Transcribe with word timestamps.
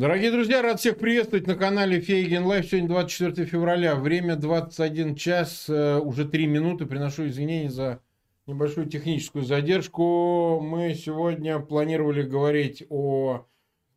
Дорогие 0.00 0.30
друзья, 0.30 0.62
рад 0.62 0.80
всех 0.80 0.96
приветствовать 0.96 1.46
на 1.46 1.56
канале 1.56 2.00
Фейгин 2.00 2.46
Live. 2.46 2.64
Сегодня 2.64 2.88
24 2.88 3.46
февраля, 3.46 3.94
время 3.96 4.34
21 4.34 5.14
час, 5.14 5.66
э, 5.68 5.98
уже 5.98 6.26
3 6.26 6.46
минуты. 6.46 6.86
Приношу 6.86 7.26
извинения 7.26 7.68
за 7.68 8.00
небольшую 8.46 8.88
техническую 8.88 9.44
задержку. 9.44 10.58
Мы 10.62 10.94
сегодня 10.94 11.58
планировали 11.58 12.22
говорить 12.22 12.82
о 12.88 13.44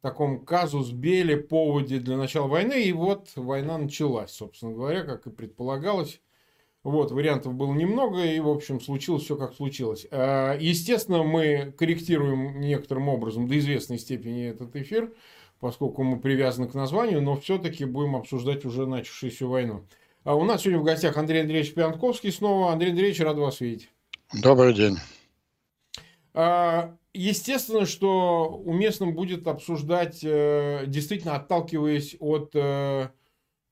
таком 0.02 0.44
casus 0.44 0.92
belli, 0.92 1.38
поводе 1.38 2.00
для 2.00 2.18
начала 2.18 2.48
войны. 2.48 2.84
И 2.84 2.92
вот 2.92 3.30
война 3.38 3.78
началась, 3.78 4.32
собственно 4.32 4.74
говоря, 4.74 5.04
как 5.04 5.26
и 5.26 5.30
предполагалось. 5.30 6.20
Вот, 6.84 7.14
вариантов 7.14 7.54
было 7.54 7.74
немного, 7.74 8.26
и, 8.26 8.42
в 8.42 8.50
общем, 8.50 8.82
случилось 8.82 9.24
все, 9.24 9.38
как 9.38 9.54
случилось. 9.54 10.06
А, 10.12 10.58
естественно, 10.60 11.24
мы 11.24 11.74
корректируем 11.78 12.60
некоторым 12.60 13.08
образом 13.08 13.48
до 13.48 13.58
известной 13.58 14.00
степени 14.00 14.48
этот 14.48 14.76
эфир– 14.76 15.14
поскольку 15.64 16.04
мы 16.04 16.20
привязаны 16.20 16.68
к 16.68 16.74
названию, 16.74 17.22
но 17.22 17.38
все-таки 17.38 17.86
будем 17.86 18.18
обсуждать 18.18 18.66
уже 18.66 18.86
начавшуюся 18.86 19.48
войну. 19.48 19.88
А 20.26 20.36
у 20.36 20.44
нас 20.44 20.62
сегодня 20.62 20.82
в 20.82 20.84
гостях 20.84 21.16
Андрей 21.16 21.44
Андреевич 21.44 21.74
Пьянковский 21.74 22.34
снова. 22.34 22.74
Андрей 22.74 22.90
Андреевич, 22.90 23.22
рад 23.22 23.38
вас 23.38 23.62
видеть. 23.62 23.90
Добрый 24.34 24.74
день. 24.74 24.98
А, 26.34 26.98
естественно, 27.14 27.86
что 27.86 28.62
уместным 28.66 29.16
будет 29.16 29.48
обсуждать, 29.48 30.20
э, 30.22 30.84
действительно 30.88 31.38
отталкиваясь 31.38 32.18
от 32.20 32.54
э, 32.56 33.08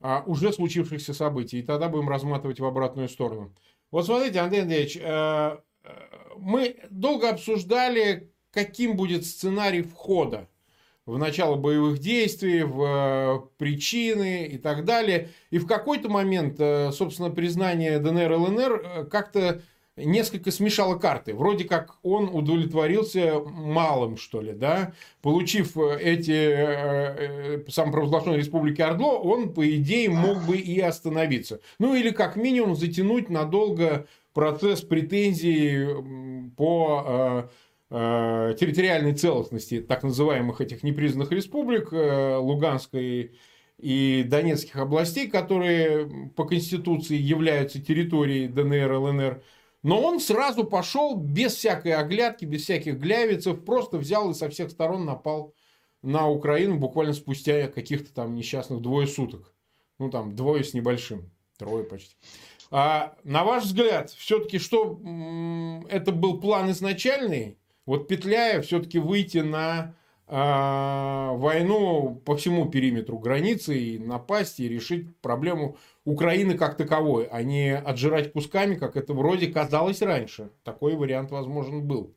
а, 0.00 0.22
уже 0.24 0.50
случившихся 0.54 1.12
событий. 1.12 1.58
И 1.58 1.62
тогда 1.62 1.90
будем 1.90 2.08
разматывать 2.08 2.58
в 2.58 2.64
обратную 2.64 3.10
сторону. 3.10 3.54
Вот 3.90 4.06
смотрите, 4.06 4.38
Андрей 4.38 4.62
Андреевич, 4.62 4.96
э, 4.96 5.58
мы 6.38 6.76
долго 6.88 7.28
обсуждали, 7.28 8.32
каким 8.50 8.96
будет 8.96 9.26
сценарий 9.26 9.82
входа 9.82 10.48
в 11.06 11.18
начало 11.18 11.56
боевых 11.56 11.98
действий, 11.98 12.62
в 12.62 12.82
э, 12.82 13.40
причины 13.58 14.46
и 14.46 14.58
так 14.58 14.84
далее. 14.84 15.30
И 15.50 15.58
в 15.58 15.66
какой-то 15.66 16.08
момент, 16.08 16.56
э, 16.58 16.92
собственно, 16.92 17.30
признание 17.30 17.98
ДНР 17.98 18.32
ЛНР 18.32 18.72
э, 18.72 19.04
как-то 19.06 19.62
несколько 19.96 20.50
смешало 20.52 20.96
карты. 20.96 21.34
Вроде 21.34 21.64
как 21.64 21.96
он 22.02 22.30
удовлетворился 22.32 23.40
малым, 23.40 24.16
что 24.16 24.40
ли, 24.40 24.52
да. 24.52 24.92
Получив 25.22 25.76
эти 25.76 26.30
э, 26.30 27.64
самопровозглашенные 27.68 28.38
республики 28.38 28.80
Ордло, 28.80 29.18
он, 29.18 29.52
по 29.52 29.68
идее, 29.68 30.08
мог 30.08 30.44
бы 30.44 30.56
и 30.56 30.78
остановиться. 30.80 31.60
Ну, 31.80 31.94
или 31.94 32.10
как 32.10 32.36
минимум 32.36 32.76
затянуть 32.76 33.28
надолго 33.28 34.06
процесс 34.32 34.82
претензий 34.82 36.50
по 36.56 37.50
Э, 37.94 38.31
территориальной 38.54 39.14
целостности 39.14 39.80
так 39.80 40.02
называемых 40.02 40.60
этих 40.60 40.82
непризнанных 40.82 41.30
республик 41.32 41.92
э, 41.92 42.36
Луганской 42.36 43.32
и 43.78 44.24
Донецких 44.26 44.76
областей, 44.76 45.28
которые 45.28 46.30
по 46.36 46.44
Конституции 46.44 47.16
являются 47.16 47.82
территорией 47.82 48.48
ДНР, 48.48 48.92
ЛНР. 48.92 49.42
Но 49.82 50.00
он 50.00 50.20
сразу 50.20 50.64
пошел 50.64 51.16
без 51.16 51.54
всякой 51.54 51.94
оглядки, 51.94 52.44
без 52.44 52.62
всяких 52.62 52.98
глявицев, 52.98 53.64
просто 53.64 53.98
взял 53.98 54.30
и 54.30 54.34
со 54.34 54.48
всех 54.48 54.70
сторон 54.70 55.04
напал 55.04 55.54
на 56.02 56.28
Украину 56.28 56.78
буквально 56.78 57.12
спустя 57.12 57.66
каких-то 57.68 58.14
там 58.14 58.34
несчастных 58.34 58.80
двое 58.80 59.06
суток. 59.06 59.52
Ну, 59.98 60.10
там, 60.10 60.34
двое 60.34 60.64
с 60.64 60.74
небольшим, 60.74 61.30
трое 61.58 61.84
почти. 61.84 62.14
А 62.70 63.16
на 63.24 63.44
ваш 63.44 63.64
взгляд, 63.64 64.10
все-таки 64.10 64.58
что 64.58 64.98
это 65.88 66.10
был 66.12 66.40
план 66.40 66.70
изначальный, 66.70 67.58
вот 67.86 68.08
петляя 68.08 68.60
все-таки 68.62 68.98
выйти 68.98 69.38
на 69.38 69.94
э, 70.28 70.32
войну 70.34 72.20
по 72.24 72.36
всему 72.36 72.68
периметру 72.68 73.18
границы 73.18 73.78
и 73.78 73.98
напасть 73.98 74.60
и 74.60 74.68
решить 74.68 75.16
проблему 75.18 75.76
Украины 76.04 76.54
как 76.56 76.76
таковой, 76.76 77.26
а 77.30 77.42
не 77.42 77.76
отжирать 77.76 78.32
кусками, 78.32 78.74
как 78.74 78.96
это 78.96 79.14
вроде 79.14 79.48
казалось 79.48 80.02
раньше. 80.02 80.50
Такой 80.64 80.94
вариант 80.94 81.30
возможен 81.30 81.86
был. 81.86 82.14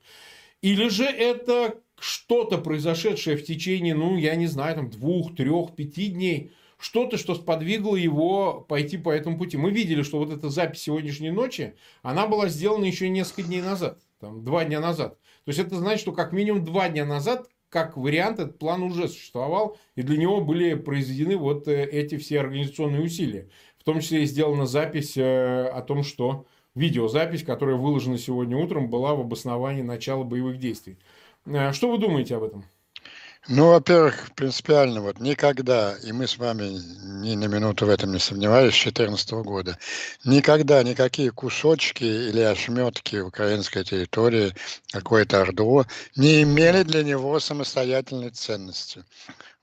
Или 0.62 0.90
же 0.90 1.06
это 1.06 1.76
что-то 2.00 2.58
произошедшее 2.58 3.38
в 3.38 3.44
течение, 3.44 3.96
ну, 3.96 4.18
я 4.18 4.36
не 4.36 4.48
знаю, 4.48 4.76
там, 4.76 4.90
двух, 4.90 5.36
трех, 5.36 5.76
пяти 5.76 6.08
дней, 6.08 6.52
что-то, 6.78 7.18
что 7.18 7.36
сподвигло 7.36 7.96
его 7.96 8.66
пойти 8.68 8.98
по 8.98 9.10
этому 9.10 9.38
пути. 9.38 9.58
Мы 9.58 9.72
видели, 9.72 10.04
что 10.04 10.20
вот 10.20 10.32
эта 10.32 10.50
запись 10.50 10.82
сегодняшней 10.82 11.32
ночи, 11.32 11.76
она 12.02 12.28
была 12.28 12.50
сделана 12.50 12.86
еще 12.86 13.10
несколько 13.10 13.44
дней 13.44 13.62
назад, 13.62 14.00
там, 14.20 14.44
два 14.44 14.66
дня 14.66 14.80
назад. 14.80 15.18
То 15.46 15.50
есть 15.50 15.60
это 15.60 15.76
значит, 15.78 16.02
что 16.02 16.12
как 16.12 16.34
минимум 16.34 16.66
два 16.66 16.90
дня 16.90 17.06
назад 17.06 17.48
как 17.70 17.98
вариант 17.98 18.40
этот 18.40 18.58
план 18.58 18.84
уже 18.84 19.08
существовал, 19.08 19.78
и 19.96 20.02
для 20.02 20.18
него 20.18 20.40
были 20.40 20.76
произведены 20.76 21.36
вот 21.36 21.68
э, 21.68 21.84
эти 21.84 22.18
все 22.18 22.40
организационные 22.40 23.02
усилия. 23.02 23.50
В 23.78 23.84
том 23.84 24.00
числе 24.00 24.24
и 24.24 24.26
сделана 24.26 24.66
запись 24.66 25.18
э, 25.18 25.68
о 25.68 25.82
том, 25.82 26.04
что 26.04 26.46
видеозапись, 26.74 27.44
которая 27.44 27.76
выложена 27.76 28.18
сегодня 28.18 28.56
утром, 28.58 28.90
была 28.90 29.14
в 29.14 29.20
обосновании 29.20 29.82
начала 29.82 30.24
боевых 30.24 30.58
действий. 30.58 30.98
Э, 31.46 31.74
что 31.74 31.92
вы 31.92 31.98
думаете 31.98 32.38
об 32.38 32.44
этом? 32.44 32.66
Ну, 33.48 33.70
во-первых, 33.70 34.32
принципиально, 34.34 35.02
вот 35.02 35.20
никогда, 35.20 35.96
и 36.04 36.12
мы 36.12 36.26
с 36.26 36.40
вами 36.40 36.80
ни 37.22 37.36
на 37.36 37.46
минуту 37.46 37.86
в 37.86 37.90
этом 37.90 38.12
не 38.12 38.18
сомневались, 38.18 38.74
с 38.74 38.84
2014 38.84 39.32
года, 39.44 39.78
никогда 40.24 40.82
никакие 40.82 41.32
кусочки 41.32 42.04
или 42.04 42.40
ошметки 42.40 43.18
украинской 43.18 43.84
территории, 43.84 44.56
какое-то 44.92 45.42
ордо, 45.42 45.86
не 46.16 46.42
имели 46.42 46.82
для 46.82 47.04
него 47.04 47.40
самостоятельной 47.40 48.32
ценности. 48.32 49.04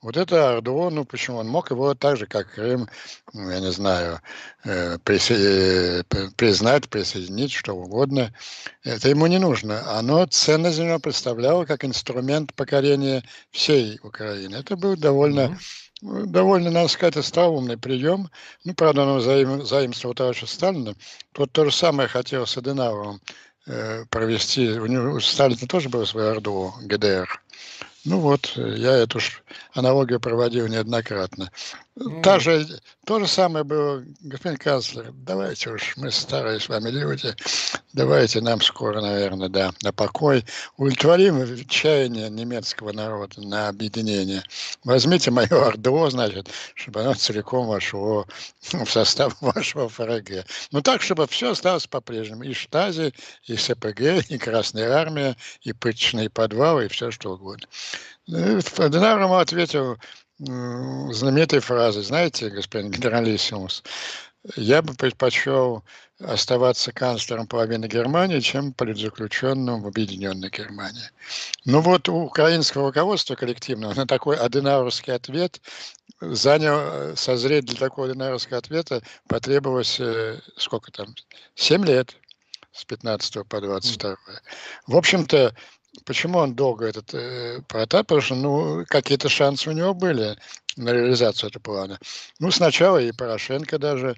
Вот 0.03 0.17
это 0.17 0.57
Ордо, 0.57 0.89
ну 0.89 1.05
почему? 1.05 1.37
Он 1.37 1.47
мог 1.47 1.71
его 1.71 1.95
так 1.95 2.17
же, 2.17 2.27
как 2.27 2.53
Крым, 2.53 2.89
ну, 3.31 3.49
я 3.49 3.61
не 3.61 3.71
знаю, 3.71 4.19
э, 4.65 4.97
присо... 4.99 5.33
признать, 6.35 6.89
присоединить, 6.89 7.53
что 7.53 7.73
угодно. 7.73 8.33
Это 8.83 9.07
ему 9.07 9.27
не 9.27 9.39
нужно. 9.39 9.97
Оно 9.97 10.25
ценность 10.25 10.75
для 10.75 10.87
него 10.87 10.99
представляло 10.99 11.63
как 11.65 11.85
инструмент 11.85 12.53
покорения 12.53 13.23
всей 13.51 13.99
Украины. 14.03 14.55
Это 14.57 14.75
был 14.75 14.97
довольно 14.97 15.57
довольно, 16.01 16.69
надо 16.69 16.89
сказать, 16.89 17.15
остроумный 17.15 17.77
прием. 17.77 18.29
Ну, 18.65 18.73
правда, 18.73 19.05
он 19.05 19.21
заим, 19.21 19.65
заимствовал 19.65 20.11
у 20.11 20.15
товарища 20.15 20.47
Сталина. 20.47 20.95
Тот 21.31 21.53
то 21.53 21.63
же 21.63 21.71
самое 21.71 22.09
хотел 22.09 22.45
с 22.45 22.57
Аденаровым 22.57 23.21
э, 23.67 24.03
провести. 24.09 24.67
У 24.79 24.85
него 24.85 25.13
у 25.13 25.19
Сталина 25.21 25.65
тоже 25.65 25.87
был 25.87 26.05
свой 26.05 26.29
Орду 26.29 26.73
ГДР. 26.81 27.41
Ну 28.05 28.19
вот, 28.19 28.53
я 28.57 28.91
эту 28.91 29.19
аналогию 29.73 30.19
проводил 30.19 30.67
неоднократно. 30.67 31.51
Та 32.21 32.39
же, 32.39 32.67
то 33.05 33.19
же 33.19 33.27
самое 33.27 33.65
было, 33.65 34.03
господин 34.21 34.57
канцлер, 34.57 35.11
давайте 35.13 35.71
уж, 35.71 35.97
мы 35.97 36.09
старые 36.09 36.59
с 36.59 36.69
вами 36.69 36.89
люди, 36.89 37.35
давайте 37.91 38.39
нам 38.39 38.61
скоро, 38.61 39.01
наверное, 39.01 39.49
да, 39.49 39.73
на 39.81 39.91
покой, 39.91 40.45
удовлетворим 40.77 41.67
чаяние 41.67 42.29
немецкого 42.29 42.93
народа 42.93 43.41
на 43.41 43.67
объединение. 43.67 44.43
Возьмите 44.85 45.31
мое 45.31 45.49
ордо, 45.49 46.09
значит, 46.09 46.49
чтобы 46.75 47.01
оно 47.01 47.13
целиком 47.13 47.67
вошло 47.67 48.25
в 48.61 48.85
состав 48.85 49.35
вашего 49.41 49.89
ФРГ. 49.89 50.45
Ну 50.71 50.81
так, 50.81 51.01
чтобы 51.01 51.27
все 51.27 51.51
осталось 51.51 51.87
по-прежнему. 51.87 52.43
И 52.43 52.53
Штази, 52.53 53.13
и 53.43 53.57
СПГ, 53.57 54.29
и 54.29 54.37
Красная 54.37 54.91
Армия, 54.93 55.35
и 55.61 55.73
пыточные 55.73 56.29
подвалы, 56.29 56.85
и 56.85 56.87
все 56.87 57.11
что 57.11 57.33
угодно. 57.33 57.67
Денар 58.27 59.21
ему 59.21 59.35
ответил 59.35 59.97
знаменитой 61.13 61.59
фразой, 61.59 62.03
знаете, 62.03 62.49
господин 62.49 62.91
генералиссимус, 62.91 63.83
я 64.55 64.81
бы 64.81 64.93
предпочел 64.93 65.83
оставаться 66.19 66.91
канцлером 66.91 67.47
половины 67.47 67.85
Германии, 67.85 68.39
чем 68.39 68.73
политзаключенным 68.73 69.81
в 69.81 69.87
Объединенной 69.87 70.49
Германии. 70.49 71.09
Ну 71.65 71.81
вот 71.81 72.07
у 72.09 72.25
украинского 72.25 72.87
руководства 72.87 73.35
коллективного 73.35 73.93
на 73.93 74.05
такой 74.05 74.37
аденауровский 74.37 75.13
ответ 75.13 75.61
занял, 76.21 77.15
созреть 77.15 77.65
для 77.65 77.77
такого 77.77 78.07
аденауровского 78.07 78.59
ответа 78.59 79.01
потребовалось, 79.27 79.99
э, 79.99 80.39
сколько 80.57 80.91
там, 80.91 81.15
7 81.55 81.85
лет 81.85 82.15
с 82.71 82.85
15 82.85 83.43
по 83.47 83.61
22. 83.61 84.15
В 84.87 84.95
общем-то, 84.95 85.55
Почему 86.05 86.39
он 86.39 86.55
долго 86.55 86.85
этот 86.85 87.13
э, 87.13 87.61
протап? 87.67 88.07
Потому 88.07 88.21
что 88.21 88.35
ну, 88.35 88.85
какие-то 88.87 89.29
шансы 89.29 89.69
у 89.69 89.73
него 89.73 89.93
были 89.93 90.35
на 90.75 90.91
реализацию 90.91 91.49
этого 91.49 91.61
плана. 91.61 91.99
Ну, 92.39 92.51
сначала 92.51 92.97
и 92.97 93.11
Порошенко 93.11 93.77
даже 93.77 94.15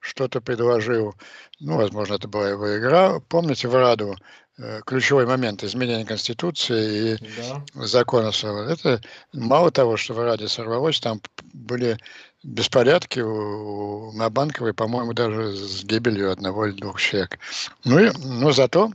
что-то 0.00 0.40
предложил. 0.40 1.14
Ну, 1.60 1.76
возможно, 1.76 2.14
это 2.14 2.28
была 2.28 2.50
его 2.50 2.78
игра. 2.78 3.20
Помните 3.28 3.68
в 3.68 3.74
Раду 3.74 4.16
э, 4.56 4.80
ключевой 4.86 5.26
момент 5.26 5.62
изменения 5.64 6.04
Конституции 6.04 7.14
и 7.14 7.18
да. 7.36 7.86
законов. 7.86 8.42
Это 8.42 9.00
мало 9.32 9.70
того, 9.70 9.96
что 9.96 10.14
в 10.14 10.20
Раде 10.20 10.48
сорвалось, 10.48 11.00
там 11.00 11.20
были 11.52 11.98
беспорядки 12.42 13.20
у, 13.20 14.12
на 14.12 14.30
Банковой, 14.30 14.72
по-моему, 14.72 15.12
даже 15.12 15.52
с 15.54 15.84
гибелью 15.84 16.32
одного 16.32 16.66
или 16.66 16.80
двух 16.80 17.00
человек. 17.00 17.38
Ну, 17.84 17.98
и, 17.98 18.10
но 18.24 18.52
зато 18.52 18.92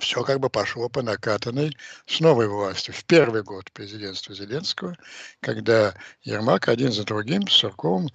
все 0.00 0.22
как 0.24 0.40
бы 0.40 0.50
пошло 0.50 0.88
по 0.88 1.02
накатанной 1.02 1.76
с 2.06 2.20
новой 2.20 2.48
властью. 2.48 2.94
В 2.94 3.04
первый 3.04 3.42
год 3.42 3.70
президентства 3.72 4.34
Зеленского, 4.34 4.96
когда 5.40 5.94
Ермак 6.22 6.68
один 6.68 6.92
за 6.92 7.04
другим 7.04 7.46
Сурковым 7.46 8.08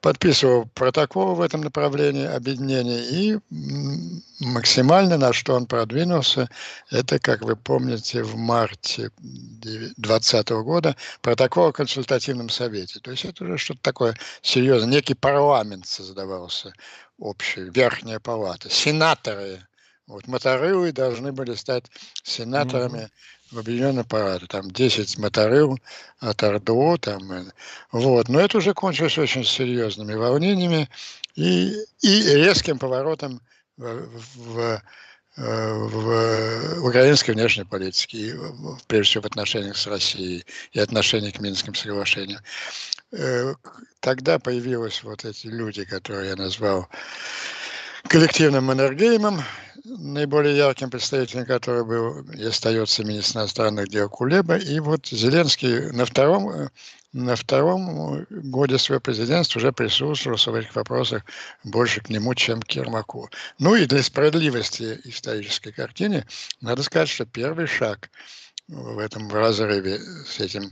подписывал 0.00 0.66
протокол 0.74 1.34
в 1.34 1.40
этом 1.40 1.60
направлении 1.60 2.26
объединения 2.26 3.02
и 3.04 3.38
максимально 4.40 5.18
на 5.18 5.32
что 5.32 5.54
он 5.54 5.66
продвинулся, 5.66 6.48
это, 6.90 7.18
как 7.18 7.42
вы 7.42 7.54
помните, 7.54 8.22
в 8.22 8.36
марте 8.36 9.10
2020 9.18 10.50
года 10.50 10.96
протокол 11.20 11.68
о 11.68 11.72
консультативном 11.72 12.48
совете. 12.48 12.98
То 13.00 13.12
есть 13.12 13.24
это 13.24 13.44
уже 13.44 13.56
что-то 13.58 13.80
такое 13.82 14.16
серьезное, 14.42 14.90
некий 14.90 15.14
парламент 15.14 15.86
создавался 15.86 16.72
общий, 17.18 17.70
верхняя 17.70 18.18
палата, 18.18 18.70
сенаторы 18.70 19.66
вот 20.10 20.26
моторылы 20.26 20.90
должны 20.92 21.32
были 21.32 21.54
стать 21.54 21.84
сенаторами 22.24 22.98
mm-hmm. 22.98 23.54
в 23.54 23.58
Объединенной 23.60 24.04
Палате. 24.04 24.46
Там 24.46 24.70
10 24.70 25.18
моторыл 25.18 25.78
от 26.18 26.42
РДО. 26.42 26.96
Там, 26.98 27.30
э, 27.30 27.44
вот. 27.92 28.28
Но 28.28 28.40
это 28.40 28.58
уже 28.58 28.74
кончилось 28.74 29.18
очень 29.18 29.44
серьезными 29.44 30.14
волнениями 30.14 30.88
и, 31.36 31.72
и 32.02 32.22
резким 32.34 32.78
поворотом 32.78 33.40
в, 33.76 34.08
в, 34.34 34.82
э, 35.36 35.74
в 35.74 36.84
украинской 36.84 37.30
внешней 37.30 37.64
политике, 37.64 38.18
и, 38.18 38.34
прежде 38.88 39.10
всего 39.10 39.22
в 39.22 39.26
отношениях 39.26 39.76
с 39.76 39.86
Россией 39.86 40.44
и 40.72 40.80
отношении 40.80 41.30
к 41.30 41.40
Минским 41.40 41.74
соглашениям. 41.76 42.40
Э, 43.12 43.54
тогда 44.00 44.40
появились 44.40 45.04
вот 45.04 45.24
эти 45.24 45.46
люди, 45.46 45.84
которые 45.84 46.30
я 46.30 46.36
назвал 46.36 46.88
коллективным 48.08 48.72
энергеймом, 48.72 49.42
наиболее 49.84 50.56
ярким 50.56 50.90
представителем 50.90 51.46
которого 51.46 51.84
был 51.84 52.32
и 52.32 52.44
остается 52.44 53.04
министр 53.04 53.40
иностранных 53.40 53.88
дел 53.88 54.08
Кулеба. 54.08 54.56
И 54.56 54.80
вот 54.80 55.06
Зеленский 55.06 55.90
на 55.92 56.04
втором, 56.04 56.70
на 57.12 57.36
втором 57.36 58.26
годе 58.30 58.78
своего 58.78 59.00
президентства 59.00 59.58
уже 59.58 59.72
присутствовал 59.72 60.36
в 60.36 60.54
этих 60.54 60.74
вопросах 60.74 61.24
больше 61.64 62.00
к 62.00 62.08
нему, 62.08 62.34
чем 62.34 62.62
к 62.62 62.70
Ермаку. 62.72 63.30
Ну 63.58 63.74
и 63.74 63.86
для 63.86 64.02
справедливости 64.02 65.00
исторической 65.04 65.72
картины 65.72 66.26
надо 66.60 66.82
сказать, 66.82 67.08
что 67.08 67.26
первый 67.26 67.66
шаг 67.66 68.10
в 68.68 68.98
этом 68.98 69.28
разрыве 69.30 69.98
с 69.98 70.38
этим 70.38 70.70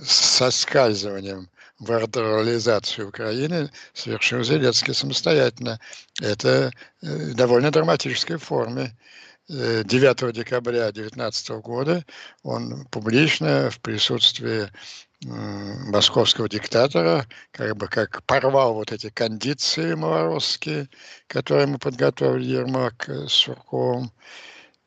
соскальзыванием 0.00 1.48
в 1.82 1.90
артиллеризацию 1.90 3.08
Украины 3.08 3.70
совершил 3.92 4.44
Зеленский 4.44 4.94
самостоятельно. 4.94 5.80
Это 6.20 6.70
э, 7.02 7.32
довольно 7.34 7.70
драматической 7.70 8.36
форме. 8.36 8.96
9 9.48 10.22
э, 10.22 10.32
декабря 10.32 10.92
2019 10.92 11.50
года 11.62 12.04
он 12.44 12.86
публично 12.90 13.70
в 13.70 13.80
присутствии 13.80 14.70
московского 15.24 16.48
диктатора, 16.48 17.26
как 17.52 17.76
бы 17.76 17.86
как 17.86 18.24
порвал 18.24 18.74
вот 18.74 18.90
эти 18.90 19.08
кондиции 19.08 19.94
малоросские, 19.94 20.88
которые 21.28 21.66
мы 21.68 21.78
подготовили 21.78 22.44
Ермак 22.44 23.08
с 23.08 23.32
Сурковым, 23.32 24.10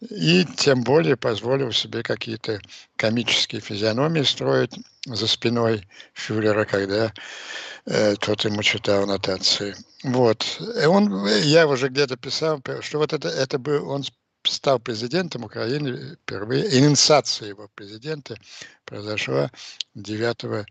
и 0.01 0.45
тем 0.57 0.83
более 0.83 1.15
позволил 1.15 1.71
себе 1.71 2.03
какие-то 2.03 2.59
комические 2.97 3.61
физиономии 3.61 4.23
строить 4.23 4.73
за 5.05 5.27
спиной 5.27 5.87
фюрера, 6.13 6.65
когда 6.65 7.13
э, 7.85 8.15
тот 8.15 8.45
ему 8.45 8.63
читал 8.63 9.03
аннотации. 9.03 9.75
Вот. 10.03 10.59
И 10.81 10.85
он, 10.85 11.27
я 11.27 11.67
уже 11.67 11.89
где-то 11.89 12.17
писал, 12.17 12.61
что 12.81 12.97
вот 12.97 13.13
это, 13.13 13.27
это 13.29 13.59
был, 13.59 13.89
он 13.89 14.03
стал 14.43 14.79
президентом 14.79 15.43
Украины 15.43 16.17
впервые, 16.23 16.77
инициация 16.77 17.49
его 17.49 17.69
президента 17.75 18.35
произошла 18.85 19.51
9 19.95 20.67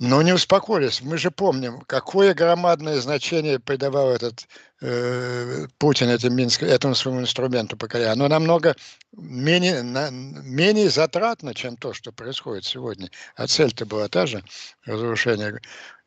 но 0.00 0.22
не 0.22 0.32
успокоились. 0.32 1.02
Мы 1.02 1.18
же 1.18 1.30
помним, 1.30 1.80
какое 1.86 2.34
громадное 2.34 3.00
значение 3.00 3.58
придавал 3.58 4.10
этот 4.10 4.46
э, 4.80 5.66
Путин 5.78 6.08
этим, 6.08 6.34
Минск, 6.34 6.62
этому 6.62 6.94
своему 6.94 7.20
инструменту 7.20 7.76
покоря. 7.76 8.12
Оно 8.12 8.28
намного 8.28 8.76
менее, 9.12 9.82
на, 9.82 10.10
менее 10.10 10.88
затратно, 10.90 11.54
чем 11.54 11.76
то, 11.76 11.92
что 11.92 12.12
происходит 12.12 12.64
сегодня. 12.64 13.10
А 13.34 13.46
цель-то 13.46 13.86
была 13.86 14.08
та 14.08 14.26
же, 14.26 14.42
разрушение. 14.84 15.60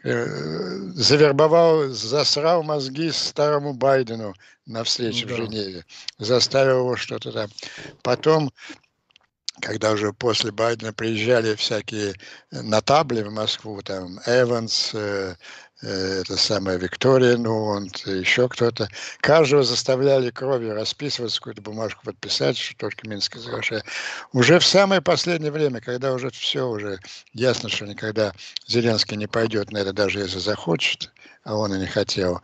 Э, 0.03 0.25
завербовал, 0.95 1.89
засрал 1.89 2.63
мозги 2.63 3.11
старому 3.11 3.73
Байдену 3.73 4.33
на 4.65 4.83
встрече 4.83 5.25
ну, 5.25 5.29
да. 5.29 5.33
в 5.33 5.37
Женеве. 5.37 5.85
Заставил 6.17 6.79
его 6.79 6.95
что-то 6.95 7.31
там. 7.31 7.49
Потом 8.01 8.51
когда 9.61 9.91
уже 9.91 10.11
после 10.11 10.51
Байдена 10.51 10.91
приезжали 10.91 11.55
всякие 11.55 12.15
нотабли 12.51 13.21
в 13.21 13.31
Москву, 13.31 13.81
там 13.81 14.19
Эванс, 14.25 14.91
э, 14.93 15.35
э, 15.81 16.21
это 16.21 16.35
самая 16.35 16.77
Виктория 16.77 17.37
Нуонт, 17.37 18.05
еще 18.07 18.49
кто-то, 18.49 18.89
каждого 19.21 19.63
заставляли 19.63 20.31
кровью 20.31 20.73
расписываться, 20.73 21.37
какую-то 21.37 21.61
бумажку 21.61 22.03
подписать, 22.03 22.57
что 22.57 22.75
только 22.75 23.07
Минское 23.07 23.41
соглашение. 23.41 23.85
Уже 24.33 24.59
в 24.59 24.65
самое 24.65 25.01
последнее 25.01 25.51
время, 25.51 25.79
когда 25.79 26.13
уже 26.13 26.29
все 26.31 26.67
уже 26.67 26.99
ясно, 27.33 27.69
что 27.69 27.85
никогда 27.85 28.33
Зеленский 28.67 29.15
не 29.15 29.27
пойдет 29.27 29.71
на 29.71 29.77
это, 29.77 29.93
даже 29.93 30.19
если 30.19 30.39
захочет, 30.39 31.11
а 31.43 31.55
он 31.55 31.73
и 31.73 31.79
не 31.79 31.87
хотел, 31.87 32.41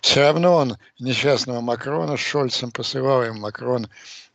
все 0.00 0.20
равно 0.20 0.54
он 0.54 0.78
несчастного 0.98 1.60
Макрона 1.60 2.16
с 2.16 2.20
Шольцем 2.20 2.70
посылал, 2.70 3.24
и 3.24 3.30
Макрон 3.30 3.88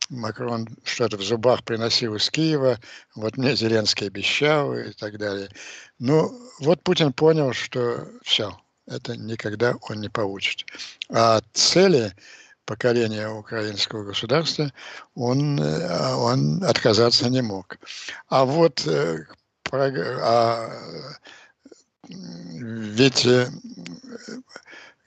Макрон 0.08 0.68
что-то 0.84 1.16
в 1.16 1.22
зубах 1.22 1.64
приносил 1.64 2.14
из 2.14 2.30
Киева, 2.30 2.78
вот 3.14 3.36
мне 3.36 3.56
Зеленский 3.56 4.06
обещал 4.06 4.74
и 4.74 4.92
так 4.92 5.18
далее. 5.18 5.48
Ну, 5.98 6.32
вот 6.60 6.82
Путин 6.82 7.12
понял, 7.12 7.52
что 7.52 8.08
все, 8.22 8.58
это 8.86 9.16
никогда 9.16 9.74
он 9.88 10.00
не 10.00 10.08
получит. 10.08 10.64
А 11.10 11.40
цели 11.52 12.14
поколения 12.64 13.28
украинского 13.28 14.04
государства 14.04 14.72
он, 15.14 15.58
э, 15.60 16.14
он 16.14 16.62
отказаться 16.64 17.30
не 17.30 17.42
мог. 17.42 17.78
А 18.28 18.44
вот 18.44 18.86
э, 18.86 19.26
а, 19.72 20.70
ведь 22.08 23.26
э, 23.26 23.48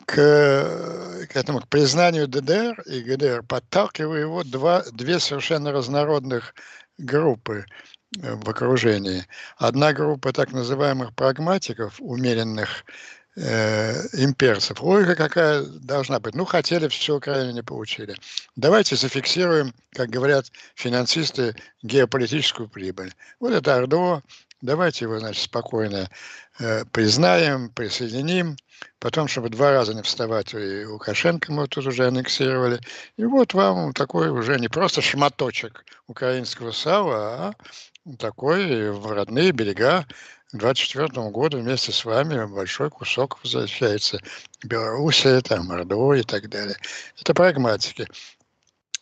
к, 0.09 1.27
к 1.29 1.35
этому 1.35 1.59
к 1.61 1.67
признанию 1.67 2.27
ДДР 2.27 2.81
и 2.87 3.01
ГДР 3.01 3.43
подталкивали 3.43 4.21
его 4.21 4.43
два, 4.43 4.83
две 4.91 5.19
совершенно 5.19 5.71
разнородных 5.71 6.55
группы 6.97 7.65
э, 8.19 8.33
в 8.33 8.49
окружении. 8.49 9.25
Одна 9.57 9.93
группа 9.93 10.33
так 10.33 10.51
называемых 10.51 11.13
прагматиков, 11.13 11.95
умеренных 11.99 12.85
э, 13.35 13.93
имперцев. 14.13 14.81
Логика 14.81 15.15
какая 15.15 15.61
должна 15.63 16.19
быть? 16.19 16.33
Ну, 16.33 16.45
хотели, 16.45 16.87
все 16.87 17.17
Украину 17.17 17.51
не 17.51 17.61
получили. 17.61 18.15
Давайте 18.55 18.95
зафиксируем, 18.95 19.75
как 19.93 20.09
говорят 20.09 20.47
финансисты, 20.73 21.55
геополитическую 21.83 22.67
прибыль. 22.67 23.13
Вот 23.39 23.51
это 23.51 23.77
Ордо, 23.77 24.23
давайте 24.61 25.05
его, 25.05 25.19
значит, 25.19 25.43
спокойно 25.43 26.09
э, 26.59 26.85
признаем, 26.91 27.69
присоединим, 27.69 28.57
потом, 28.99 29.27
чтобы 29.27 29.49
два 29.49 29.71
раза 29.71 29.93
не 29.93 30.01
вставать, 30.01 30.53
и 30.53 30.85
Лукашенко 30.85 31.51
мы 31.51 31.67
тут 31.67 31.87
уже 31.87 32.07
аннексировали, 32.07 32.79
и 33.17 33.25
вот 33.25 33.53
вам 33.53 33.93
такой 33.93 34.29
уже 34.29 34.59
не 34.59 34.67
просто 34.67 35.01
шматочек 35.01 35.85
украинского 36.07 36.71
сала, 36.71 37.17
а 37.17 37.53
такой 38.17 38.91
в 38.91 39.11
родные 39.11 39.51
берега 39.51 40.05
к 40.51 40.57
24 40.57 41.29
году 41.29 41.59
вместе 41.59 41.91
с 41.91 42.05
вами 42.05 42.45
большой 42.45 42.89
кусок 42.89 43.39
возвращается. 43.43 44.19
Белоруссия, 44.63 45.41
там, 45.41 45.67
Мордова 45.67 46.13
и 46.13 46.23
так 46.23 46.49
далее. 46.49 46.75
Это 47.21 47.33
прагматики. 47.33 48.07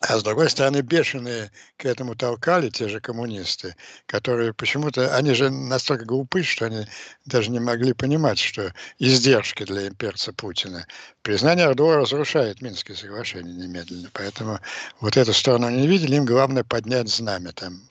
А 0.00 0.16
с 0.16 0.22
другой 0.22 0.48
стороны, 0.48 0.80
бешеные 0.80 1.50
к 1.76 1.84
этому 1.84 2.14
толкали 2.14 2.70
те 2.70 2.88
же 2.88 3.00
коммунисты, 3.00 3.74
которые 4.06 4.54
почему-то, 4.54 5.16
они 5.16 5.34
же 5.34 5.50
настолько 5.50 6.04
глупы, 6.04 6.44
что 6.44 6.66
они 6.66 6.86
даже 7.26 7.50
не 7.50 7.58
могли 7.58 7.92
понимать, 7.94 8.38
что 8.38 8.72
издержки 9.00 9.64
для 9.64 9.88
имперца 9.88 10.32
Путина. 10.32 10.86
Признание 11.22 11.66
Ордова 11.66 11.96
разрушает 11.96 12.62
Минские 12.62 12.96
соглашения 12.96 13.52
немедленно. 13.52 14.08
Поэтому 14.12 14.60
вот 15.00 15.16
эту 15.16 15.32
сторону 15.32 15.66
они 15.66 15.80
не 15.82 15.88
видели, 15.88 16.14
им 16.14 16.24
главное 16.24 16.62
поднять 16.62 17.08
знамя 17.08 17.52
там. 17.52 17.82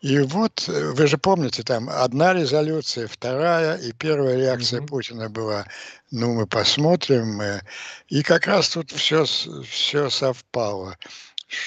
И 0.00 0.18
вот, 0.20 0.68
э, 0.68 0.92
вы 0.92 1.06
же 1.06 1.18
помните, 1.18 1.62
там 1.62 1.88
одна 1.88 2.34
резолюция, 2.34 3.08
вторая, 3.08 3.76
и 3.76 3.92
первая 3.92 4.36
реакция 4.36 4.80
mm-hmm. 4.80 4.86
Путина 4.86 5.28
была, 5.28 5.66
ну, 6.10 6.34
мы 6.34 6.46
посмотрим. 6.46 7.40
И 8.08 8.22
как 8.22 8.46
раз 8.46 8.70
тут 8.70 8.90
все, 8.90 9.24
все 9.24 10.10
совпало 10.10 10.96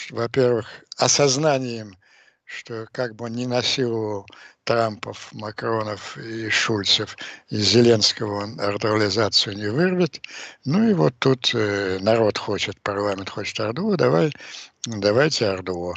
во-первых, 0.10 0.68
осознанием, 0.98 1.98
что 2.46 2.88
как 2.92 3.16
бы 3.16 3.26
он 3.26 3.34
не 3.34 3.48
насиловал 3.48 4.26
Трампов, 4.63 5.30
Макронов 5.34 6.18
и 6.18 6.50
Шульцев 6.50 7.18
из 7.50 7.68
Зеленского 7.70 8.44
он 8.44 8.60
артурализацию 8.60 9.58
не 9.58 9.68
вырвет. 9.68 10.22
Ну 10.66 10.89
и 10.89 10.94
вот 10.94 11.16
тут 11.20 11.51
э, 11.54 11.98
народ 12.01 12.38
хочет, 12.38 12.80
парламент 12.82 13.30
хочет 13.30 13.60
Орду, 13.60 13.96
давай, 13.96 14.32
давайте 14.86 15.48
Орду. 15.48 15.96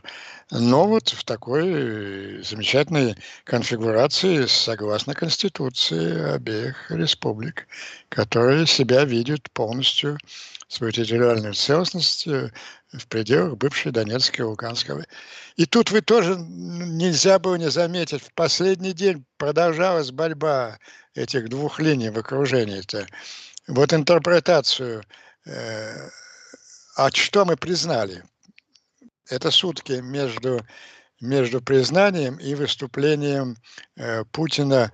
Но 0.51 0.87
вот 0.87 1.09
в 1.09 1.25
такой 1.25 1.65
э, 1.67 2.43
замечательной 2.43 3.17
конфигурации, 3.45 4.47
согласно 4.47 5.15
Конституции 5.15 6.35
обеих 6.35 6.91
республик, 6.91 7.67
которые 8.09 8.67
себя 8.67 9.05
видят 9.05 9.51
полностью 9.53 10.19
свою 10.73 10.91
территориальную 10.91 11.53
целостность 11.53 12.27
в 12.27 13.07
пределах 13.09 13.59
бывшей 13.59 13.93
Донецкой 13.93 14.41
и 14.41 14.49
Луганской. 14.49 15.05
И 15.57 15.67
тут 15.67 15.91
вы 15.91 16.01
тоже 16.01 16.37
нельзя 16.39 17.39
было 17.39 17.57
не 17.57 17.71
заметить, 17.71 18.23
в 18.23 18.33
последний 18.33 18.95
день 18.95 19.25
продолжалась 19.37 20.11
борьба 20.11 20.79
этих 21.15 21.51
двух 21.51 21.79
линий 21.79 22.09
в 22.09 22.19
окружении. 22.19 22.81
-то. 22.81 23.07
Вот 23.69 23.93
интерпретацию, 23.93 25.03
э, 25.45 26.09
а 26.97 27.11
что 27.11 27.45
мы 27.45 27.57
признали? 27.57 28.25
Это 29.29 29.51
сутки 29.51 30.01
между, 30.03 30.67
между 31.21 31.61
признанием 31.61 32.37
и 32.37 32.55
выступлением 32.55 33.57
э, 33.97 34.25
Путина 34.33 34.91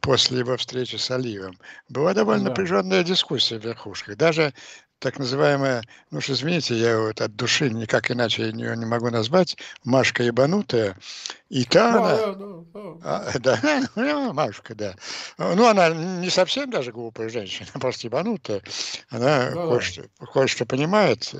после 0.00 0.40
его 0.40 0.56
встречи 0.56 0.96
с 0.96 1.10
Алиевым. 1.10 1.56
Была 1.88 2.14
довольно 2.14 2.44
да. 2.44 2.50
напряженная 2.50 3.04
дискуссия 3.04 3.58
в 3.58 3.64
верхушках. 3.64 4.16
Даже 4.16 4.52
так 5.04 5.18
называемая, 5.18 5.82
ну 6.10 6.16
уж 6.18 6.30
извините, 6.30 6.74
я 6.76 6.98
вот 6.98 7.20
от 7.20 7.36
души 7.36 7.68
никак 7.68 8.10
иначе 8.10 8.44
ее 8.44 8.74
не 8.74 8.86
могу 8.86 9.10
назвать, 9.10 9.54
Машка 9.84 10.22
ебанутая, 10.22 10.96
и 11.50 11.64
та 11.64 11.92
да, 11.92 11.98
она... 11.98 12.16
Да, 12.16 12.34
да, 12.34 12.94
а, 13.04 13.38
да, 13.38 14.32
Машка, 14.32 14.74
да. 14.74 14.94
Ну, 15.36 15.68
она 15.68 15.90
не 15.90 16.30
совсем 16.30 16.70
даже 16.70 16.90
глупая 16.90 17.28
женщина, 17.28 17.68
просто 17.80 18.06
ебанутая. 18.06 18.62
Она 19.10 19.50
да, 19.50 19.52
кое-что, 19.52 20.04
кое-что 20.32 20.64
понимает. 20.64 21.30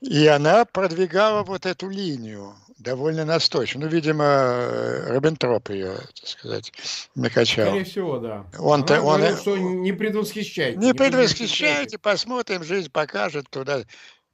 И 0.00 0.26
она 0.26 0.64
продвигала 0.64 1.44
вот 1.44 1.66
эту 1.66 1.88
линию 1.88 2.56
довольно 2.84 3.24
настойчиво. 3.24 3.80
Ну, 3.80 3.88
видимо, 3.88 5.04
Робентроп 5.08 5.70
ее, 5.70 5.96
так 6.14 6.28
сказать, 6.28 6.72
накачал. 7.16 7.66
Скорее 7.66 7.84
всего, 7.84 8.18
да. 8.18 8.46
Он-то, 8.58 9.00
он, 9.00 9.20
говорит, 9.20 9.40
что 9.40 9.56
не 9.56 9.92
предвосхищайте. 9.92 10.78
Не, 10.78 10.88
не 10.88 10.94
предвосхищайте, 10.94 11.98
посмотрим, 11.98 12.62
жизнь 12.62 12.90
покажет 12.92 13.50
туда. 13.50 13.82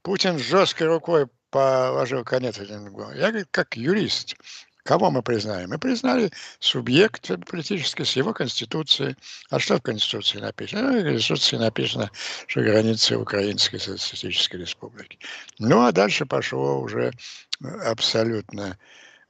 Путин 0.02 0.38
жесткой 0.38 0.88
рукой 0.88 1.26
положил 1.50 2.24
конец 2.24 2.58
этому. 2.58 3.12
Я, 3.12 3.30
говорю, 3.30 3.46
как 3.50 3.76
юрист, 3.76 4.36
Кого 4.82 5.10
мы 5.10 5.22
признаем? 5.22 5.70
Мы 5.70 5.78
признали 5.78 6.30
субъект 6.58 7.30
политический 7.46 8.04
с 8.04 8.16
его 8.16 8.32
конституцией. 8.32 9.14
А 9.50 9.58
что 9.58 9.76
в 9.76 9.82
Конституции 9.82 10.38
написано? 10.38 10.92
Ну, 10.92 11.00
в 11.00 11.04
Конституции 11.04 11.56
написано, 11.58 12.10
что 12.46 12.62
границы 12.62 13.16
Украинской 13.18 13.78
Социалистической 13.78 14.60
Республики. 14.60 15.18
Ну, 15.58 15.84
а 15.84 15.92
дальше 15.92 16.24
пошло 16.24 16.80
уже 16.80 17.12
абсолютно... 17.62 18.78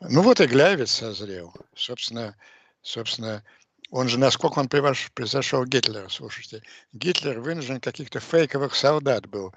Ну, 0.00 0.22
вот 0.22 0.40
и 0.40 0.46
Глявец 0.46 0.90
созрел. 0.90 1.54
Собственно, 1.74 2.36
собственно, 2.82 3.44
он 3.90 4.08
же, 4.08 4.18
насколько 4.18 4.60
он 4.60 4.68
превзошел 4.68 5.64
Гитлера, 5.64 6.08
слушайте. 6.08 6.62
Гитлер 6.92 7.40
вынужден 7.40 7.80
каких-то 7.80 8.20
фейковых 8.20 8.74
солдат 8.74 9.26
был 9.26 9.52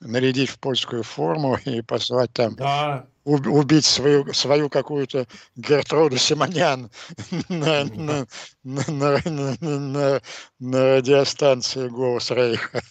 нарядить 0.00 0.50
в 0.50 0.58
польскую 0.58 1.02
форму 1.02 1.58
и 1.64 1.80
послать 1.80 2.32
там 2.34 2.54
да. 2.54 3.06
убить 3.24 3.86
свою, 3.86 4.32
свою 4.34 4.68
какую-то 4.68 5.26
Гертруду 5.56 6.18
Симонян 6.18 6.90
на, 7.48 7.84
на, 7.84 8.26
на, 8.62 9.20
на, 9.24 9.56
на, 9.60 10.20
на 10.58 10.96
радиостанции 10.96 11.88
«Голос 11.88 12.30
Рейха». 12.30 12.82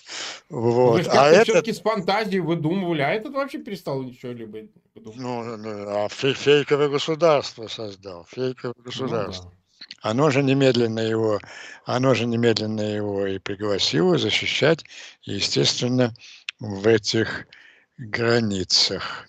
Вот. 0.49 1.05
Ну, 1.05 1.11
а 1.11 1.29
это 1.29 1.43
все-таки 1.43 1.73
с 1.73 1.79
фантазией 1.79 2.39
выдумывали, 2.39 3.01
а 3.01 3.11
этот 3.11 3.33
вообще 3.33 3.59
перестал 3.59 4.01
ничего-либо 4.01 4.67
Ну, 4.95 5.43
а 6.05 6.07
фейковое 6.09 6.89
государство 6.89 7.67
создал, 7.67 8.25
фейковое 8.31 8.73
государство. 8.83 9.45
Ну, 9.45 9.51
да. 9.51 9.57
Оно 10.01 10.29
же 10.29 10.43
немедленно 10.43 10.99
его, 10.99 11.39
оно 11.85 12.13
же 12.13 12.25
немедленно 12.25 12.81
его 12.81 13.25
и 13.25 13.39
пригласило 13.39 14.17
защищать, 14.17 14.83
естественно, 15.23 16.13
в 16.59 16.87
этих 16.87 17.47
границах. 17.97 19.27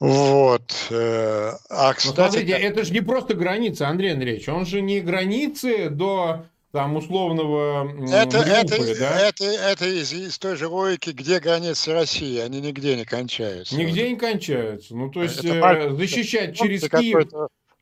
Вот. 0.00 0.88
Э, 0.90 1.52
а, 1.68 1.92
кстати... 1.92 2.16
Но 2.16 2.30
смотрите, 2.30 2.52
это 2.52 2.84
же 2.84 2.92
не 2.92 3.02
просто 3.02 3.34
граница, 3.34 3.88
Андрей 3.88 4.14
Андреевич. 4.14 4.48
Он 4.48 4.64
же 4.64 4.80
не 4.80 5.00
границы 5.00 5.90
до 5.90 6.46
там 6.72 6.96
условного 6.96 7.90
это, 8.12 8.38
это, 8.38 8.98
да? 8.98 9.28
это, 9.28 9.44
это 9.44 9.86
из, 9.86 10.12
из 10.12 10.38
той 10.38 10.56
же 10.56 10.68
логики, 10.68 11.10
где 11.10 11.40
границы 11.40 11.92
России, 11.92 12.38
они 12.38 12.60
нигде 12.60 12.96
не 12.96 13.04
кончаются. 13.04 13.76
Нигде 13.76 14.08
не 14.08 14.16
кончаются. 14.16 14.94
Ну, 14.94 15.10
то 15.10 15.22
есть, 15.22 15.44
это, 15.44 15.54
э, 15.54 15.94
защищать 15.94 16.56
через 16.56 16.88
Киев 16.88 17.28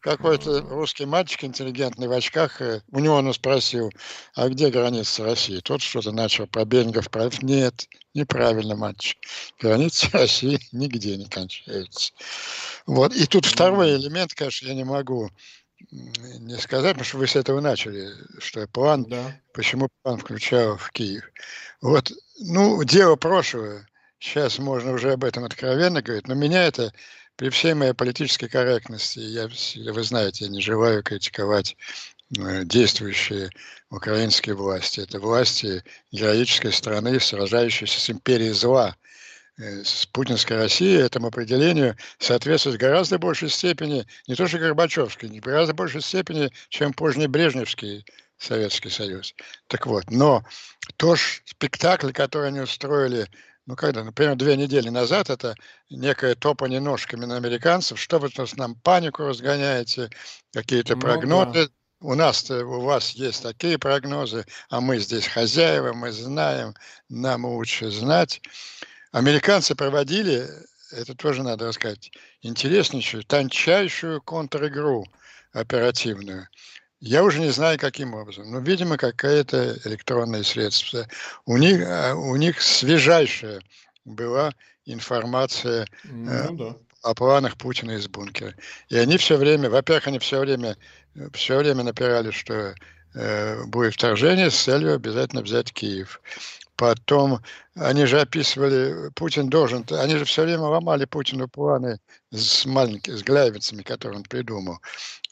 какой-то 0.09 0.63
русский 0.63 1.05
мальчик 1.05 1.45
интеллигентный 1.45 2.09
в 2.09 2.13
очках, 2.13 2.63
э, 2.63 2.81
у 2.91 2.99
него 2.99 3.17
он 3.17 3.35
спросил, 3.35 3.93
а 4.35 4.49
где 4.49 4.71
граница 4.71 5.23
России? 5.23 5.61
Тот 5.61 5.83
что-то 5.83 6.13
начал 6.13 6.47
про 6.47 6.65
Бенгов, 6.65 7.11
про... 7.11 7.29
Нет, 7.43 7.87
неправильно, 8.15 8.75
мальчик. 8.75 9.19
Граница 9.61 10.09
России 10.13 10.61
нигде 10.73 11.17
не 11.19 11.27
кончается. 11.27 12.13
Вот. 12.87 13.15
И 13.15 13.27
тут 13.27 13.45
второй 13.45 13.97
элемент, 13.97 14.33
конечно, 14.33 14.69
я 14.69 14.75
не 14.75 14.85
могу 14.85 15.31
не 15.91 16.57
сказать, 16.57 16.93
потому 16.93 17.05
что 17.05 17.19
вы 17.19 17.27
с 17.27 17.37
этого 17.37 17.61
начали, 17.61 18.09
что 18.39 18.67
план, 18.67 19.05
да. 19.05 19.39
почему 19.53 19.89
план 20.03 20.19
включал 20.19 20.77
в 20.77 20.91
Киев. 20.91 21.25
Вот, 21.83 22.11
ну, 22.41 22.83
дело 22.83 23.17
прошлого, 23.17 23.87
сейчас 24.19 24.59
можно 24.59 24.93
уже 24.93 25.13
об 25.13 25.23
этом 25.23 25.45
откровенно 25.45 26.03
говорить, 26.03 26.27
но 26.27 26.35
меня 26.35 26.65
это 26.65 26.93
при 27.39 27.51
всей 27.51 27.75
моей 27.75 27.95
политической 27.95 28.49
корректности, 28.49 29.21
я, 29.21 29.49
вы 29.93 30.03
знаете, 30.03 30.47
я 30.47 30.51
не 30.51 30.61
желаю 30.61 31.05
критиковать 31.05 31.77
э, 32.37 32.65
действующие 32.65 33.51
украинские 33.91 34.57
власти. 34.57 35.01
Это 35.01 35.21
власти 35.21 35.85
героической 36.11 36.73
страны, 36.73 37.21
сражающейся 37.21 38.01
с 38.01 38.11
империей 38.11 38.51
зла. 38.51 38.97
Э, 39.57 39.85
с 39.85 40.05
путинской 40.07 40.57
Россией 40.57 40.99
этому 40.99 41.29
определению 41.29 41.97
соответствует 42.19 42.75
в 42.75 42.81
гораздо 42.81 43.19
большей 43.19 43.51
степени, 43.51 44.05
не 44.27 44.35
то 44.35 44.49
что 44.49 44.59
Горбачевский, 44.59 45.29
в 45.29 45.45
гораздо 45.45 45.75
большей 45.75 46.03
степени, 46.03 46.51
чем 46.71 46.93
поздний 46.93 47.29
Брежневский 47.29 48.05
Советский 48.37 48.91
Союз. 48.91 49.33
Так 49.69 49.87
вот, 49.87 50.11
но 50.11 50.43
то 50.97 51.15
спектакль, 51.45 52.11
который 52.11 52.49
они 52.49 52.59
устроили 52.59 53.29
ну 53.69 53.77
когда, 53.77 54.03
например, 54.03 54.35
две 54.35 54.57
недели 54.57 54.89
назад 54.89 55.29
это 55.29 55.55
некое 55.91 56.35
топание 56.35 56.81
ножками 56.81 57.27
на 57.27 57.37
американцев, 57.37 58.01
что 58.01 58.19
вы 58.19 58.31
тут 58.31 58.57
нам 58.57 58.75
панику 58.77 59.25
разгоняете, 59.25 60.09
какие-то 60.55 60.95
ну, 60.95 61.03
прогнозы. 61.03 61.67
Да. 61.67 61.69
У 62.01 62.15
нас 62.15 62.51
у 62.51 62.81
вас 62.81 63.11
есть 63.11 63.43
такие 63.43 63.77
прогнозы, 63.77 64.47
а 64.71 64.81
мы 64.81 64.99
здесь 64.99 65.27
хозяева, 65.27 65.93
мы 65.93 66.13
знаем, 66.13 66.73
нам 67.11 67.45
лучше 67.45 67.91
знать. 67.91 68.41
Американцы 69.13 69.75
проводили, 69.75 70.49
это 70.93 71.15
тоже 71.15 71.43
надо 71.43 71.67
рассказать, 71.67 72.11
интереснейшую, 72.41 73.25
тончайшую 73.25 74.23
контр-игру 74.23 75.05
оперативную. 75.53 76.49
Я 77.01 77.23
уже 77.23 77.41
не 77.41 77.51
знаю, 77.51 77.79
каким 77.79 78.15
образом, 78.15 78.51
но, 78.51 78.59
видимо, 78.59 78.97
какое-то 78.97 79.79
электронное 79.85 80.43
средство. 80.43 81.07
У 81.47 81.57
них, 81.57 81.81
а, 81.87 82.15
у 82.15 82.35
них 82.35 82.61
свежайшая 82.61 83.61
была 84.05 84.53
информация 84.85 85.87
ну, 86.05 86.31
э, 86.31 86.49
да. 86.53 86.77
о 87.03 87.15
планах 87.15 87.57
Путина 87.57 87.93
из 87.93 88.09
бункера. 88.09 88.55
И 88.89 88.97
они 88.97 89.17
все 89.17 89.37
время, 89.37 89.71
во-первых, 89.71 90.09
они 90.09 90.19
все 90.19 90.41
время, 90.41 90.77
все 91.33 91.59
время 91.59 91.85
напирали, 91.85 92.33
что 92.33 92.75
э, 93.15 93.65
будет 93.67 93.95
вторжение 93.95 94.51
с 94.51 94.61
целью 94.61 94.95
обязательно 94.95 95.43
взять 95.43 95.73
Киев. 95.73 96.21
Потом 96.75 97.41
они 97.75 98.07
же 98.07 98.21
описывали, 98.21 99.11
Путин 99.15 99.51
должен, 99.51 99.85
они 99.91 100.17
же 100.17 100.25
все 100.25 100.45
время 100.45 100.63
ломали 100.63 101.05
Путину 101.07 101.49
планы 101.49 101.99
с 102.31 102.65
маленькими, 102.67 103.17
с 103.17 103.23
глявицами, 103.23 103.83
которые 103.83 104.19
он 104.19 104.23
придумал. 104.25 104.79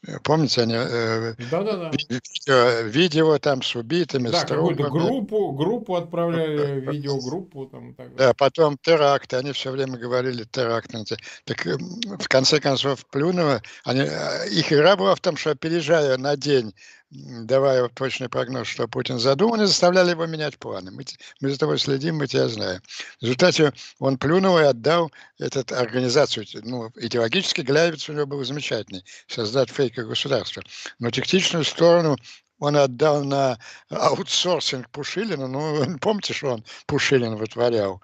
Э, 0.05 0.19
помните, 0.23 0.61
они 0.61 0.75
э, 0.75 1.33
да, 1.49 1.63
да, 1.63 1.77
да. 1.77 1.91
Видео, 1.91 2.81
видео 2.87 3.37
там 3.39 3.63
с 3.63 3.75
убитыми, 3.75 4.29
да, 4.29 4.41
с 4.41 4.45
трупами. 4.45 4.89
группу, 4.89 5.51
группу 5.53 5.95
отправляли, 5.95 6.79
видеогруппу. 6.91 7.65
Там, 7.67 7.95
так 7.95 8.15
да, 8.15 8.33
потом 8.33 8.77
теракты, 8.77 9.37
они 9.37 9.53
все 9.53 9.71
время 9.71 9.97
говорили 9.97 10.43
теракты. 10.43 11.03
Так 11.45 11.65
в 11.65 12.27
конце 12.27 12.59
концов 12.59 13.05
Плюнова, 13.07 13.61
они, 13.83 14.01
э, 14.01 14.49
их 14.49 14.71
игра 14.71 14.95
была 14.95 15.15
в 15.15 15.19
том, 15.19 15.35
что 15.35 15.51
опережая 15.51 16.17
на 16.17 16.35
день 16.35 16.73
давая 17.09 17.87
точный 17.89 18.29
прогноз, 18.29 18.67
что 18.67 18.87
Путин 18.87 19.19
задумал, 19.19 19.55
они 19.55 19.65
заставляли 19.65 20.11
его 20.11 20.25
менять 20.25 20.57
планы. 20.57 20.91
Мы, 20.91 21.05
мы 21.41 21.49
за 21.49 21.57
тобой 21.57 21.79
следим, 21.79 22.17
мы 22.17 22.27
тебя 22.27 22.47
знаем. 22.49 22.81
В 23.19 23.23
результате 23.23 23.73
он 23.99 24.17
плюнул 24.17 24.57
и 24.59 24.63
отдал 24.63 25.11
этот 25.39 25.71
организацию, 25.71 26.45
ну, 26.63 26.91
идеологически 26.95 27.61
Гляевец 27.61 28.09
у 28.09 28.13
него 28.13 28.25
был 28.25 28.43
замечательный, 28.43 29.05
создать 29.27 29.69
фейковое 29.69 30.09
государство. 30.09 30.63
Но 30.99 31.09
тактичную 31.09 31.63
сторону 31.63 32.17
он 32.59 32.75
отдал 32.75 33.23
на 33.23 33.57
аутсорсинг 33.89 34.89
Пушилина. 34.89 35.47
Ну, 35.47 35.97
помните, 36.01 36.33
что 36.33 36.55
он 36.55 36.65
Пушилин 36.87 37.35
вытворял? 37.35 38.01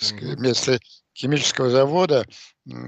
Вместо 0.00 0.78
химического 1.16 1.70
завода 1.70 2.26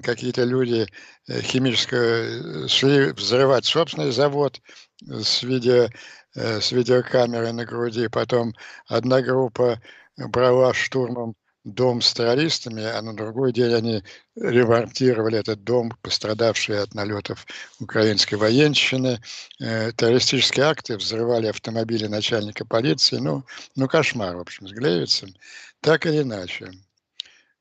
какие-то 0.02 0.44
люди 0.44 0.86
э, 1.28 1.40
химического 1.40 2.64
э, 2.64 2.68
шли 2.68 3.12
взрывать 3.12 3.64
собственный 3.64 4.10
завод 4.10 4.60
с, 5.06 5.42
видео, 5.42 5.88
э, 6.34 6.60
с 6.60 6.72
видеокамерой 6.72 7.52
на 7.52 7.64
груди. 7.64 8.08
Потом 8.08 8.54
одна 8.86 9.20
группа 9.22 9.80
брала 10.16 10.74
штурмом 10.74 11.34
дом 11.64 12.00
с 12.00 12.12
террористами, 12.14 12.82
а 12.82 13.00
на 13.02 13.14
другой 13.14 13.52
день 13.52 13.74
они 13.74 14.02
ремонтировали 14.36 15.38
этот 15.38 15.64
дом, 15.64 15.92
пострадавший 16.02 16.80
от 16.80 16.94
налетов 16.94 17.46
украинской 17.80 18.36
военщины, 18.36 19.20
э, 19.60 19.92
террористические 19.92 20.66
акты, 20.66 20.96
взрывали 20.96 21.48
автомобили 21.48 22.06
начальника 22.06 22.64
полиции, 22.64 23.16
ну, 23.16 23.44
ну 23.76 23.88
кошмар, 23.88 24.36
в 24.36 24.40
общем, 24.40 24.68
с 24.68 24.72
Глевицем, 24.72 25.34
так 25.80 26.06
или 26.06 26.22
иначе. 26.22 26.70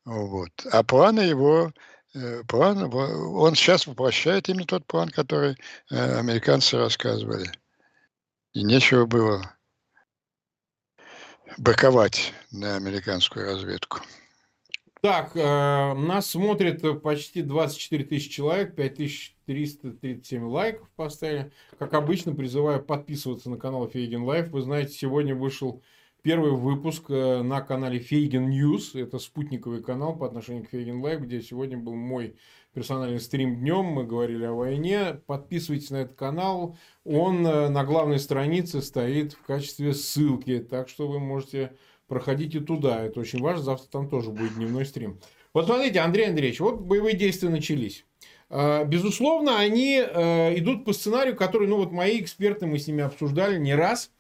Вот. 0.06 0.52
А 0.72 0.84
планы 0.84 1.22
его, 1.22 1.74
план, 2.48 2.94
он 2.94 3.56
сейчас 3.56 3.88
воплощает 3.88 4.50
именно 4.50 4.66
тот 4.66 4.86
план, 4.86 5.10
который 5.10 5.58
э, 5.92 6.20
американцы 6.20 6.78
рассказывали. 6.78 7.50
И 8.54 8.64
нечего 8.64 9.06
было 9.06 9.56
быковать 11.58 12.34
на 12.52 12.76
американскую 12.76 13.46
разведку. 13.46 14.00
Так, 15.02 15.36
э, 15.36 15.94
нас 15.94 16.32
смотрит 16.32 16.82
почти 17.02 17.42
24 17.44 18.04
тысячи 18.06 18.30
человек, 18.30 18.76
5337 18.76 20.44
лайков 20.44 20.90
поставили. 20.96 21.52
Как 21.78 21.94
обычно, 21.94 22.34
призываю 22.34 22.84
подписываться 22.84 23.50
на 23.50 23.58
канал 23.58 23.88
Фейгин 23.88 24.24
Live. 24.24 24.50
Вы 24.50 24.62
знаете, 24.62 24.94
сегодня 24.94 25.36
вышел 25.36 25.84
первый 26.28 26.52
выпуск 26.52 27.06
э, 27.08 27.42
на 27.42 27.62
канале 27.62 28.00
Фейгин 28.00 28.50
News. 28.50 28.96
Это 28.96 29.18
спутниковый 29.18 29.82
канал 29.82 30.14
по 30.14 30.28
отношению 30.28 30.66
к 30.66 30.70
Фейгин 30.72 31.02
Live, 31.02 31.22
где 31.22 31.42
сегодня 31.42 31.78
был 31.78 31.96
мой 31.96 32.36
персональный 32.74 33.22
стрим 33.22 33.56
днем, 33.56 33.86
мы 33.86 34.04
говорили 34.04 34.44
о 34.44 34.52
войне. 34.52 35.22
Подписывайтесь 35.26 35.90
на 35.90 36.02
этот 36.02 36.18
канал. 36.18 36.76
Он 37.06 37.48
э, 37.48 37.70
на 37.70 37.86
главной 37.86 38.20
странице 38.20 38.82
стоит 38.82 39.36
в 39.36 39.44
качестве 39.44 39.94
ссылки, 39.94 40.60
так 40.60 40.90
что 40.90 41.08
вы 41.08 41.22
можете 41.22 41.72
проходить 42.10 42.56
и 42.56 42.60
туда. 42.60 43.06
Это 43.06 43.22
очень 43.22 43.42
важно. 43.42 43.64
Завтра 43.64 43.88
там 43.90 44.10
тоже 44.10 44.30
будет 44.32 44.56
дневной 44.56 44.86
стрим. 44.86 45.22
Вот 45.54 45.68
смотрите, 45.68 46.00
Андрей 46.00 46.28
Андреевич, 46.28 46.60
вот 46.60 46.82
боевые 46.82 47.16
действия 47.16 47.48
начались. 47.48 48.04
Э, 48.50 48.84
безусловно, 48.84 49.60
они 49.60 50.04
э, 50.06 50.60
идут 50.60 50.84
по 50.84 50.92
сценарию, 50.92 51.38
который, 51.38 51.70
ну 51.70 51.78
вот 51.78 51.94
мои 51.94 52.20
эксперты, 52.20 52.66
мы 52.66 52.80
с 52.80 52.88
ними 52.88 53.04
обсуждали 53.04 53.58
не 53.58 53.74
раз, 53.74 54.12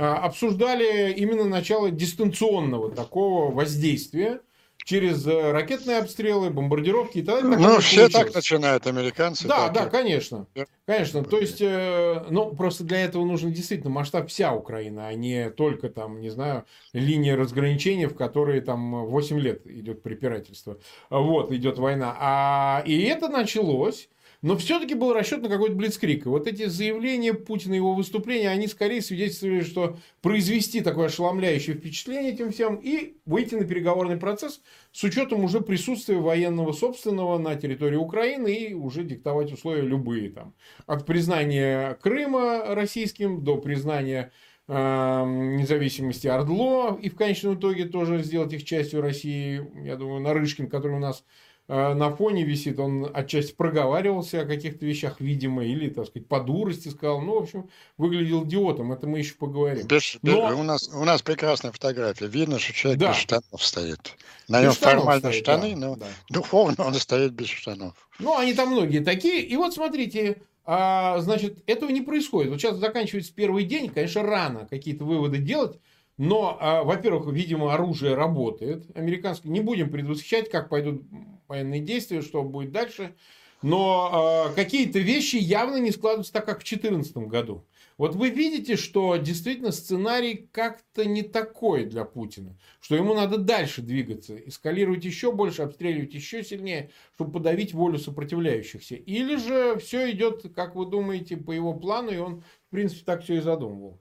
обсуждали 0.00 1.12
именно 1.12 1.44
начало 1.44 1.90
дистанционного 1.90 2.90
такого 2.90 3.50
воздействия, 3.50 4.40
через 4.86 5.26
э, 5.26 5.50
ракетные 5.50 5.98
обстрелы, 5.98 6.48
бомбардировки 6.50 7.18
и 7.18 7.22
так 7.22 7.42
далее. 7.42 7.58
Ну, 7.58 7.80
все 7.80 8.02
получилось. 8.02 8.12
так 8.12 8.34
начинают, 8.34 8.86
американцы. 8.86 9.48
Да, 9.48 9.68
да, 9.68 9.86
и... 9.86 9.90
конечно. 9.90 10.46
Конечно. 10.86 11.24
То 11.24 11.38
есть, 11.40 11.60
э, 11.60 12.24
ну, 12.30 12.54
просто 12.54 12.84
для 12.84 13.04
этого 13.04 13.24
нужно 13.24 13.50
действительно 13.50 13.90
масштаб 13.90 14.28
вся 14.28 14.54
Украина, 14.54 15.08
а 15.08 15.14
не 15.14 15.50
только 15.50 15.88
там, 15.88 16.20
не 16.20 16.30
знаю, 16.30 16.66
линии 16.92 17.32
разграничения, 17.32 18.06
в 18.06 18.14
которые 18.14 18.60
там 18.60 19.06
8 19.06 19.40
лет 19.40 19.66
идет 19.66 20.04
препирательство. 20.04 20.78
Вот, 21.10 21.50
идет 21.50 21.78
война. 21.78 22.16
А, 22.20 22.82
и 22.86 23.02
это 23.02 23.26
началось 23.26 24.08
но 24.46 24.56
все-таки 24.56 24.94
был 24.94 25.12
расчет 25.12 25.42
на 25.42 25.48
какой-то 25.48 25.74
блицкрик. 25.74 26.24
И 26.24 26.28
вот 26.28 26.46
эти 26.46 26.66
заявления 26.66 27.34
Путина, 27.34 27.74
его 27.74 27.94
выступления, 27.94 28.48
они 28.48 28.68
скорее 28.68 29.02
свидетельствовали, 29.02 29.62
что 29.62 29.96
произвести 30.22 30.82
такое 30.82 31.06
ошеломляющее 31.06 31.74
впечатление 31.74 32.32
этим 32.32 32.52
всем 32.52 32.76
и 32.76 33.16
выйти 33.26 33.56
на 33.56 33.64
переговорный 33.64 34.16
процесс 34.16 34.60
с 34.92 35.02
учетом 35.02 35.42
уже 35.42 35.60
присутствия 35.60 36.18
военного 36.18 36.70
собственного 36.70 37.38
на 37.38 37.56
территории 37.56 37.96
Украины 37.96 38.54
и 38.54 38.72
уже 38.72 39.02
диктовать 39.02 39.52
условия 39.52 39.82
любые 39.82 40.30
там. 40.30 40.54
От 40.86 41.06
признания 41.06 41.94
Крыма 42.00 42.66
российским 42.68 43.42
до 43.42 43.56
признания 43.56 44.30
э, 44.68 45.24
независимости 45.24 46.28
Ордло 46.28 46.96
и 47.02 47.08
в 47.08 47.16
конечном 47.16 47.56
итоге 47.56 47.86
тоже 47.86 48.22
сделать 48.22 48.52
их 48.52 48.64
частью 48.64 49.00
России. 49.00 49.68
Я 49.84 49.96
думаю, 49.96 50.20
Нарышкин, 50.20 50.68
который 50.68 50.98
у 50.98 51.00
нас 51.00 51.24
на 51.68 52.14
фоне 52.14 52.44
висит, 52.44 52.78
он 52.78 53.10
отчасти 53.12 53.52
проговаривался 53.52 54.42
о 54.42 54.44
каких-то 54.44 54.86
вещах, 54.86 55.20
видимо, 55.20 55.64
или, 55.64 55.88
так 55.88 56.06
сказать, 56.06 56.28
по 56.28 56.40
дурости 56.40 56.88
сказал. 56.88 57.20
Ну, 57.20 57.40
в 57.40 57.42
общем, 57.42 57.68
выглядел 57.96 58.44
идиотом, 58.44 58.92
это 58.92 59.06
мы 59.08 59.18
еще 59.18 59.34
поговорим. 59.34 59.86
Без, 59.86 60.18
Но... 60.22 60.58
у, 60.58 60.62
нас, 60.62 60.88
у 60.88 61.04
нас 61.04 61.22
прекрасная 61.22 61.72
фотография. 61.72 62.28
Видно, 62.28 62.58
что 62.58 62.72
человек 62.72 63.00
да. 63.00 63.10
без 63.10 63.16
штанов 63.16 63.64
стоит. 63.64 64.16
На 64.48 64.62
нем 64.62 64.72
формально 64.72 65.30
стоит, 65.30 65.42
штаны, 65.42 65.70
да, 65.72 65.76
но 65.76 65.96
да. 65.96 66.06
духовно 66.28 66.84
он 66.84 66.94
стоит 66.94 67.32
без 67.32 67.48
штанов. 67.48 67.94
Ну, 68.18 68.38
они 68.38 68.54
там 68.54 68.70
многие 68.70 69.00
такие. 69.00 69.40
И 69.42 69.56
вот 69.56 69.74
смотрите, 69.74 70.42
а, 70.64 71.18
значит, 71.20 71.62
этого 71.66 71.90
не 71.90 72.00
происходит. 72.00 72.50
Вот 72.50 72.60
сейчас 72.60 72.76
заканчивается 72.76 73.32
первый 73.34 73.64
день, 73.64 73.88
конечно, 73.88 74.22
рано 74.22 74.66
какие-то 74.68 75.04
выводы 75.04 75.38
делать. 75.38 75.78
Но, 76.18 76.56
а, 76.60 76.82
во-первых, 76.82 77.32
видимо, 77.32 77.74
оружие 77.74 78.14
работает. 78.14 78.84
Американское. 78.96 79.50
Не 79.52 79.60
будем 79.60 79.90
предвосхищать, 79.90 80.50
как 80.50 80.68
пойдут 80.68 81.02
военные 81.48 81.80
действия, 81.80 82.22
что 82.22 82.42
будет 82.42 82.72
дальше. 82.72 83.14
Но 83.62 84.50
э, 84.50 84.54
какие-то 84.54 84.98
вещи 84.98 85.36
явно 85.36 85.76
не 85.76 85.90
складываются 85.90 86.32
так, 86.32 86.44
как 86.44 86.60
в 86.60 86.64
2014 86.64 87.16
году. 87.28 87.64
Вот 87.98 88.14
вы 88.14 88.28
видите, 88.28 88.76
что 88.76 89.16
действительно 89.16 89.72
сценарий 89.72 90.48
как-то 90.52 91.06
не 91.06 91.22
такой 91.22 91.86
для 91.86 92.04
Путина, 92.04 92.54
что 92.80 92.94
ему 92.94 93.14
надо 93.14 93.38
дальше 93.38 93.80
двигаться, 93.80 94.36
эскалировать 94.36 95.04
еще 95.04 95.32
больше, 95.32 95.62
обстреливать 95.62 96.12
еще 96.12 96.44
сильнее, 96.44 96.90
чтобы 97.14 97.32
подавить 97.32 97.72
волю 97.72 97.98
сопротивляющихся. 97.98 98.96
Или 98.96 99.36
же 99.36 99.78
все 99.78 100.10
идет, 100.10 100.52
как 100.54 100.76
вы 100.76 100.84
думаете, 100.84 101.38
по 101.38 101.52
его 101.52 101.72
плану, 101.72 102.10
и 102.10 102.18
он, 102.18 102.42
в 102.68 102.70
принципе, 102.70 103.02
так 103.06 103.24
все 103.24 103.36
и 103.36 103.40
задумывал. 103.40 103.98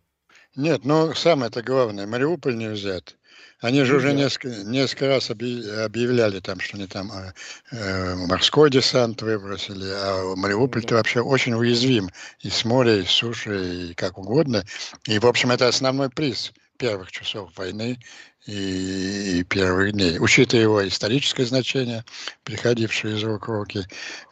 Нет, 0.58 0.84
но 0.84 1.14
самое-то 1.14 1.62
главное, 1.62 2.08
Мариуполь 2.08 2.58
не 2.58 2.70
взят. 2.70 3.18
Они 3.66 3.84
же 3.84 3.96
уже 3.96 4.14
несколько, 4.14 4.50
несколько 4.64 5.08
раз 5.08 5.32
объявляли 5.32 6.40
там, 6.40 6.60
что 6.60 6.78
они 6.78 6.86
там 6.86 7.12
э, 7.12 7.34
э, 7.72 8.16
морской 8.16 8.70
десант 8.70 9.24
выбросили, 9.24 9.90
а 9.92 10.36
Мариуполь-то 10.36 10.94
вообще 10.94 11.22
очень 11.22 11.56
уязвим 11.56 12.12
и 12.42 12.52
с 12.52 12.64
моря, 12.64 12.98
и 12.98 13.06
с 13.06 13.10
суши, 13.10 13.90
и 13.90 13.94
как 13.96 14.20
угодно. 14.20 14.64
И, 15.08 15.18
в 15.18 15.26
общем, 15.26 15.50
это 15.50 15.68
основной 15.68 16.12
приз 16.12 16.54
первых 16.78 17.12
часов 17.12 17.50
войны 17.56 17.98
и, 18.46 19.40
и 19.40 19.44
первых 19.44 19.94
дней. 19.94 20.20
Учитывая 20.20 20.62
его 20.62 20.88
историческое 20.88 21.46
значение, 21.46 22.06
приходившее 22.44 23.18
из 23.18 23.24
рук 23.24 23.48
в 23.48 23.52
руки 23.52 23.80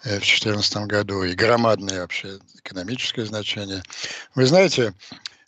э, 0.03 0.17
в 0.17 0.21
2014 0.21 0.77
году, 0.85 1.23
и 1.23 1.33
громадное 1.33 2.01
вообще 2.01 2.37
экономическое 2.63 3.25
значение. 3.25 3.81
Вы 4.35 4.45
знаете, 4.45 4.93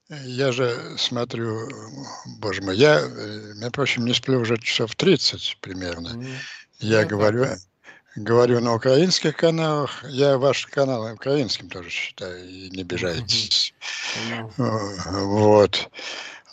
я 0.09 0.51
же 0.51 0.97
смотрю, 0.97 1.69
боже 2.37 2.61
мой, 2.61 2.77
я, 2.77 2.99
э, 2.99 3.53
между 3.55 3.71
прочим, 3.71 4.05
не 4.05 4.13
сплю 4.13 4.39
уже 4.39 4.57
часов 4.57 4.95
30 4.95 5.57
примерно. 5.61 6.09
Mm. 6.09 6.35
Я 6.79 7.01
ну, 7.01 7.07
говорю, 7.07 7.47
говорю 8.15 8.59
на 8.59 8.75
украинских 8.75 9.35
каналах. 9.35 10.03
Я 10.07 10.37
ваш 10.37 10.67
канал 10.67 11.11
украинским 11.13 11.69
тоже 11.69 11.89
считаю, 11.89 12.47
и 12.47 12.69
не 12.69 12.81
обижайтесь. 12.81 13.73
Mm. 14.29 14.51
Вот. 15.25 15.89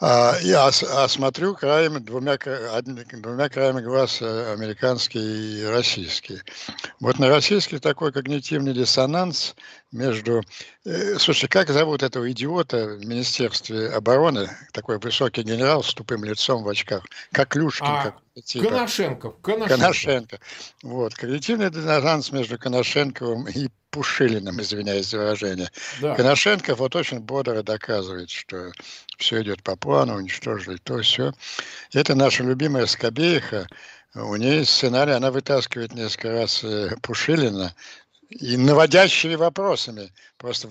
А, 0.04 0.36
я 0.42 0.66
а 0.66 1.08
смотрю 1.08 1.54
краями, 1.54 2.00
двумя, 2.00 2.36
двумя 2.36 3.48
краями 3.48 3.82
глаз 3.82 4.20
э, 4.20 4.52
американский 4.52 5.60
и 5.60 5.64
российский. 5.64 6.40
Вот 6.98 7.20
на 7.20 7.28
российский 7.28 7.78
такой 7.78 8.10
когнитивный 8.10 8.74
диссонанс 8.74 9.54
между... 9.92 10.42
Э, 10.84 11.18
слушай, 11.20 11.48
как 11.48 11.68
зовут 11.68 12.02
этого 12.02 12.28
идиота 12.32 12.96
в 12.96 13.06
Министерстве 13.06 13.90
обороны? 13.90 14.50
Такой 14.72 14.98
высокий 14.98 15.42
генерал 15.42 15.84
с 15.84 15.94
тупым 15.94 16.24
лицом 16.24 16.64
в 16.64 16.68
очках. 16.68 17.04
Как 17.30 17.54
Люшкин. 17.54 17.86
А, 17.86 18.02
как, 18.02 18.44
типа. 18.44 18.70
Коношенко. 18.70 19.30
Коношенко. 19.40 19.76
Коношенко. 19.76 20.40
Вот. 20.82 21.14
Когнитивный 21.14 21.70
диссонанс 21.70 22.32
между 22.32 22.58
Коношенковым 22.58 23.46
и 23.46 23.68
Пушилиным, 23.92 24.60
извиняюсь 24.60 25.10
за 25.10 25.18
выражение. 25.18 25.70
Да. 26.00 26.16
Коношенко 26.16 26.74
вот 26.74 26.96
очень 26.96 27.20
бодро 27.20 27.62
доказывает, 27.62 28.30
что 28.30 28.72
все 29.18 29.42
идет 29.42 29.62
по 29.62 29.76
плану, 29.76 30.16
уничтожили 30.16 30.78
то, 30.78 31.00
все. 31.02 31.32
Это 31.92 32.14
наша 32.14 32.42
любимая 32.42 32.86
Скобеиха. 32.86 33.68
У 34.14 34.34
нее 34.36 34.64
сценарий, 34.64 35.12
она 35.12 35.30
вытаскивает 35.30 35.94
несколько 35.94 36.32
раз 36.32 36.64
э, 36.64 36.96
Пушилина 37.02 37.74
и 38.40 38.56
наводящими 38.56 39.34
вопросами, 39.34 40.12
просто 40.36 40.68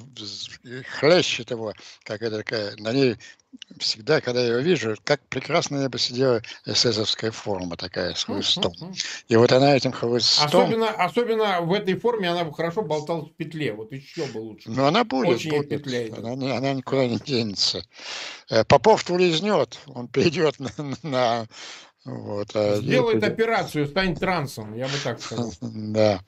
хлещет 1.00 1.52
его, 1.52 1.74
как 2.04 2.22
это 2.22 2.38
такая, 2.38 2.76
на 2.78 2.92
ней 2.92 3.18
всегда, 3.80 4.22
когда 4.22 4.42
я 4.42 4.56
ее 4.56 4.62
вижу, 4.62 4.96
как 5.04 5.22
прекрасно 5.28 5.82
я 5.82 5.90
бы 5.90 6.00
сидела 6.00 6.42
эсэсовская 6.66 7.32
форма 7.32 7.76
такая 7.76 8.14
с 8.14 8.24
хлыстом. 8.24 8.74
И 9.28 9.36
вот 9.36 9.52
она 9.52 9.76
этим 9.76 9.92
хлыстом... 9.92 10.46
Особенно, 10.46 10.90
особенно 10.90 11.62
в 11.62 11.74
этой 11.74 11.96
форме 12.00 12.30
она 12.30 12.44
бы 12.46 12.54
хорошо 12.54 12.82
болталась 12.82 13.30
в 13.30 13.34
петле, 13.34 13.74
вот 13.74 13.92
еще 13.92 14.26
бы 14.28 14.40
лучше. 14.40 14.70
Ну, 14.70 14.86
она 14.86 15.04
будет. 15.04 15.36
Очень 15.36 15.52
будет. 15.52 15.70
Петля 15.70 16.16
она, 16.16 16.58
она 16.58 16.74
никуда 16.74 17.08
не 17.08 17.18
денется. 17.18 17.84
Э, 18.50 18.64
Попов-то 18.64 19.14
улизнет, 19.14 19.80
он 19.88 20.08
перейдет 20.08 20.60
на, 20.60 20.72
на 21.04 21.48
вот, 22.04 22.56
а 22.56 22.78
Сделает 22.78 23.24
операцию, 23.24 23.86
станет 23.88 24.20
трансом, 24.20 24.74
я 24.76 24.88
бы 24.88 24.94
так 25.04 25.22
сказал. 25.22 25.54
Да. 25.62 26.22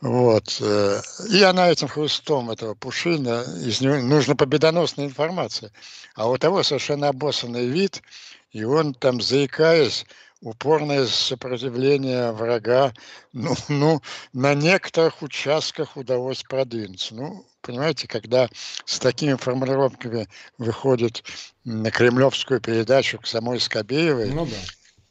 Вот. 0.00 0.58
Э, 0.60 1.00
и 1.30 1.42
она 1.42 1.70
этим 1.70 1.86
хрустом 1.86 2.50
этого 2.50 2.74
пушина, 2.74 3.44
из 3.64 3.80
него 3.80 3.96
нужна 3.98 4.34
победоносная 4.34 5.06
информация. 5.06 5.70
А 6.16 6.28
у 6.28 6.36
того 6.38 6.62
совершенно 6.64 7.08
обоссанный 7.08 7.66
вид, 7.66 8.02
и 8.50 8.64
он 8.64 8.94
там, 8.94 9.20
заикаясь, 9.20 10.06
упорное 10.40 11.06
сопротивление 11.06 12.32
врага, 12.32 12.92
ну, 13.32 13.54
ну, 13.68 14.02
на 14.32 14.54
некоторых 14.54 15.22
участках 15.22 15.96
удалось 15.96 16.42
продвинуться. 16.42 17.14
Ну, 17.14 17.46
понимаете, 17.60 18.08
когда 18.08 18.48
с 18.84 18.98
такими 18.98 19.34
формулировками 19.34 20.26
выходит 20.58 21.22
на 21.64 21.92
кремлевскую 21.92 22.60
передачу 22.60 23.20
к 23.20 23.26
самой 23.28 23.60
Скобеевой, 23.60 24.30
ну, 24.30 24.46
да 24.46 24.56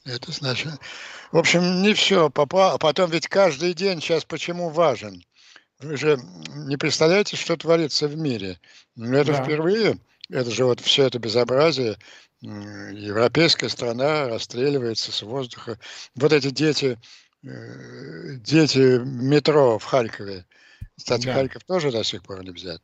это 0.05 0.31
значит... 0.31 0.71
В 1.31 1.37
общем, 1.37 1.81
не 1.81 1.93
все. 1.93 2.31
А 2.33 2.77
потом 2.77 3.11
ведь 3.11 3.27
каждый 3.27 3.73
день 3.73 3.99
сейчас 3.99 4.23
почему 4.23 4.69
важен? 4.69 5.23
Вы 5.79 5.97
же 5.97 6.17
не 6.55 6.77
представляете, 6.77 7.35
что 7.35 7.57
творится 7.57 8.07
в 8.07 8.15
мире. 8.15 8.59
Ну, 8.95 9.17
это 9.17 9.33
да. 9.33 9.43
впервые. 9.43 9.97
Это 10.29 10.49
же 10.49 10.65
вот 10.65 10.79
все 10.79 11.05
это 11.05 11.19
безобразие. 11.19 11.97
Европейская 12.41 13.69
страна 13.69 14.29
расстреливается 14.29 15.11
с 15.11 15.21
воздуха. 15.23 15.77
Вот 16.15 16.31
эти 16.31 16.51
дети, 16.51 16.97
э, 17.43 18.35
дети 18.37 18.99
метро 19.03 19.77
в 19.77 19.83
Харькове. 19.83 20.45
Кстати, 20.97 21.25
да. 21.25 21.33
Харьков 21.33 21.63
тоже 21.65 21.91
до 21.91 22.03
сих 22.03 22.23
пор 22.23 22.43
не 22.43 22.51
взят. 22.51 22.81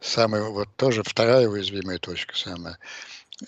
Самая, 0.00 0.42
вот 0.44 0.74
тоже 0.76 1.02
вторая 1.04 1.46
уязвимая 1.48 1.98
точка 1.98 2.34
самая. 2.36 2.78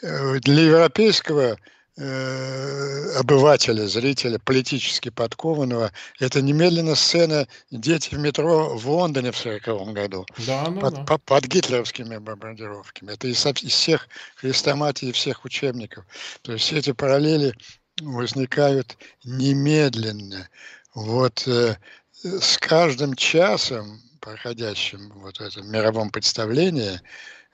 Э, 0.02 0.38
для 0.38 0.62
европейского 0.64 1.58
Э, 1.96 3.18
обывателя, 3.20 3.87
зрителя, 3.87 4.40
политически 4.40 5.11
подкованного. 5.11 5.92
Это 6.18 6.42
немедленно 6.42 6.96
сцена 6.96 7.46
«Дети 7.70 8.16
в 8.16 8.18
метро» 8.18 8.76
в 8.76 8.90
Лондоне 8.90 9.30
в 9.30 9.38
1940 9.38 9.94
году. 9.94 10.26
Да, 10.44 10.64
ну, 10.68 10.80
под, 10.80 10.94
да. 10.94 11.04
Под, 11.04 11.22
под 11.22 11.44
гитлеровскими 11.44 12.16
бомбардировками. 12.16 13.12
Это 13.12 13.28
из, 13.28 13.46
из 13.46 13.72
всех 13.72 14.09
хрестоматий, 14.35 15.12
всех 15.12 15.44
учебников. 15.44 16.04
То 16.42 16.54
есть 16.54 16.64
все 16.64 16.78
эти 16.78 16.90
параллели 16.90 17.54
возникают 18.00 18.96
немедленно. 19.22 20.48
Вот 20.96 21.46
э, 21.46 21.76
с 22.24 22.59
каждым 22.59 23.14
часом, 23.14 24.02
проходящим 24.20 25.12
вот 25.14 25.37
в 25.37 25.40
этом 25.42 25.70
мировом 25.70 26.11
представлении, 26.11 27.00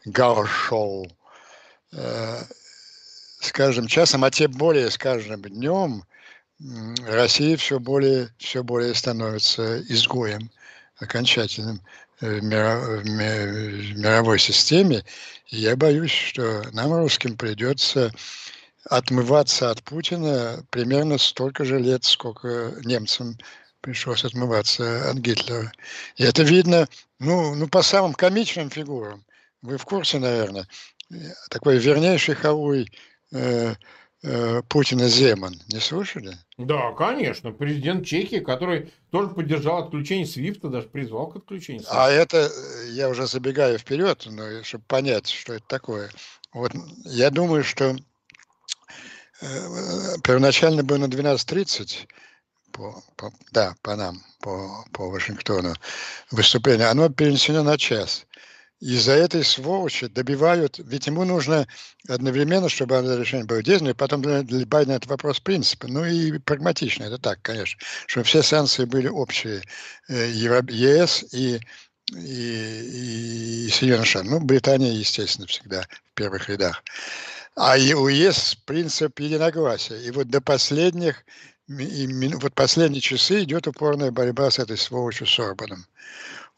гау-шоу, 0.06 1.06
э, 1.92 2.42
с 3.40 3.52
каждым 3.52 3.86
часом, 3.86 4.24
а 4.24 4.30
тем 4.30 4.52
более 4.52 4.90
с 4.90 4.98
каждым 4.98 5.42
днем 5.42 6.04
Россия 7.06 7.56
все 7.56 7.78
более, 7.80 8.28
все 8.38 8.62
более 8.62 8.94
становится 8.94 9.80
изгоем 9.82 10.50
окончательным 10.98 11.80
в, 12.20 12.42
мира, 12.42 12.76
в 12.78 13.04
мировой 13.06 14.38
системе. 14.38 15.04
И 15.46 15.56
я 15.56 15.74
боюсь, 15.74 16.12
что 16.12 16.62
нам, 16.72 16.92
русским, 16.92 17.36
придется 17.36 18.12
отмываться 18.88 19.70
от 19.70 19.82
Путина 19.82 20.62
примерно 20.70 21.16
столько 21.18 21.64
же 21.64 21.78
лет, 21.78 22.04
сколько 22.04 22.74
немцам 22.84 23.38
пришлось 23.80 24.24
отмываться 24.24 25.10
от 25.10 25.16
Гитлера. 25.16 25.72
И 26.16 26.24
это 26.24 26.42
видно 26.42 26.86
ну, 27.18 27.54
ну, 27.54 27.68
по 27.68 27.82
самым 27.82 28.12
комичным 28.12 28.70
фигурам. 28.70 29.24
Вы 29.62 29.78
в 29.78 29.84
курсе, 29.84 30.18
наверное, 30.18 30.66
такой 31.50 31.78
вернейший 31.78 32.34
Хауй 32.34 32.90
э, 33.32 33.74
э, 34.22 34.62
Путина 34.68 35.08
Земан. 35.08 35.54
Не 35.72 35.80
слушали? 35.80 36.36
Да, 36.58 36.92
конечно. 36.92 37.52
Президент 37.52 38.06
Чехии, 38.06 38.40
который 38.40 38.92
тоже 39.10 39.28
поддержал 39.28 39.84
отключение 39.84 40.26
Свифта, 40.26 40.68
даже 40.68 40.88
призвал 40.88 41.28
к 41.28 41.36
отключению 41.36 41.82
Свифта. 41.82 42.04
А 42.04 42.10
это, 42.10 42.36
э, 42.36 42.90
я 42.90 43.08
уже 43.08 43.26
забегаю 43.26 43.78
вперед, 43.78 44.26
но 44.26 44.62
чтобы 44.62 44.84
понять, 44.86 45.28
что 45.28 45.54
это 45.54 45.64
такое. 45.66 46.10
Вот 46.52 46.72
я 47.04 47.30
думаю, 47.30 47.64
что 47.64 47.96
э, 49.40 49.46
первоначально 50.22 50.82
было 50.82 50.98
на 50.98 51.06
12.30 51.06 52.08
по, 52.72 53.02
по, 53.16 53.32
да, 53.52 53.74
по 53.82 53.96
нам, 53.96 54.22
по, 54.40 54.84
по 54.92 55.08
Вашингтону 55.10 55.74
выступление, 56.30 56.86
оно 56.86 57.08
перенесено 57.08 57.62
на 57.62 57.76
час 57.78 58.26
из-за 58.80 59.12
этой 59.12 59.44
сволочи 59.44 60.06
добивают, 60.06 60.78
ведь 60.78 61.06
ему 61.06 61.24
нужно 61.24 61.68
одновременно, 62.08 62.68
чтобы 62.68 62.94
это 62.94 63.16
решение 63.16 63.46
было 63.46 63.62
действенным, 63.62 63.92
и 63.92 63.96
потом 63.96 64.22
для 64.22 64.66
Байдена 64.66 64.94
это 64.94 65.08
вопрос 65.08 65.38
принципа, 65.38 65.86
ну 65.86 66.04
и 66.04 66.38
прагматично, 66.38 67.04
это 67.04 67.18
так, 67.18 67.40
конечно, 67.42 67.78
чтобы 68.06 68.24
все 68.24 68.42
санкции 68.42 68.86
были 68.86 69.08
общие, 69.08 69.62
э, 70.08 70.30
ЕС 70.30 71.26
и, 71.32 71.60
и, 72.14 73.66
и 73.66 73.70
Соединенные 73.70 74.06
Штаты, 74.06 74.28
ну, 74.28 74.40
Британия, 74.40 74.92
естественно, 74.92 75.46
всегда 75.46 75.82
в 75.82 76.14
первых 76.14 76.48
рядах. 76.48 76.82
А 77.56 77.76
у 77.76 78.08
ЕС 78.08 78.56
принцип 78.64 79.20
единогласия, 79.20 79.98
и 79.98 80.10
вот 80.10 80.28
до 80.28 80.40
последних, 80.40 81.22
и, 81.68 82.06
вот 82.34 82.54
последние 82.54 83.02
часы 83.02 83.42
идет 83.42 83.66
упорная 83.66 84.10
борьба 84.10 84.50
с 84.50 84.58
этой 84.58 84.78
сволочью 84.78 85.26
Сорбаном. 85.26 85.84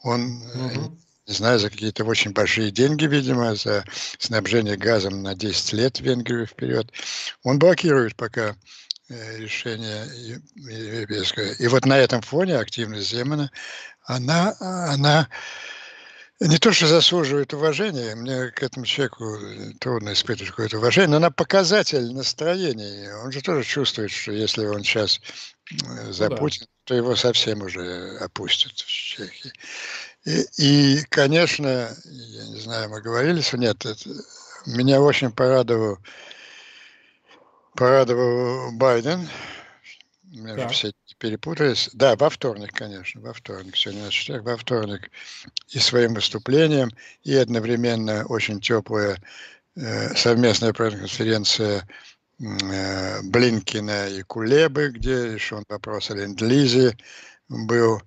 Он 0.03 0.41
угу 0.55 0.99
не 1.33 1.37
знаю, 1.37 1.59
за 1.59 1.71
какие-то 1.71 2.05
очень 2.05 2.33
большие 2.33 2.71
деньги, 2.71 3.07
видимо, 3.07 3.55
за 3.55 3.85
снабжение 4.19 4.77
газом 4.77 5.23
на 5.23 5.35
10 5.35 5.73
лет 5.73 5.99
Венгрию 5.99 6.47
вперед. 6.47 6.93
Он 7.43 7.59
блокирует 7.59 8.17
пока 8.17 8.55
э, 9.09 9.39
решение 9.39 10.05
европейское. 10.55 11.55
И 11.55 11.67
вот 11.69 11.87
на 11.87 11.99
этом 11.99 12.21
фоне 12.21 12.59
активность 12.59 13.09
Земана, 13.09 13.51
она, 14.05 14.55
она 14.61 15.29
не 16.39 16.59
то, 16.59 16.71
что 16.73 16.87
заслуживает 16.87 17.55
уважения, 17.55 18.15
мне 18.15 18.51
к 18.51 18.63
этому 18.63 18.85
человеку 18.85 19.39
трудно 19.81 20.13
испытывать 20.13 20.51
какое-то 20.51 20.77
уважение, 20.77 21.09
но 21.09 21.17
она 21.17 21.31
показатель 21.31 22.13
настроения. 22.13 23.17
Он 23.25 23.33
же 23.33 23.41
тоже 23.41 23.65
чувствует, 23.65 24.11
что 24.11 24.33
если 24.33 24.67
он 24.67 24.85
сейчас 24.85 25.19
э, 25.71 26.13
за 26.13 26.29
ну, 26.29 26.37
Путина, 26.37 26.67
то 26.85 26.95
его 26.95 27.17
совсем 27.17 27.63
уже 27.63 28.19
опустят 28.19 28.73
в 28.73 28.87
Чехии. 28.87 29.53
И, 30.25 30.47
и, 30.59 31.03
конечно, 31.09 31.91
я 32.05 32.47
не 32.47 32.61
знаю, 32.61 32.91
мы 32.91 33.01
говорили, 33.01 33.41
что 33.41 33.59
нет, 33.59 33.85
это, 33.85 34.11
меня 34.67 35.01
очень 35.01 35.33
порадовал, 35.33 35.99
порадовал 37.75 38.73
Байден. 38.73 39.29
У 40.33 40.37
меня 40.37 40.55
да. 40.55 40.69
же 40.69 40.75
все 40.75 40.93
перепутались. 41.19 41.91
Да, 41.93 42.17
во 42.17 42.31
вторник, 42.31 42.73
конечно, 42.73 43.21
во 43.21 43.33
вторник, 43.33 43.77
сегодня 43.77 44.05
на 44.05 44.11
четверг, 44.11 44.45
во 44.45 44.57
вторник. 44.57 45.11
И 45.69 45.79
своим 45.79 46.15
выступлением, 46.15 46.91
и 47.23 47.35
одновременно 47.35 48.25
очень 48.27 48.61
теплая 48.61 49.23
э, 49.77 50.15
совместная 50.15 50.73
конференция 50.73 51.87
э, 52.41 53.23
Блинкина 53.23 54.09
и 54.09 54.23
Кулебы, 54.23 54.89
где 54.89 55.35
решен 55.35 55.65
вопрос 55.69 56.11
о 56.11 56.15
ленд-лизе 56.15 56.97
был. 57.49 58.03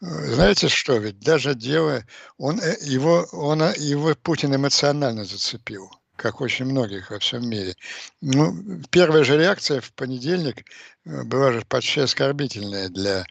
Знаете 0.00 0.68
что, 0.68 0.96
ведь 0.96 1.20
даже 1.20 1.54
дело, 1.54 2.04
он, 2.38 2.58
э, 2.58 2.76
его, 2.80 3.26
он, 3.32 3.60
его 3.74 4.14
Путин 4.14 4.54
эмоционально 4.54 5.24
зацепил, 5.24 5.90
как 6.16 6.40
очень 6.40 6.64
многих 6.64 7.10
во 7.10 7.18
всем 7.18 7.46
мире. 7.46 7.74
Ну, 8.22 8.82
первая 8.90 9.24
же 9.24 9.36
реакция 9.36 9.82
в 9.82 9.92
понедельник 9.92 10.64
э, 11.04 11.22
была 11.24 11.52
же 11.52 11.62
почти 11.68 12.00
оскорбительная 12.00 12.88
для, 12.88 13.26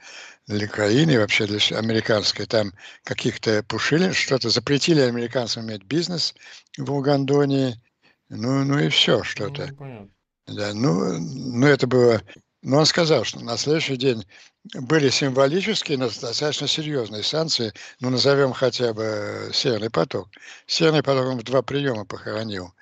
для 0.45 0.67
Украины, 0.67 1.17
вообще 1.17 1.47
для 1.47 1.59
американской. 1.75 2.45
Там 2.45 2.73
каких-то 3.03 3.63
пушили, 3.63 4.11
что-то 4.11 4.51
запретили 4.51 5.01
американцам 5.01 5.65
иметь 5.65 5.85
бизнес 5.85 6.35
в 6.77 6.91
Угандонии. 6.91 7.81
Ну, 8.29 8.63
ну 8.63 8.77
и 8.77 8.89
все 8.89 9.23
что-то. 9.23 9.71
Ну, 9.79 10.11
да, 10.45 10.73
ну, 10.75 11.17
ну, 11.19 11.65
это 11.65 11.87
было 11.87 12.21
но 12.61 12.79
он 12.79 12.85
сказал, 12.85 13.23
что 13.23 13.39
на 13.39 13.57
следующий 13.57 13.95
день 13.95 14.25
были 14.73 15.09
символические, 15.09 15.97
но 15.97 16.09
достаточно 16.09 16.67
серьезные 16.67 17.23
санкции, 17.23 17.73
ну, 17.99 18.09
назовем 18.09 18.53
хотя 18.53 18.93
бы 18.93 19.49
Северный 19.53 19.89
поток. 19.89 20.27
Северный 20.67 21.03
поток 21.03 21.25
он 21.27 21.39
в 21.39 21.43
два 21.43 21.61
приема 21.61 22.05
похоронил. 22.05 22.73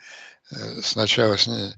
Э, 0.52 0.82
сначала 0.82 1.38
с 1.38 1.48
ней, 1.48 1.74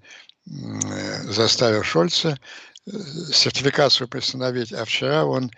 заставил 1.25 1.83
Шольца 1.83 2.39
э, 2.87 2.91
сертификацию 3.31 4.07
приостановить, 4.07 4.73
а 4.73 4.85
вчера 4.85 5.25
он 5.25 5.51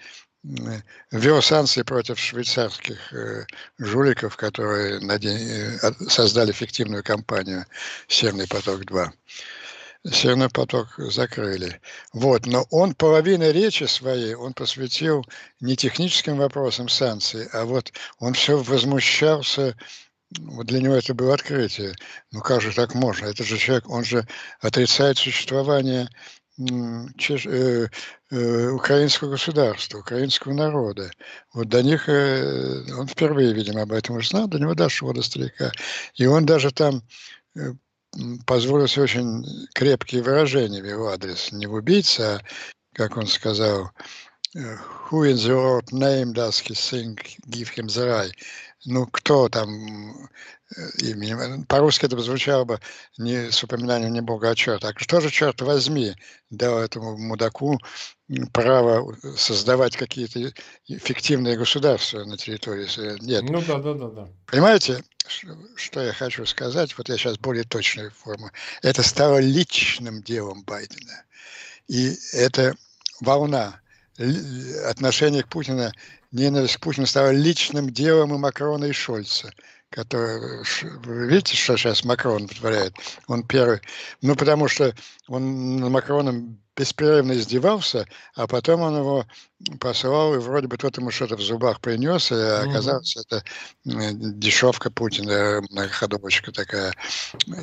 ввел 0.43 1.41
санкции 1.41 1.84
против 1.84 2.17
швейцарских 2.17 3.13
э, 3.13 3.45
жуликов, 3.77 4.36
которые 4.38 4.99
э, 4.99 6.10
создали 6.10 6.51
фиктивную 6.51 7.04
компанию 7.04 7.65
«Северный 8.08 8.47
поток-2». 8.47 9.12
Северный 10.10 10.50
поток 10.50 10.96
закрыли. 10.98 11.80
Вот, 12.12 12.48
но 12.48 12.66
он 12.72 12.96
половину 12.96 13.52
речи 13.52 13.84
своей 13.84 14.34
он 14.34 14.54
посвятил 14.54 15.24
не 15.60 15.76
техническим 15.76 16.38
вопросам 16.38 16.90
санкций, 16.90 17.48
а 17.54 17.66
вот 17.66 17.94
он 18.20 18.34
все 18.34 18.58
возмущался 18.58 19.76
вот 20.40 20.68
для 20.68 20.80
него 20.80 20.96
это 20.96 21.14
было 21.14 21.34
открытие. 21.34 21.94
Ну 22.32 22.40
как 22.42 22.62
же 22.62 22.74
так 22.74 22.96
можно? 22.96 23.26
Это 23.26 23.44
же 23.44 23.58
человек, 23.58 23.90
он 23.90 24.06
же 24.06 24.26
отрицает 24.62 25.18
существование 25.18 26.08
чеш, 27.18 27.46
э, 27.46 27.90
э, 28.30 28.70
украинского 28.70 29.32
государства, 29.32 30.00
украинского 30.00 30.54
народа. 30.54 31.12
Вот 31.54 31.70
до 31.70 31.84
них, 31.84 32.08
э, 32.08 32.84
он 32.94 33.08
впервые, 33.08 33.54
видимо, 33.54 33.82
об 33.82 33.92
этом 33.92 34.18
узнал, 34.18 34.48
до 34.48 34.60
него 34.60 34.74
дошло 34.74 35.14
до 35.14 35.22
старика. 35.22 35.72
И 36.16 36.26
он 36.26 36.46
даже 36.46 36.72
там 36.72 37.02
позволил 38.45 38.88
себе 38.88 39.04
очень 39.04 39.67
крепкие 39.74 40.24
выражения 40.24 40.82
в 40.82 40.86
его 40.86 41.10
адрес. 41.10 41.52
Не 41.52 41.67
в 41.67 41.74
убийца, 41.74 42.36
а, 42.36 42.41
как 42.93 43.17
он 43.17 43.28
сказал, 43.28 43.91
э, 44.56 44.60
«Who 45.10 45.30
in 45.30 45.36
the 45.36 45.54
Lord 45.54 45.91
name 45.91 46.34
does 46.34 46.60
he 46.60 46.74
think, 46.74 47.38
give 47.47 47.69
him 47.69 47.88
the 47.88 48.08
right?» 48.08 48.34
ну, 48.86 49.06
кто 49.08 49.50
там 49.50 50.30
именем. 51.00 51.66
По-русски 51.66 52.06
это 52.06 52.18
звучало 52.20 52.66
бы 52.66 52.80
не 53.18 53.52
с 53.52 53.64
упоминанием 53.64 54.14
не 54.14 54.22
Бога, 54.22 54.52
а 54.52 54.56
черта. 54.56 54.90
А 54.90 54.94
что 55.00 55.22
же, 55.22 55.30
черт 55.30 55.62
возьми, 55.62 56.14
дал 56.50 56.80
этому 56.80 57.18
мудаку 57.18 57.80
право 58.54 59.16
создавать 59.36 59.98
какие-то 59.98 60.54
фиктивные 60.88 61.58
государства 61.58 62.24
на 62.24 62.38
территории 62.38 62.88
Нет. 63.22 63.44
Ну 63.44 63.62
да, 63.62 63.78
да, 63.80 63.94
да, 63.94 64.08
да. 64.10 64.30
Понимаете, 64.46 65.04
что 65.76 66.02
я 66.02 66.14
хочу 66.14 66.46
сказать? 66.46 66.98
Вот 66.98 67.10
я 67.10 67.18
сейчас 67.18 67.38
более 67.38 67.64
точную 67.64 68.12
форму. 68.12 68.50
Это 68.82 69.04
стало 69.04 69.40
личным 69.40 70.24
делом 70.24 70.64
Байдена. 70.64 71.26
И 71.88 72.16
это 72.34 72.76
волна 73.20 73.82
отношения 74.86 75.44
к 75.44 75.48
Путину 75.48 75.92
ненависть 76.32 76.78
к 76.78 76.80
Путину 76.80 77.06
стала 77.06 77.32
личным 77.32 77.90
делом 77.90 78.34
и 78.34 78.38
Макрона, 78.38 78.86
и 78.86 78.92
Шольца. 78.92 79.52
Который, 79.91 80.63
вы 81.04 81.27
видите, 81.27 81.58
что 81.58 81.75
сейчас 81.75 82.06
Макрон 82.06 82.47
вытворяет? 82.47 82.95
Он 83.27 83.43
первый. 83.43 83.82
Ну, 84.21 84.36
потому 84.38 84.69
что 84.69 84.95
он 85.32 85.78
над 85.78 85.89
Макроном 85.89 86.62
беспрерывно 86.76 87.34
издевался, 87.34 88.08
а 88.34 88.48
потом 88.48 88.82
он 88.82 88.98
его 88.98 89.26
послал, 89.80 90.34
и 90.34 90.39
вроде 90.39 90.67
бы 90.67 90.78
тот 90.78 90.98
ему 90.98 91.12
что-то 91.12 91.36
в 91.36 91.41
зубах 91.41 91.82
принес, 91.82 92.32
и 92.32 92.36
оказалось, 92.36 93.15
mm-hmm. 93.15 93.26
это 93.28 93.44
дешевка 94.39 94.89
Путина, 94.89 95.62
многоходовочка 95.70 96.52
такая, 96.52 96.94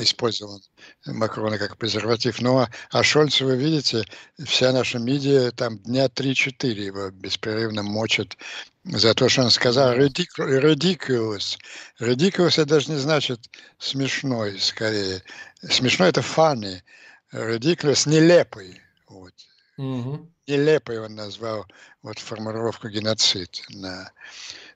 использовал 0.00 0.61
Макрона 1.07 1.59
как 1.59 1.78
презерватив. 1.78 2.40
Ну, 2.40 2.59
а, 2.59 2.70
а 2.90 3.02
Шольца, 3.02 3.44
вы 3.44 3.57
видите, 3.57 4.04
вся 4.44 4.72
наша 4.72 4.98
медиа 4.98 5.50
там 5.52 5.78
дня 5.78 6.07
3-4 6.07 6.66
его 6.68 7.11
беспрерывно 7.11 7.83
мочат 7.83 8.37
за 8.85 9.14
то, 9.14 9.28
что 9.28 9.42
он 9.42 9.50
сказал 9.50 9.94
ridiculous. 9.94 11.59
Ridiculous 12.00 12.52
это 12.52 12.66
даже 12.66 12.92
не 12.92 12.98
значит 12.98 13.40
смешной, 13.78 14.59
скорее. 14.61 15.22
Смешной 15.68 16.11
это 16.11 16.20
funny. 16.20 16.83
Ridiculous 17.32 18.08
нелепый. 18.08 18.80
Вот. 19.08 19.34
Угу. 19.76 20.30
Нелепый 20.46 20.98
он 21.00 21.14
назвал 21.14 21.66
вот 22.02 22.18
формулировку 22.18 22.88
геноцид. 22.88 23.62
На... 23.70 24.10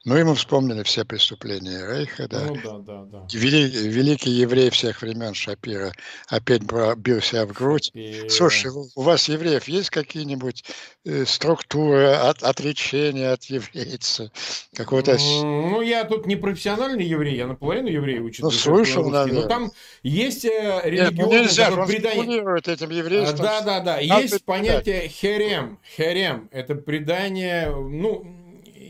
Ну, 0.04 0.16
ему 0.16 0.34
вспомнили 0.34 0.82
все 0.82 1.04
преступления 1.04 1.86
Рейха, 1.86 2.26
да. 2.26 2.40
Ну, 2.40 2.56
да, 2.56 2.78
да, 2.78 3.04
да. 3.04 3.26
Вели, 3.32 3.68
великий 3.68 4.30
еврей 4.30 4.70
всех 4.70 5.00
времен 5.00 5.32
Шапира 5.32 5.92
опять 6.28 6.62
бил 6.96 7.20
себя 7.20 7.46
в 7.46 7.52
грудь. 7.52 7.92
Шапира. 7.94 8.28
Слушай, 8.28 8.72
у 8.72 9.00
вас, 9.00 9.28
евреев, 9.28 9.68
есть 9.68 9.90
какие-нибудь 9.90 10.64
э, 11.04 11.24
структуры 11.24 12.14
от, 12.14 12.42
отречения 12.42 13.30
от 13.30 13.44
еврейца? 13.44 14.32
Какого-то... 14.74 15.16
Ну, 15.42 15.80
я 15.82 16.02
тут 16.02 16.26
не 16.26 16.34
профессиональный 16.34 17.04
еврей, 17.04 17.36
я 17.36 17.46
наполовину 17.46 17.88
еврей 17.88 18.20
учусь. 18.20 18.40
Ну, 18.40 18.50
слышал, 18.50 19.08
наверное. 19.08 19.42
Но 19.42 19.48
там 19.48 19.70
есть 20.02 20.44
э, 20.44 21.10
ну, 21.12 21.30
нельзя, 21.30 21.72
он 21.72 21.86
предание... 21.86 22.42
этим 22.66 22.90
еврейством. 22.90 23.38
Да, 23.38 23.60
да, 23.60 23.78
да. 23.78 23.98
Есть 23.98 24.44
понятие 24.44 25.06
херем. 25.06 25.78
Херем– 25.96 26.48
это 26.52 26.74
предание, 26.74 27.70
ну, 27.70 28.41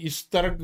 исторг... 0.06 0.58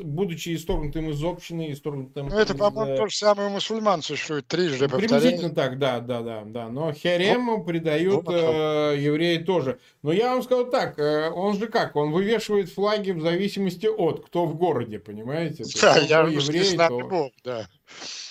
будучи 0.00 0.54
исторгнутым 0.54 1.10
из 1.10 1.22
общины, 1.22 1.72
исторгнутым 1.72 2.28
Ну, 2.28 2.38
это, 2.38 2.54
по-моему, 2.54 2.96
то 2.96 3.06
же 3.08 3.16
самое 3.16 3.48
мусульман 3.48 4.02
существует, 4.02 4.46
трижды 4.46 4.88
Приблизительно 4.88 5.50
так, 5.50 5.78
да, 5.78 6.00
да, 6.00 6.22
да, 6.22 6.42
да. 6.44 6.68
Но 6.68 6.92
херему 6.92 7.58
ну, 7.58 7.64
придают 7.64 8.24
ну, 8.26 8.32
э, 8.32 8.96
евреи 8.98 9.38
тоже. 9.38 9.78
Но 10.02 10.12
я 10.12 10.34
вам 10.34 10.42
скажу 10.42 10.66
так, 10.66 10.98
э, 10.98 11.30
он 11.30 11.58
же 11.58 11.68
как, 11.68 11.96
он 11.96 12.12
вывешивает 12.12 12.70
флаги 12.70 13.12
в 13.12 13.20
зависимости 13.20 13.86
от, 13.86 14.24
кто 14.26 14.46
в 14.46 14.56
городе, 14.56 14.98
понимаете? 14.98 15.64
Да, 15.80 15.98
я 15.98 16.20
еврей, 16.20 16.64
с 16.64 16.74
нами 16.74 17.02
то... 17.02 17.08
Бог, 17.08 17.32
да. 17.44 17.68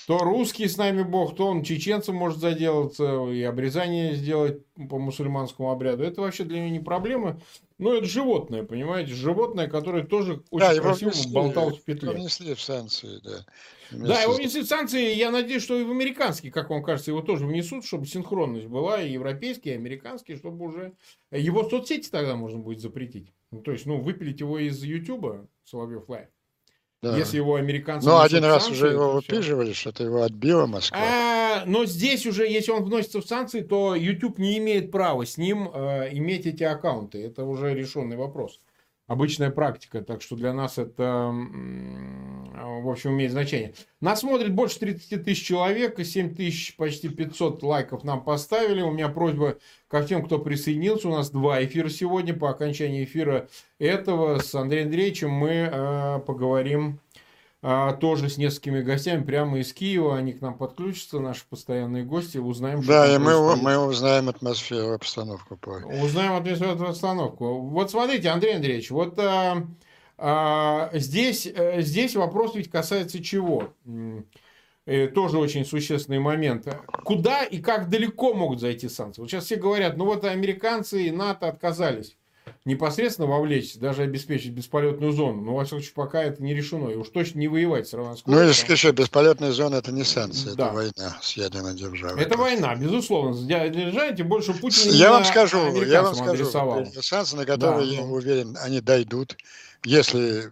То 0.07 0.17
русский 0.19 0.67
с 0.67 0.77
нами 0.77 1.03
бог, 1.03 1.35
то 1.35 1.47
он 1.47 1.63
чеченцем 1.63 2.15
может 2.15 2.39
заделаться 2.39 3.29
и 3.29 3.43
обрезание 3.43 4.15
сделать 4.15 4.59
по 4.89 4.97
мусульманскому 4.97 5.71
обряду. 5.71 6.03
Это 6.03 6.21
вообще 6.21 6.43
для 6.43 6.59
него 6.59 6.69
не 6.69 6.79
проблема. 6.79 7.39
Ну, 7.81 7.95
это 7.95 8.05
животное, 8.05 8.63
понимаете? 8.63 9.11
Животное, 9.13 9.67
которое 9.67 10.03
тоже 10.03 10.43
очень 10.51 10.75
да, 10.75 10.79
красиво 10.79 11.09
внесли, 11.09 11.33
болталось 11.33 11.79
в 11.79 11.83
петле. 11.83 12.09
Его 12.09 12.19
внесли 12.21 12.53
в 12.53 12.61
санкции, 12.61 13.19
да. 13.23 13.43
Вместе 13.89 14.07
да, 14.07 14.21
его 14.21 14.33
внесли 14.33 14.61
в 14.61 14.67
санкции. 14.67 15.15
Я 15.15 15.31
надеюсь, 15.31 15.63
что 15.63 15.75
и 15.79 15.83
в 15.83 15.89
американские, 15.89 16.51
как 16.51 16.69
вам 16.69 16.83
кажется, 16.83 17.09
его 17.09 17.21
тоже 17.21 17.47
внесут, 17.47 17.83
чтобы 17.83 18.05
синхронность 18.05 18.67
была, 18.67 19.01
и 19.01 19.11
европейские, 19.11 19.73
и 19.73 19.77
американские, 19.77 20.37
чтобы 20.37 20.63
уже... 20.63 20.93
Его 21.31 21.67
соцсети 21.67 22.07
тогда 22.11 22.35
можно 22.35 22.59
будет 22.59 22.81
запретить. 22.81 23.33
Ну, 23.49 23.61
то 23.61 23.71
есть, 23.71 23.87
ну, 23.87 23.99
выпилить 23.99 24.39
его 24.39 24.59
из 24.59 24.83
Ютуба, 24.83 25.47
Соловьев 25.63 26.07
Лайв. 26.07 26.27
Да. 27.01 27.17
Если 27.17 27.37
его 27.37 27.55
американцы... 27.55 28.07
Ну, 28.07 28.19
один 28.19 28.43
раз 28.43 28.65
санкции, 28.65 28.83
уже 28.83 28.93
его 28.93 29.11
выпиживали, 29.13 29.73
что-то 29.73 30.03
его 30.03 30.21
отбила 30.21 30.67
Москва. 30.67 30.99
А, 31.01 31.63
но 31.65 31.85
здесь 31.85 32.27
уже, 32.27 32.47
если 32.47 32.71
он 32.71 32.83
вносится 32.83 33.21
в 33.21 33.25
санкции, 33.25 33.61
то 33.61 33.95
YouTube 33.95 34.37
не 34.37 34.59
имеет 34.59 34.91
права 34.91 35.25
с 35.25 35.37
ним 35.37 35.71
э, 35.73 36.09
иметь 36.11 36.45
эти 36.45 36.61
аккаунты. 36.61 37.23
Это 37.25 37.43
уже 37.43 37.73
решенный 37.73 38.17
вопрос. 38.17 38.59
Обычная 39.07 39.49
практика, 39.49 40.01
так 40.01 40.21
что 40.21 40.37
для 40.37 40.53
нас 40.53 40.77
это, 40.77 41.33
в 41.33 42.89
общем, 42.89 43.11
имеет 43.11 43.31
значение. 43.31 43.73
Нас 43.99 44.21
смотрит 44.21 44.53
больше 44.53 44.79
30 44.79 45.25
тысяч 45.25 45.45
человек, 45.45 45.99
и 45.99 46.05
7 46.05 46.33
тысяч, 46.33 46.77
почти 46.77 47.09
500 47.09 47.61
лайков 47.61 48.05
нам 48.05 48.23
поставили. 48.23 48.81
У 48.81 48.91
меня 48.91 49.09
просьба 49.09 49.57
ко 49.89 50.01
всем, 50.01 50.23
кто 50.23 50.39
присоединился. 50.39 51.09
У 51.09 51.11
нас 51.11 51.29
два 51.29 51.61
эфира 51.63 51.89
сегодня. 51.89 52.33
По 52.33 52.51
окончании 52.51 53.03
эфира 53.03 53.49
этого 53.79 54.39
с 54.39 54.55
Андреем 54.55 54.85
Андреевичем 54.85 55.29
мы 55.29 55.69
э, 55.69 56.19
поговорим 56.25 57.01
тоже 57.61 58.29
с 58.29 58.37
несколькими 58.37 58.81
гостями 58.81 59.23
прямо 59.23 59.59
из 59.59 59.71
Киева. 59.71 60.17
Они 60.17 60.33
к 60.33 60.41
нам 60.41 60.57
подключатся, 60.57 61.19
наши 61.19 61.43
постоянные 61.47 62.03
гости. 62.03 62.39
Узнаем, 62.39 62.83
да, 62.83 63.13
и 63.13 63.19
мы, 63.19 63.55
мы 63.55 63.77
узнаем 63.77 64.29
атмосферу, 64.29 64.93
обстановку. 64.93 65.59
Узнаем 66.01 66.33
атмосферу, 66.33 66.87
обстановку. 66.87 67.59
Вот 67.59 67.91
смотрите, 67.91 68.29
Андрей 68.29 68.55
Андреевич, 68.55 68.89
вот 68.89 69.19
а, 69.19 69.67
а, 70.17 70.89
здесь, 70.93 71.47
а, 71.47 71.81
здесь 71.81 72.15
вопрос 72.15 72.55
ведь 72.55 72.71
касается 72.71 73.23
чего? 73.23 73.71
Э, 74.87 75.07
тоже 75.07 75.37
очень 75.37 75.63
существенный 75.63 76.19
момент. 76.19 76.67
Куда 77.03 77.43
и 77.43 77.59
как 77.59 77.89
далеко 77.89 78.33
могут 78.33 78.59
зайти 78.59 78.89
санкции? 78.89 79.21
Вот 79.21 79.29
сейчас 79.29 79.45
все 79.45 79.55
говорят, 79.55 79.97
ну 79.97 80.05
вот 80.05 80.25
американцы 80.25 81.03
и 81.03 81.11
НАТО 81.11 81.47
отказались 81.47 82.17
непосредственно 82.65 83.27
вовлечься, 83.27 83.79
даже 83.79 84.03
обеспечить 84.03 84.51
бесполетную 84.51 85.11
зону. 85.11 85.41
Но, 85.41 85.55
во 85.55 85.63
всяком 85.63 85.79
случае, 85.79 85.93
пока 85.95 86.23
это 86.23 86.43
не 86.43 86.53
решено. 86.53 86.89
И 86.89 86.95
уж 86.95 87.09
точно 87.09 87.39
не 87.39 87.47
воевать 87.47 87.87
с 87.87 87.93
Раванском. 87.93 88.33
Ну, 88.33 88.41
если 88.41 88.71
еще 88.71 88.91
бесполетная 88.91 89.51
зона, 89.51 89.75
это 89.75 89.91
не 89.91 90.03
санкции, 90.03 90.51
да. 90.55 90.67
это 90.67 90.73
война 90.73 91.17
с 91.21 91.33
ядерной 91.33 91.75
державой. 91.75 92.21
Это 92.21 92.37
война, 92.37 92.75
безусловно. 92.75 93.35
Державой, 93.41 94.15
тем 94.15 94.27
больше 94.27 94.53
Путин 94.53 94.91
Я 94.91 95.11
вам 95.11 95.25
скажу, 95.25 95.83
я 95.83 96.03
вам 96.03 96.15
скажу, 96.15 96.45
санкции, 97.01 97.35
на 97.35 97.45
которые, 97.45 97.87
да, 97.87 97.95
я 97.95 98.01
ну... 98.01 98.13
уверен, 98.13 98.57
они 98.61 98.81
дойдут 98.81 99.37
если 99.83 100.45
э, 100.45 100.51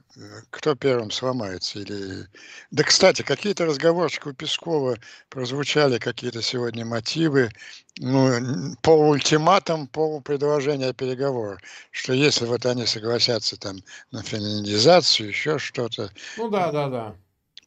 кто 0.50 0.76
первым 0.76 1.12
сломается. 1.12 1.80
Или... 1.80 2.28
Да, 2.72 2.84
кстати, 2.84 3.22
какие-то 3.22 3.66
разговорчики 3.66 4.28
у 4.28 4.34
Пескова 4.34 4.98
прозвучали, 5.30 6.00
какие-то 6.00 6.42
сегодня 6.42 6.86
мотивы, 6.86 7.50
ну, 7.98 8.76
по 8.82 8.92
ультиматам, 8.92 9.88
по 9.88 10.20
предложению 10.22 10.94
переговоров, 10.94 11.60
что 11.92 12.14
если 12.14 12.46
вот 12.46 12.66
они 12.66 12.86
согласятся 12.86 13.58
там 13.58 13.78
на 14.12 14.24
финализацию, 14.24 15.30
еще 15.30 15.60
что-то. 15.60 16.12
Ну 16.38 16.50
да, 16.50 16.72
да, 16.72 16.90
да 16.90 17.16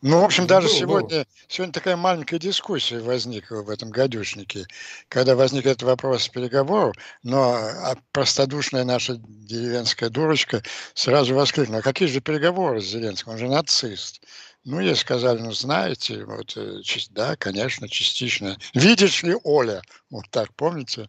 Ну, 0.02 0.20
в 0.20 0.24
общем, 0.24 0.48
даже 0.48 0.66
был, 0.66 0.74
сегодня, 0.74 1.18
был. 1.18 1.26
сегодня 1.46 1.72
такая 1.72 1.96
маленькая 1.96 2.40
дискуссия 2.40 2.98
возникла 2.98 3.62
в 3.62 3.70
этом 3.70 3.90
гадюшнике, 3.90 4.66
когда 5.08 5.36
возник 5.36 5.64
этот 5.64 5.84
вопрос 5.84 6.28
переговоров, 6.28 6.96
но 7.22 7.54
а, 7.54 7.96
простодушная 8.10 8.82
наша 8.82 9.16
деревенская 9.18 10.10
дурочка 10.10 10.60
сразу 10.94 11.36
воскликнула, 11.36 11.78
а 11.78 11.82
какие 11.82 12.08
же 12.08 12.20
переговоры 12.20 12.80
с 12.80 12.86
Зеленским, 12.86 13.30
он 13.30 13.38
же 13.38 13.46
нацист. 13.46 14.22
Ну, 14.64 14.79
ей 14.79 14.94
сказали, 14.94 15.40
ну, 15.40 15.53
знаете, 15.53 16.25
вот, 16.25 16.57
э, 16.57 16.81
да, 17.11 17.35
конечно, 17.37 17.88
частично. 17.88 18.57
Видишь 18.75 19.22
ли, 19.25 19.37
Оля, 19.42 19.83
вот 20.11 20.25
так, 20.31 20.55
помните? 20.55 21.09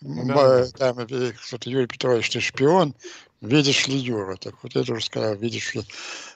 Да. 0.00 0.66
Там 0.76 1.06
кто-то 1.06 1.70
Юрий 1.70 1.86
Петрович, 1.86 2.30
ты 2.30 2.40
шпион, 2.40 2.94
видишь 3.40 3.86
ли, 3.86 3.96
Юра, 3.96 4.36
так 4.36 4.54
вот 4.62 4.74
я 4.74 4.82
тоже 4.82 5.04
сказал, 5.04 5.36
видишь 5.36 5.74
ли. 5.74 5.84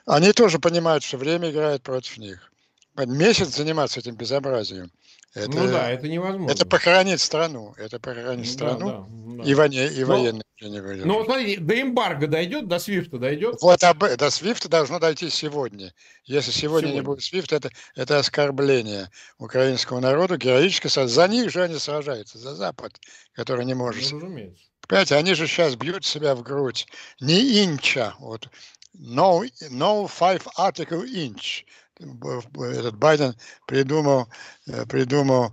Они 0.05 0.31
тоже 0.31 0.59
понимают, 0.59 1.03
что 1.03 1.17
время 1.17 1.51
играет 1.51 1.83
против 1.83 2.17
них. 2.17 2.49
Месяц 2.95 3.55
заниматься 3.55 3.99
этим 3.99 4.15
безобразием– 4.15 4.91
это, 5.33 5.49
ну 5.49 5.67
да, 5.67 5.89
это 5.89 6.07
невозможно. 6.07 6.51
Это 6.51 6.65
похоронить 6.65 7.19
страну. 7.19 7.73
Это 7.77 7.99
похоронить 7.99 8.51
страну. 8.51 9.07
Да, 9.07 9.43
да, 9.43 9.49
И, 9.49 9.55
воне, 9.55 9.87
и 9.87 10.03
военные 10.03 10.43
не 10.61 10.79
выйдет. 10.79 11.05
Ну, 11.05 11.25
смотри, 11.25 11.57
до 11.57 11.81
эмбарго 11.81 12.27
дойдет, 12.27 12.67
до 12.67 12.77
Свифта 12.77 13.17
дойдет? 13.17 13.55
Вот 13.61 13.83
об, 13.83 13.99
до 13.99 14.29
Свифта 14.29 14.69
должно 14.69 14.99
дойти 14.99 15.29
сегодня. 15.29 15.91
Если 16.25 16.51
сегодня, 16.51 16.89
сегодня. 16.89 16.93
не 16.93 17.01
будет 17.01 17.23
Свифта, 17.23 17.55
это, 17.55 17.71
это 17.95 18.19
оскорбление 18.19 19.09
украинского 19.39 19.99
народа, 19.99 20.37
героически. 20.37 20.87
За 20.87 21.27
них 21.27 21.49
же 21.49 21.63
они 21.63 21.79
сражаются, 21.79 22.37
за 22.37 22.53
Запад, 22.53 22.99
который 23.33 23.65
не 23.65 23.73
может. 23.73 24.11
Ну, 24.11 24.19
разумеется. 24.19 24.63
Понимаете, 24.87 25.15
они 25.15 25.33
же 25.33 25.47
сейчас 25.47 25.75
бьют 25.75 26.05
себя 26.05 26.35
в 26.35 26.43
грудь. 26.43 26.85
Не 27.19 27.63
инча, 27.63 28.13
вот. 28.19 28.49
No, 28.95 29.43
no 29.71 30.07
five 30.07 30.45
article 30.55 31.03
inch 31.03 31.63
этот 31.99 32.97
Байден 32.97 33.35
придумал, 33.65 34.27
э, 34.67 34.85
придумал 34.85 35.51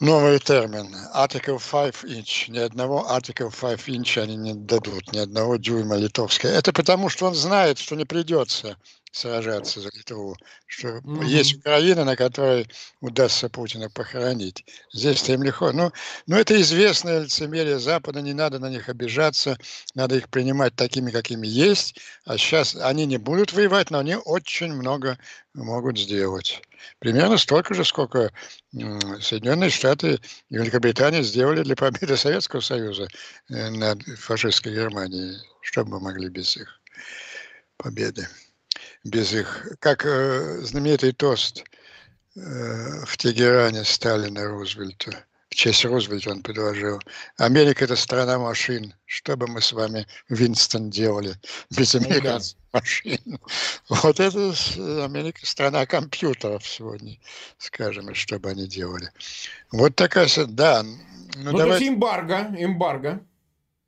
новый 0.00 0.38
термин. 0.38 0.94
Article 1.14 1.60
5 1.60 2.04
inch. 2.04 2.50
Ни 2.50 2.58
одного 2.58 3.06
Article 3.08 3.50
5 3.50 3.88
inch 3.88 4.20
они 4.20 4.36
не 4.36 4.54
дадут, 4.54 5.12
ни 5.12 5.18
одного 5.18 5.56
дюйма 5.56 5.96
литовской. 5.96 6.50
Это 6.50 6.72
потому, 6.72 7.08
что 7.08 7.26
он 7.26 7.34
знает, 7.34 7.78
что 7.78 7.94
не 7.94 8.04
придется 8.04 8.76
сражаться 9.12 9.80
за 9.80 9.90
Литву, 9.92 10.36
что 10.66 10.88
mm-hmm. 10.88 11.24
есть 11.24 11.56
Украина, 11.56 12.04
на 12.04 12.16
которой 12.16 12.68
удастся 13.00 13.48
Путина 13.48 13.90
похоронить. 13.90 14.64
Здесь-то 14.92 15.32
им 15.32 15.42
легко. 15.42 15.72
Ну, 15.72 15.90
ну, 16.26 16.36
это 16.36 16.60
известное 16.60 17.24
лицемерие 17.24 17.80
Запада, 17.80 18.22
не 18.22 18.34
надо 18.34 18.58
на 18.60 18.70
них 18.70 18.88
обижаться, 18.88 19.58
надо 19.94 20.16
их 20.16 20.28
принимать 20.28 20.76
такими, 20.76 21.10
какими 21.10 21.46
есть. 21.46 21.98
А 22.24 22.38
сейчас 22.38 22.76
они 22.76 23.04
не 23.04 23.18
будут 23.18 23.52
воевать, 23.52 23.90
но 23.90 23.98
они 23.98 24.14
очень 24.14 24.72
много 24.72 25.18
могут 25.54 25.98
сделать. 25.98 26.62
Примерно 26.98 27.38
столько 27.38 27.74
же, 27.74 27.84
сколько 27.84 28.32
Соединенные 28.72 29.70
Штаты 29.70 30.20
и 30.48 30.56
Великобритания 30.56 31.22
сделали 31.22 31.62
для 31.62 31.76
победы 31.76 32.16
Советского 32.16 32.60
Союза 32.60 33.08
э, 33.48 33.70
над 33.70 34.02
фашистской 34.18 34.74
Германией. 34.74 35.38
Что 35.62 35.84
бы 35.84 35.92
мы 35.92 36.00
могли 36.00 36.28
без 36.28 36.56
их 36.56 36.80
победы? 37.76 38.26
без 39.04 39.32
их, 39.32 39.68
как 39.78 40.04
э, 40.04 40.58
знаменитый 40.62 41.12
тост 41.12 41.64
э, 42.36 43.04
в 43.04 43.16
Тегеране 43.16 43.84
Сталина 43.84 44.46
Рузвельту. 44.46 45.10
В 45.50 45.56
честь 45.56 45.84
Рузвельта 45.84 46.30
он 46.30 46.42
предложил. 46.42 47.00
Америка– 47.36 47.84
это 47.86 47.96
страна 47.96 48.38
машин. 48.38 48.94
Что 49.04 49.36
бы 49.36 49.48
мы 49.48 49.60
с 49.60 49.72
вами, 49.72 50.06
Винстон, 50.28 50.90
делали 50.90 51.34
без 51.76 51.94
американских 51.96 52.56
машин? 52.72 53.40
Вот 53.88 54.20
это 54.20 54.54
Америка– 55.04 55.40
страна 55.42 55.86
компьютеров 55.86 56.64
сегодня, 56.64 57.18
скажем, 57.58 58.10
и 58.10 58.14
что 58.14 58.38
бы 58.38 58.50
они 58.50 58.68
делали. 58.68 59.10
Вот 59.72 59.96
такая, 59.96 60.28
да. 60.46 60.84
Ну, 60.84 61.50
ну 61.50 61.58
давай... 61.58 61.78
то 61.78 61.84
есть 61.84 61.88
эмбарго, 61.88 62.54
эмбарго. 62.56 63.20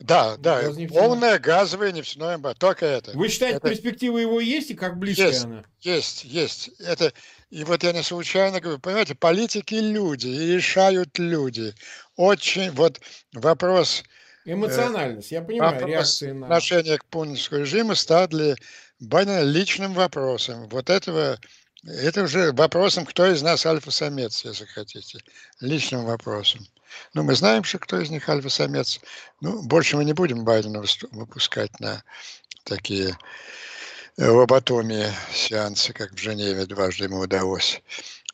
Да, 0.00 0.36
да, 0.36 0.62
полное 0.88 1.38
газовое 1.38 1.92
нефтяное 1.92 2.34
эмбарго, 2.34 2.58
только 2.58 2.86
это. 2.86 3.12
Вы 3.12 3.28
считаете, 3.28 3.58
это... 3.58 3.68
перспектива 3.68 4.18
его 4.18 4.40
есть 4.40 4.72
и 4.72 4.74
как 4.74 4.98
близкая 4.98 5.28
есть, 5.28 5.44
она? 5.44 5.64
Есть, 5.80 6.24
есть. 6.24 6.70
Это, 6.80 7.12
и 7.52 7.64
вот 7.64 7.82
я 7.84 7.92
не 7.92 8.02
случайно 8.02 8.60
говорю, 8.60 8.78
понимаете, 8.78 9.14
политики 9.14 9.74
люди, 9.74 10.26
и 10.26 10.54
решают 10.54 11.18
люди. 11.18 11.74
Очень, 12.16 12.70
вот 12.70 12.98
вопрос... 13.34 14.02
Э, 14.46 14.52
Эмоциональность, 14.52 15.30
э, 15.32 15.34
я 15.34 15.42
понимаю, 15.42 15.74
вопрос 15.74 15.90
реакции 15.90 16.32
на... 16.32 16.46
Отношение 16.46 16.96
к 16.96 17.04
путинскому 17.04 17.60
режиму 17.60 17.94
стал 17.94 18.26
для 18.28 18.54
Байдена 19.00 19.42
личным 19.42 19.92
вопросом. 19.92 20.66
Вот 20.70 20.88
этого 20.88 21.38
это 21.84 22.22
уже 22.22 22.52
вопросом, 22.52 23.04
кто 23.04 23.30
из 23.30 23.42
нас 23.42 23.66
альфа-самец, 23.66 24.46
если 24.46 24.64
хотите. 24.64 25.18
Личным 25.60 26.06
вопросом. 26.06 26.66
Ну, 27.12 27.22
мы 27.22 27.34
знаем, 27.34 27.64
что 27.64 27.78
кто 27.78 28.00
из 28.00 28.08
них 28.08 28.26
альфа-самец. 28.30 28.98
Ну, 29.42 29.60
больше 29.62 29.98
мы 29.98 30.06
не 30.06 30.14
будем 30.14 30.44
Байдена 30.44 30.82
выпускать 31.10 31.78
на 31.80 32.02
такие 32.64 33.14
лоботомии 34.18 35.06
сеансы, 35.32 35.92
как 35.92 36.12
в 36.12 36.18
Женеве 36.18 36.66
дважды 36.66 37.04
ему 37.04 37.20
удалось. 37.20 37.80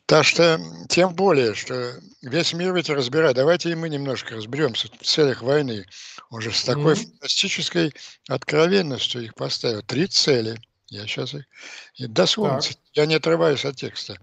Так 0.05 0.25
что, 0.25 0.59
тем 0.89 1.13
более, 1.13 1.53
что 1.53 1.93
весь 2.21 2.53
мир 2.53 2.73
ведь 2.73 2.89
разбирает. 2.89 3.35
Давайте 3.35 3.71
и 3.71 3.75
мы 3.75 3.89
немножко 3.89 4.35
разберемся 4.35 4.87
в 4.87 5.05
целях 5.05 5.43
войны. 5.43 5.85
Он 6.31 6.41
же 6.41 6.51
с 6.51 6.63
такой 6.63 6.93
mm-hmm. 6.93 7.11
фантастической 7.11 7.93
откровенностью 8.27 9.23
их 9.23 9.35
поставил. 9.35 9.83
Три 9.83 10.07
цели– 10.07 10.59
я 10.89 11.05
сейчас 11.05 11.35
дословно, 11.99 12.61
так. 12.61 12.71
я 12.93 13.05
не 13.05 13.15
отрываюсь 13.15 13.65
от 13.65 13.75
текста. 13.75 14.17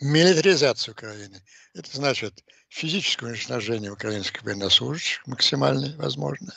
Милитаризация 0.00 0.92
Украины. 0.92 1.42
Это 1.74 1.94
значит 1.94 2.42
физическое 2.70 3.26
уничтожение 3.26 3.90
украинских 3.90 4.42
военнослужащих, 4.42 5.26
максимально 5.26 5.94
возможное, 5.98 6.56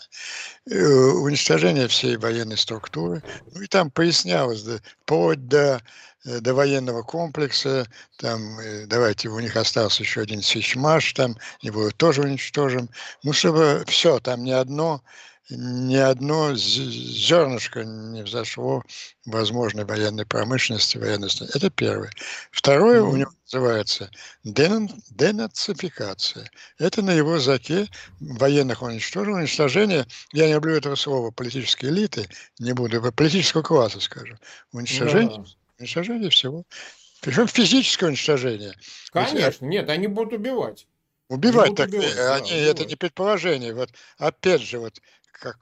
э, 0.70 0.86
уничтожение 0.86 1.88
всей 1.88 2.18
военной 2.18 2.58
структуры. 2.58 3.22
Ну 3.54 3.62
и 3.62 3.68
там 3.68 3.92
пояснялось, 3.92 4.64
да, 4.64 4.80
вплоть 5.02 5.48
до, 5.48 5.82
э, 6.26 6.40
до 6.40 6.54
военного 6.54 7.02
комплекса, 7.02 7.88
там, 8.18 8.60
э, 8.60 8.86
давайте, 8.86 9.28
у 9.28 9.40
них 9.40 9.58
остался 9.58 10.04
еще 10.04 10.22
один 10.22 10.42
сечмаш, 10.42 11.14
там 11.14 11.36
его 11.62 11.92
тоже 11.92 12.22
уничтожим. 12.22 12.90
Ну, 13.24 13.34
чтобы 13.34 13.84
все, 13.88 14.20
там 14.20 14.44
ни 14.44 14.52
одно 14.52 15.04
ни 15.50 15.96
одно 15.96 16.56
зернышко 16.56 17.84
не 17.84 18.24
взошло 18.24 18.84
возможной 19.26 19.84
военной 19.86 20.26
промышленности, 20.26 20.98
военности. 20.98 21.46
Это 21.54 21.70
первое. 21.70 22.12
Второе 22.52 23.02
mm-hmm. 23.02 23.10
у 23.10 23.16
него 23.18 23.32
называется 23.52 24.10
денацификация. 24.44 26.50
Это 26.78 27.02
на 27.02 27.12
его 27.12 27.36
языке 27.36 27.90
военных 28.20 28.82
уничтожил. 28.82 29.36
Уничтожение, 29.36 30.06
я 30.32 30.48
не 30.48 30.54
люблю 30.54 30.76
этого 30.76 30.96
слова, 30.96 31.32
политической 31.32 31.88
элиты, 31.88 32.30
не 32.60 32.74
буду, 32.74 33.12
политического 33.12 33.64
класса, 33.64 34.00
скажем. 34.00 34.40
Уничтожение, 34.72 35.40
yeah. 35.40 35.48
уничтожение 35.80 36.30
всего. 36.30 36.64
Причем 37.22 37.48
физическое 37.48 38.08
уничтожение. 38.08 38.74
Конечно, 39.12 39.66
нет, 39.66 39.90
они 39.90 40.08
будут 40.08 40.34
убивать. 40.34 40.88
Убивать, 41.30 41.76
так 41.76 41.88
убивать, 41.88 42.06
они, 42.06 42.16
да, 42.16 42.38
убивать. 42.38 42.52
это 42.52 42.86
не 42.86 42.96
предположение. 42.96 43.74
Вот 43.74 43.90
опять 44.18 44.62
же, 44.62 44.80
вот 44.80 45.00
как 45.34 45.58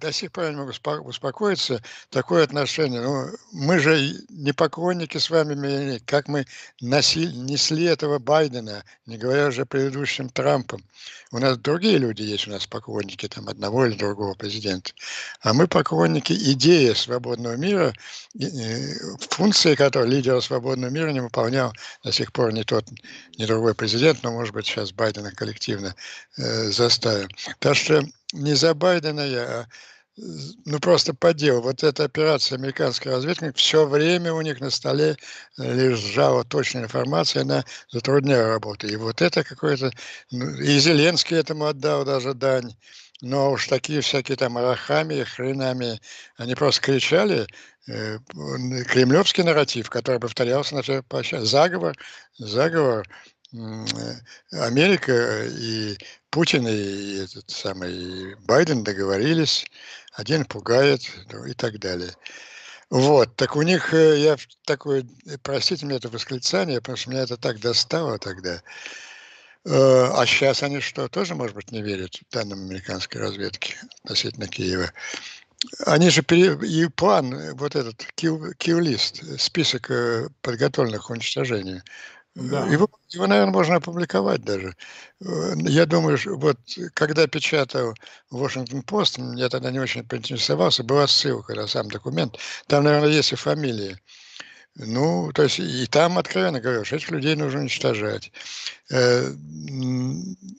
до 0.00 0.12
сих 0.12 0.32
пор 0.32 0.50
не 0.50 0.56
могу 0.56 0.72
успокоиться, 1.08 1.82
такое 2.10 2.44
отношение. 2.44 3.00
Ну, 3.00 3.26
мы 3.52 3.78
же 3.78 4.14
не 4.28 4.52
поклонники 4.52 5.18
с 5.18 5.30
вами, 5.30 5.98
как 6.06 6.28
мы 6.28 6.46
носили, 6.80 7.32
несли 7.34 7.84
этого 7.84 8.18
Байдена, 8.18 8.84
не 9.06 9.16
говоря 9.16 9.48
уже 9.48 9.62
о 9.62 9.66
предыдущем 9.66 10.28
Трампом. 10.28 10.84
У 11.32 11.38
нас 11.38 11.58
другие 11.58 11.98
люди 11.98 12.22
есть, 12.22 12.48
у 12.48 12.50
нас 12.50 12.66
поклонники 12.66 13.28
там, 13.28 13.48
одного 13.48 13.86
или 13.86 13.96
другого 13.96 14.34
президента. 14.34 14.92
А 15.42 15.54
мы 15.54 15.68
поклонники 15.68 16.32
идеи 16.32 16.92
свободного 16.92 17.56
мира, 17.56 17.92
функции 19.30 19.74
которой 19.74 20.08
лидера 20.08 20.40
свободного 20.40 20.90
мира 20.90 21.10
не 21.10 21.20
выполнял 21.20 21.72
до 22.02 22.12
сих 22.12 22.32
пор 22.32 22.52
ни 22.52 22.62
тот, 22.62 22.84
ни 23.38 23.46
другой 23.46 23.74
президент, 23.74 24.22
но, 24.22 24.32
может 24.32 24.54
быть, 24.54 24.66
сейчас 24.66 24.92
Байдена 24.92 25.30
коллективно 25.30 25.94
э, 26.36 26.70
заставим. 26.70 27.28
Так 27.60 27.76
что 27.76 28.02
не 28.32 28.54
за 28.54 28.74
Байдена 28.74 29.20
я, 29.20 29.42
а 29.42 29.66
ну 30.66 30.78
просто 30.80 31.14
по 31.14 31.32
делу. 31.32 31.62
Вот 31.62 31.82
эта 31.82 32.04
операция 32.04 32.58
американской 32.58 33.12
разведки, 33.12 33.52
все 33.54 33.86
время 33.86 34.32
у 34.32 34.40
них 34.42 34.60
на 34.60 34.70
столе 34.70 35.16
лежала 35.56 36.44
точная 36.44 36.84
информация, 36.84 37.42
она 37.42 37.64
затрудняла 37.90 38.48
работу. 38.48 38.86
И 38.86 38.96
вот 38.96 39.22
это 39.22 39.44
какое-то... 39.44 39.90
Ну, 40.30 40.50
и 40.56 40.78
Зеленский 40.78 41.36
этому 41.36 41.66
отдал 41.66 42.04
даже 42.04 42.34
дань. 42.34 42.74
Но 43.22 43.52
уж 43.52 43.68
такие 43.68 44.00
всякие 44.00 44.36
там 44.36 44.56
арахами, 44.58 45.22
хренами, 45.24 46.00
они 46.36 46.54
просто 46.54 46.80
кричали, 46.80 47.46
э, 47.86 48.18
кремлевский 48.88 49.44
нарратив, 49.44 49.90
который 49.90 50.20
повторялся 50.20 50.74
на 50.74 50.82
все 50.82 51.02
площадке. 51.02 51.46
Заговор, 51.46 51.96
заговор 52.38 53.06
Э, 53.52 54.14
Америка 54.52 55.44
и 55.46 55.96
Путин 56.30 56.66
и 56.68 57.24
этот 57.24 57.50
самый 57.50 58.36
Байден 58.46 58.84
договорились, 58.84 59.64
один 60.12 60.44
пугает 60.44 61.02
ну, 61.32 61.44
и 61.44 61.54
так 61.54 61.78
далее. 61.78 62.12
Вот, 62.88 63.36
так 63.36 63.54
у 63.54 63.62
них, 63.62 63.94
э, 63.94 64.18
я 64.18 64.36
такой, 64.64 65.06
э, 65.26 65.38
простите 65.42 65.86
мне 65.86 65.96
это 65.96 66.08
восклицание, 66.08 66.80
потому 66.80 66.96
что 66.96 67.10
меня 67.10 67.22
это 67.22 67.36
так 67.36 67.60
достало 67.60 68.18
тогда. 68.18 68.62
Э, 69.64 70.10
а 70.12 70.26
сейчас 70.26 70.64
они 70.64 70.80
что, 70.80 71.08
тоже, 71.08 71.36
может 71.36 71.54
быть, 71.54 71.70
не 71.70 71.82
верят 71.82 72.18
данным 72.32 72.64
американской 72.64 73.20
разведки 73.20 73.76
относительно 74.02 74.48
Киева? 74.48 74.92
Они 75.86 76.10
же 76.10 76.22
пере... 76.22 76.58
и 76.66 76.88
план, 76.88 77.54
вот 77.54 77.76
этот 77.76 78.04
киу-лист, 78.14 79.22
список 79.38 79.90
подготовленных 80.40 81.06
к 81.06 81.10
уничтожению, 81.10 81.82
да. 82.34 82.66
Его, 82.66 82.88
его, 83.08 83.26
наверное, 83.26 83.52
можно 83.52 83.76
опубликовать 83.76 84.42
даже. 84.42 84.76
Я 85.20 85.84
думаю, 85.86 86.18
вот 86.38 86.58
когда 86.94 87.26
печатал 87.26 87.94
Washington 88.32 88.84
Post, 88.84 89.36
я 89.36 89.48
тогда 89.48 89.70
не 89.70 89.80
очень 89.80 90.06
поинтересовался, 90.06 90.84
была 90.84 91.06
ссылка 91.06 91.54
на 91.54 91.66
сам 91.66 91.88
документ. 91.88 92.38
Там, 92.68 92.84
наверное, 92.84 93.10
есть 93.10 93.32
и 93.32 93.36
фамилии. 93.36 93.98
Ну, 94.76 95.32
то 95.34 95.42
есть 95.42 95.58
и 95.58 95.86
там 95.86 96.16
откровенно 96.18 96.60
говорю, 96.60 96.84
что 96.84 96.96
этих 96.96 97.10
людей 97.10 97.34
нужно 97.34 97.60
уничтожать. 97.60 98.30
Э, 98.90 99.32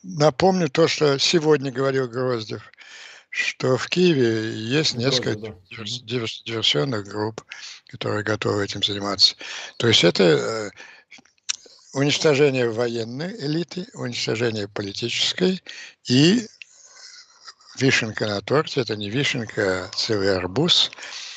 напомню 0.03 0.69
то, 0.69 0.87
что 0.89 1.17
сегодня 1.17 1.71
говорил 1.71 2.09
Гроздев, 2.09 2.61
что 3.29 3.77
в 3.77 3.87
Киеве 3.87 4.53
есть 4.53 4.95
несколько 4.95 5.39
да, 5.39 5.55
да. 5.77 5.83
диверсионных 6.43 7.07
групп, 7.07 7.41
которые 7.87 8.23
готовы 8.23 8.65
этим 8.65 8.83
заниматься. 8.83 9.35
То 9.77 9.87
есть 9.87 10.03
это 10.03 10.23
э, 10.23 10.69
уничтожение 11.93 12.69
военной 12.69 13.35
элиты, 13.37 13.87
уничтожение 13.93 14.67
политической 14.67 15.61
и 16.07 16.47
вишенка 17.77 18.27
на 18.27 18.41
торте, 18.41 18.81
это 18.81 18.95
не 18.95 19.09
вишенка, 19.09 19.85
а 19.85 19.87
целый 19.95 20.35
арбуз, 20.35 20.91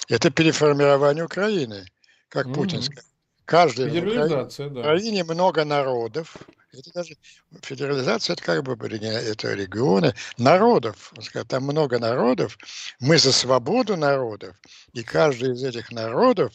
это 0.09 0.31
переформирование 0.31 1.25
Украины, 1.25 1.87
как 2.29 2.47
mm-hmm. 2.47 2.55
Путин 2.55 2.83
сказал. 2.83 3.05
Каждый 3.45 3.91
в 3.91 4.09
Украине, 4.09 4.49
да. 4.71 4.81
Украине 4.81 5.25
много 5.25 5.65
народов. 5.65 6.35
Это 6.73 6.93
даже 6.93 7.17
федерализация, 7.63 8.33
это 8.33 8.43
как 8.43 8.63
бы 8.63 8.73
это 8.73 9.53
регионы 9.53 10.15
народов. 10.39 11.13
Там 11.49 11.65
много 11.65 11.99
народов. 11.99 12.57
Мы 13.01 13.19
за 13.19 13.33
свободу 13.33 13.97
народов. 13.97 14.57
И 14.95 15.03
каждый 15.03 15.53
из 15.53 15.63
этих 15.63 15.93
народов 15.93 16.55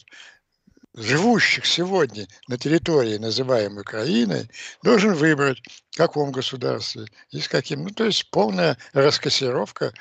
живущих 0.94 1.66
сегодня 1.66 2.26
на 2.48 2.58
территории, 2.58 3.16
называемой 3.16 3.82
Украиной, 3.82 4.50
должен 4.82 5.14
выбрать, 5.14 5.62
в 5.90 5.96
каком 5.96 6.32
государстве 6.32 7.06
и 7.30 7.40
с 7.40 7.48
каким. 7.48 7.84
Ну, 7.84 7.90
то 7.90 8.04
есть 8.04 8.30
полная 8.30 8.76
раскассировка 8.92 9.92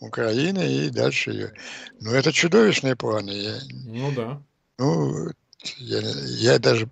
Украины 0.00 0.86
и 0.86 0.90
дальше 0.90 1.30
ее. 1.30 1.54
Ну, 2.00 2.12
это 2.12 2.32
чудовищные 2.32 2.96
планы. 2.96 3.30
Я, 3.30 3.58
ну, 3.70 4.12
да. 4.12 4.42
Ну, 4.78 5.30
я, 5.78 6.00
я 6.00 6.58
даже 6.58 6.88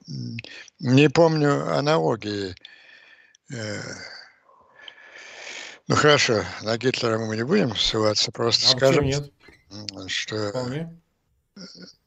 не 0.80 1.08
помню 1.08 1.72
аналогии. 1.76 2.54
Э, 3.52 3.80
ну, 5.86 5.94
хорошо, 5.94 6.44
на 6.62 6.76
Гитлера 6.76 7.18
мы 7.18 7.36
не 7.36 7.44
будем 7.44 7.76
ссылаться, 7.76 8.32
просто 8.32 8.66
а 8.66 8.76
скажем, 8.76 9.04
нет? 9.04 9.32
что... 10.08 10.50
Вполне 10.50 11.00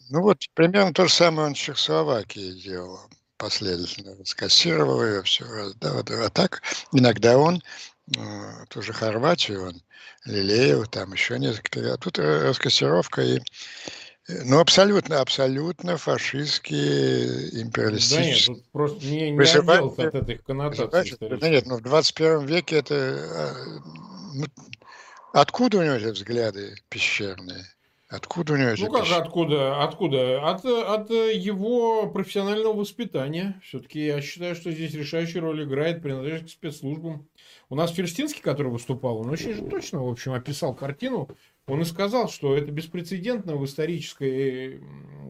ну 0.09 0.21
вот 0.21 0.39
примерно 0.53 0.93
то 0.93 1.05
же 1.05 1.13
самое 1.13 1.47
он 1.47 1.53
в 1.53 1.57
Чехословакии 1.57 2.61
делал 2.61 2.99
последовательно, 3.37 4.15
раскассировал 4.17 5.03
ее, 5.03 5.23
все, 5.23 5.45
да, 5.75 5.99
а 5.99 6.29
так 6.29 6.61
иногда 6.91 7.37
он, 7.37 7.63
э, 8.17 8.65
тоже 8.69 8.91
Хорватию 8.91 9.67
он 9.69 9.81
лелеял, 10.25 10.85
там 10.85 11.13
еще 11.13 11.39
несколько, 11.39 11.93
а 11.93 11.97
тут 11.97 12.19
раскассировка 12.19 13.21
и 13.21 13.39
ну, 14.45 14.59
абсолютно, 14.59 15.21
абсолютно 15.21 15.97
фашистские, 15.97 17.61
империалистические. 17.63 18.47
Да 18.47 18.53
нет, 18.53 18.71
просто 18.71 19.05
не, 19.05 19.31
не 19.31 19.39
отделался 19.41 20.07
от 20.07 20.15
этих 20.15 20.43
коннотаций. 20.43 21.17
Да 21.19 21.49
нет, 21.49 21.65
ну 21.65 21.77
в 21.77 21.81
21 21.81 22.45
веке 22.45 22.77
это... 22.77 22.95
А, 22.95 23.55
ну, 24.35 24.45
откуда 25.33 25.79
у 25.79 25.83
него 25.83 25.95
эти 25.95 26.05
взгляды 26.05 26.75
пещерные? 26.89 27.65
Откуда 28.09 28.53
у 28.53 28.57
него 28.57 28.71
Ну 28.75 28.91
как 28.91 29.11
откуда? 29.11 29.83
Откуда? 29.83 30.49
От, 30.49 30.65
от 30.65 31.11
его 31.11 32.09
профессионального 32.09 32.73
воспитания. 32.73 33.61
Все-таки 33.63 34.03
я 34.03 34.19
считаю, 34.19 34.55
что 34.55 34.71
здесь 34.71 34.95
решающую 34.95 35.43
роль 35.43 35.63
играет 35.63 36.01
принадлежность 36.01 36.55
к 36.55 36.57
спецслужбам. 36.57 37.27
У 37.69 37.75
нас 37.75 37.91
Ферстинский, 37.91 38.41
который 38.41 38.71
выступал, 38.71 39.19
он 39.19 39.29
очень 39.29 39.53
же 39.53 39.61
точно, 39.61 40.03
в 40.03 40.09
общем, 40.09 40.33
описал 40.33 40.73
картину. 40.73 41.29
Он 41.67 41.81
и 41.81 41.85
сказал, 41.85 42.29
что 42.29 42.57
это 42.57 42.71
беспрецедентно 42.71 43.55
в 43.55 43.65
исторической 43.65 44.81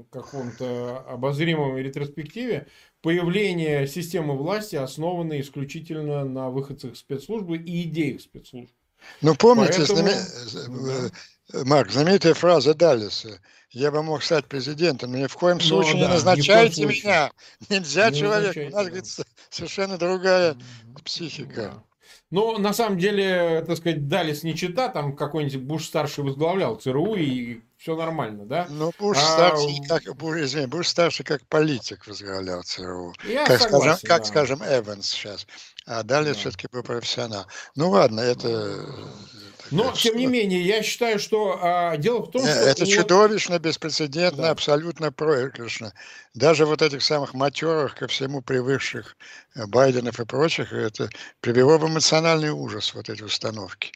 каком-то 0.09 0.99
обозримом 0.99 1.75
ретроспективе 1.75 2.67
появление 3.01 3.87
системы 3.87 4.37
власти, 4.37 4.77
основанной 4.77 5.41
исключительно 5.41 6.23
на 6.23 6.49
выходцах 6.49 6.95
спецслужбы 6.95 7.57
и 7.57 7.83
идеях 7.83 8.21
спецслужб. 8.21 8.71
Ну, 9.21 9.35
помните, 9.35 9.83
Поэтому... 9.85 10.09
знаме... 10.09 11.11
Марк, 11.53 11.91
знаменитая 11.91 12.33
фраза 12.33 12.73
Даллеса. 12.73 13.39
Я 13.71 13.91
бы 13.91 14.01
мог 14.01 14.23
стать 14.23 14.45
президентом, 14.45 15.11
но 15.11 15.19
ни 15.19 15.27
в 15.27 15.35
коем 15.35 15.57
ну 15.57 15.63
случае 15.63 15.95
ну, 15.95 15.99
да, 16.01 16.07
не 16.07 16.13
назначайте 16.13 16.85
меня. 16.85 17.31
Нельзя 17.69 18.09
не 18.09 18.19
человек. 18.19 18.55
У 18.55 18.75
нас, 18.75 18.87
говорит, 18.87 19.05
совершенно 19.49 19.97
другая 19.97 20.55
психика. 21.03 21.61
Да. 21.61 21.83
Ну, 22.31 22.59
на 22.59 22.73
самом 22.73 22.99
деле, 22.99 23.63
так 23.65 23.77
сказать, 23.77 24.07
Далис 24.07 24.43
не 24.43 24.55
чита, 24.55 24.89
там 24.89 25.15
какой-нибудь 25.15 25.61
Буш-старший 25.61 26.23
возглавлял 26.23 26.75
ЦРУ, 26.75 27.15
и 27.15 27.61
все 27.77 27.95
нормально, 27.95 28.45
да? 28.45 28.67
Ну, 28.69 28.91
Буш-старший, 28.99 29.81
а, 29.89 29.99
как, 29.99 30.15
Буш, 30.15 30.37
извини, 30.37 30.67
Буш-старший 30.67 31.25
как 31.25 31.41
политик 31.47 32.05
возглавлял 32.05 32.61
ЦРУ. 32.61 33.15
Я 33.23 33.45
как, 33.45 33.61
согласен, 33.61 33.97
скажем, 33.97 34.07
как, 34.07 34.19
да. 34.19 34.25
скажем, 34.25 34.61
Эванс 34.63 35.09
сейчас. 35.09 35.47
А 35.87 36.03
Далис 36.03 36.35
да. 36.35 36.39
все-таки 36.39 36.67
был 36.71 36.83
профессионал. 36.83 37.47
Ну, 37.75 37.89
ладно, 37.89 38.19
это 38.19 38.85
но, 39.71 39.91
тем 39.93 40.17
не 40.17 40.25
менее, 40.27 40.61
я 40.61 40.83
считаю, 40.83 41.19
что 41.19 41.59
а, 41.61 41.97
дело 41.97 42.23
в 42.23 42.31
том, 42.31 42.41
что... 42.41 42.51
Это 42.51 42.85
вот... 42.85 42.93
чудовищно, 42.93 43.59
беспрецедентно, 43.59 44.43
да. 44.43 44.49
абсолютно 44.51 45.11
проигрышно. 45.11 45.93
Даже 46.33 46.65
вот 46.65 46.81
этих 46.81 47.01
самых 47.01 47.33
матерых, 47.33 47.95
ко 47.95 48.07
всему 48.07 48.41
привыкших 48.41 49.17
э, 49.55 49.65
Байденов 49.67 50.19
и 50.19 50.25
прочих, 50.25 50.73
это 50.73 51.09
привело 51.41 51.77
в 51.77 51.87
эмоциональный 51.87 52.51
ужас 52.51 52.93
вот 52.93 53.09
эти 53.09 53.23
установки 53.23 53.91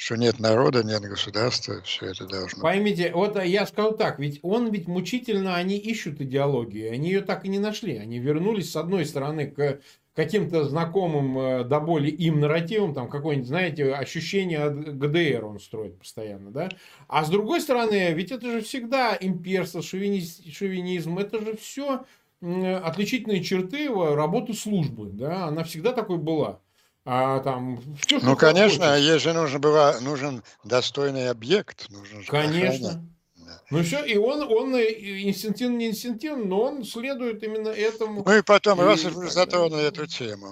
что 0.00 0.14
нет 0.14 0.38
народа, 0.38 0.84
нет 0.84 1.02
государства, 1.02 1.82
все 1.82 2.06
это 2.06 2.24
должно. 2.24 2.62
Поймите, 2.62 3.10
вот 3.12 3.42
я 3.42 3.66
скажу 3.66 3.96
так, 3.96 4.20
ведь 4.20 4.38
он 4.42 4.70
ведь 4.70 4.86
мучительно, 4.86 5.56
они 5.56 5.76
ищут 5.76 6.20
идеологию, 6.20 6.92
они 6.92 7.08
ее 7.08 7.20
так 7.20 7.44
и 7.44 7.48
не 7.48 7.58
нашли, 7.58 7.96
они 7.96 8.20
вернулись 8.20 8.70
с 8.70 8.76
одной 8.76 9.04
стороны 9.04 9.48
к 9.48 9.80
каким-то 10.18 10.64
знакомым 10.64 11.38
э, 11.38 11.64
до 11.64 11.78
боли 11.78 12.10
им 12.10 12.40
нарративом, 12.40 12.92
там 12.92 13.08
какое-нибудь, 13.08 13.46
знаете, 13.46 13.94
ощущение 13.94 14.64
от 14.64 14.98
ГДР 14.98 15.44
он 15.44 15.60
строит 15.60 15.96
постоянно, 15.96 16.50
да? 16.50 16.70
А 17.06 17.24
с 17.24 17.30
другой 17.30 17.60
стороны, 17.60 18.12
ведь 18.14 18.32
это 18.32 18.50
же 18.50 18.60
всегда 18.62 19.16
имперство, 19.20 19.80
шовинизм, 19.80 20.50
шовинизм 20.50 21.18
это 21.18 21.40
же 21.40 21.56
все 21.56 22.04
отличительные 22.40 23.44
черты 23.44 23.88
работы 23.88 24.54
службы, 24.54 25.10
да, 25.12 25.46
она 25.46 25.62
всегда 25.62 25.92
такой 25.92 26.18
была. 26.18 26.58
А 27.04 27.38
там 27.38 27.80
все, 28.00 28.18
ну, 28.20 28.34
конечно, 28.34 28.88
хочешь. 28.88 29.04
ей 29.04 29.18
же 29.20 29.32
нужен, 29.32 29.60
была, 29.60 30.00
нужен 30.00 30.42
достойный 30.64 31.30
объект. 31.30 31.88
Нужен 31.90 32.24
конечно. 32.24 33.08
Охранять. 33.48 33.70
Ну 33.70 33.82
все, 33.82 34.04
и 34.04 34.16
он, 34.16 34.42
он 34.42 34.74
инстинктивно, 34.74 35.76
не 35.76 35.88
инстинктивно, 35.88 36.44
но 36.44 36.62
он 36.62 36.84
следует 36.84 37.42
именно 37.42 37.68
этому. 37.68 38.22
Ну 38.24 38.36
и 38.36 38.42
потом, 38.42 38.80
и, 38.80 38.84
раз 38.84 39.04
вы 39.04 39.30
затронули 39.30 39.88
эту 39.88 40.06
тему, 40.06 40.48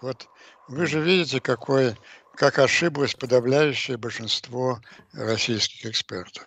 вот 0.00 0.28
вы 0.68 0.86
же 0.86 1.00
видите, 1.00 1.40
какой, 1.40 1.94
как 2.34 2.58
ошиблось 2.58 3.14
подавляющее 3.14 3.96
большинство 3.96 4.80
российских 5.12 5.86
экспертов. 5.86 6.44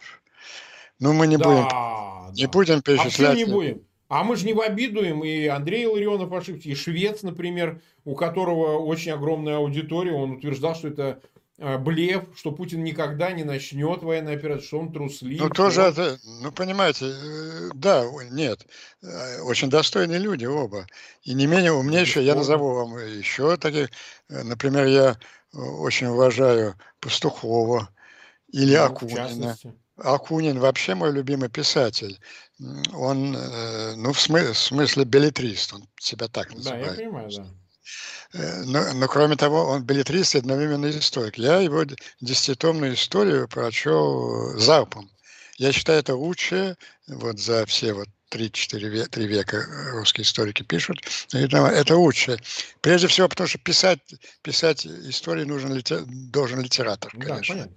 Ну, 1.00 1.14
мы 1.14 1.28
не 1.28 1.38
да, 1.38 1.46
будем, 1.46 1.68
да. 1.70 2.32
не 2.34 2.46
будем 2.48 2.82
перечислять. 2.82 3.32
А 3.32 3.36
не 3.36 3.46
будем? 3.46 3.82
А 4.10 4.24
мы 4.24 4.36
же 4.36 4.46
не 4.46 4.54
в 4.54 4.60
обиду 4.60 5.04
им, 5.04 5.24
и 5.24 5.46
Андрей 5.46 5.86
Ларионов 5.86 6.34
ошибся, 6.34 6.68
и 6.68 6.76
Швец, 6.76 7.22
например, 7.22 7.82
у 8.06 8.16
которого 8.16 8.80
очень 8.80 9.12
огромная 9.12 9.58
аудитория, 9.58 10.14
он 10.14 10.32
утверждал, 10.32 10.76
что 10.76 10.88
это 10.88 11.22
Э, 11.39 11.39
блеф, 11.60 12.24
что 12.36 12.52
Путин 12.52 12.84
никогда 12.84 13.32
не 13.32 13.44
начнет 13.44 14.02
военную 14.02 14.38
операцию, 14.38 14.68
что 14.68 14.80
он 14.80 14.94
труслив. 14.94 15.42
Ну, 15.42 15.50
тоже 15.50 15.82
это, 15.82 16.18
ну, 16.42 16.52
понимаете, 16.52 17.06
э, 17.06 17.70
да, 17.74 18.06
нет, 18.32 18.66
э, 19.02 19.42
очень 19.42 19.70
достойные 19.70 20.20
люди 20.20 20.46
оба. 20.46 20.88
И 21.24 21.34
не 21.34 21.48
менее 21.48 21.74
умнейшие, 21.74 22.26
я 22.26 22.36
назову 22.36 22.74
вам 22.74 22.98
еще 22.98 23.58
таких, 23.58 23.90
например, 24.30 24.86
я 24.88 25.18
очень 25.54 26.08
уважаю 26.08 26.76
Пастухова 27.02 27.90
или 28.48 28.78
ну, 28.78 28.84
Акунина. 28.84 29.58
Акунин 29.98 30.60
вообще 30.60 30.96
мой 30.96 31.12
любимый 31.12 31.50
писатель. 31.50 32.20
Он, 32.94 33.32
ну, 33.98 34.14
в 34.14 34.20
смысле, 34.20 34.54
в 34.54 34.58
смысле 34.58 35.04
билетрист, 35.04 35.74
он 35.74 35.88
себя 36.00 36.30
так 36.30 36.54
называет. 36.54 36.86
Да, 36.86 36.92
я 36.92 36.98
понимаю, 36.98 37.30
да. 37.36 37.48
Э, 38.34 38.64
но, 38.64 38.94
но 38.94 39.08
кроме 39.08 39.36
того, 39.36 39.66
он 39.66 39.84
билетрист 39.84 40.36
и 40.36 40.40
одновременно 40.40 40.90
историк. 40.90 41.38
Я 41.38 41.60
его 41.60 41.84
десятитомную 42.22 42.94
историю 42.94 43.48
прочел 43.48 44.58
залпом. 44.58 45.10
Я 45.58 45.72
считаю, 45.72 46.00
это 46.00 46.16
лучшее 46.16 46.78
вот 47.08 47.40
за 47.40 47.66
все 47.66 47.94
вот 47.94 48.08
3-4 48.32 48.80
века, 48.88 49.10
3 49.10 49.28
века 49.28 49.66
русские 49.92 50.24
историки 50.24 50.64
пишут. 50.64 51.00
Это, 51.34 51.96
лучше. 51.98 52.40
Прежде 52.82 53.08
всего, 53.08 53.28
потому 53.28 53.48
что 53.48 53.58
писать, 53.58 54.00
писать 54.42 54.86
истории 54.86 55.44
нужен, 55.44 55.82
должен 56.32 56.62
литератор, 56.62 57.12
конечно. 57.12 57.66
Да, 57.66 57.70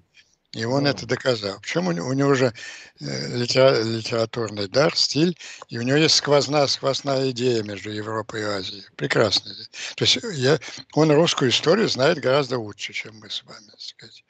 и 0.53 0.65
он 0.65 0.87
это 0.87 1.07
доказал. 1.07 1.59
Причем 1.61 1.89
у, 1.89 1.91
у 1.91 2.13
него 2.13 2.35
же 2.35 2.53
э, 3.01 3.37
литера, 3.37 3.83
литературный 3.83 4.69
дар, 4.69 4.95
стиль, 4.97 5.37
и 5.69 5.79
у 5.79 5.83
него 5.83 5.97
есть 5.97 6.15
сквозная, 6.17 6.67
сквозная 6.67 7.31
идея 7.31 7.63
между 7.63 7.91
Европой 7.91 8.43
и 8.43 8.45
Азией. 8.45 8.85
Прекрасная. 8.97 9.55
То 9.97 10.05
есть 10.05 10.19
я, 10.35 10.59
он 10.95 11.11
русскую 11.11 11.51
историю 11.51 11.89
знает 11.89 12.19
гораздо 12.19 12.59
лучше, 12.59 12.93
чем 12.93 13.19
мы 13.19 13.31
с 13.31 13.43
вами. 13.45 13.71
Сказать. 13.79 14.25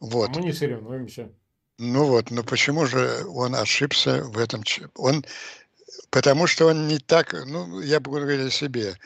Вот. 0.00 0.36
Мы 0.36 0.42
не 0.42 0.52
соревнуемся. 0.52 1.30
Ну 1.78 2.04
вот, 2.04 2.30
но 2.30 2.44
почему 2.44 2.86
же 2.86 3.24
он 3.26 3.56
ошибся 3.56 4.22
в 4.22 4.38
этом? 4.38 4.62
Он, 4.94 5.24
потому 6.10 6.46
что 6.46 6.66
он 6.66 6.86
не 6.86 6.98
так, 6.98 7.34
ну, 7.46 7.80
я 7.80 7.98
буду 7.98 8.20
говорить 8.20 8.46
о 8.46 8.50
себе, 8.50 8.96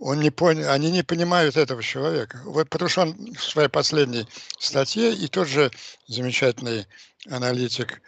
он 0.00 0.20
не 0.20 0.30
понял, 0.30 0.70
они 0.70 0.90
не 0.90 1.02
понимают 1.02 1.56
этого 1.56 1.82
человека. 1.82 2.40
Вот 2.44 2.68
потому 2.68 2.88
что 2.88 3.02
он 3.02 3.34
в 3.34 3.42
своей 3.42 3.68
последней 3.68 4.28
статье 4.58 5.14
и 5.14 5.28
тот 5.28 5.48
же 5.48 5.70
замечательный 6.08 6.86
аналитик, 7.30 8.02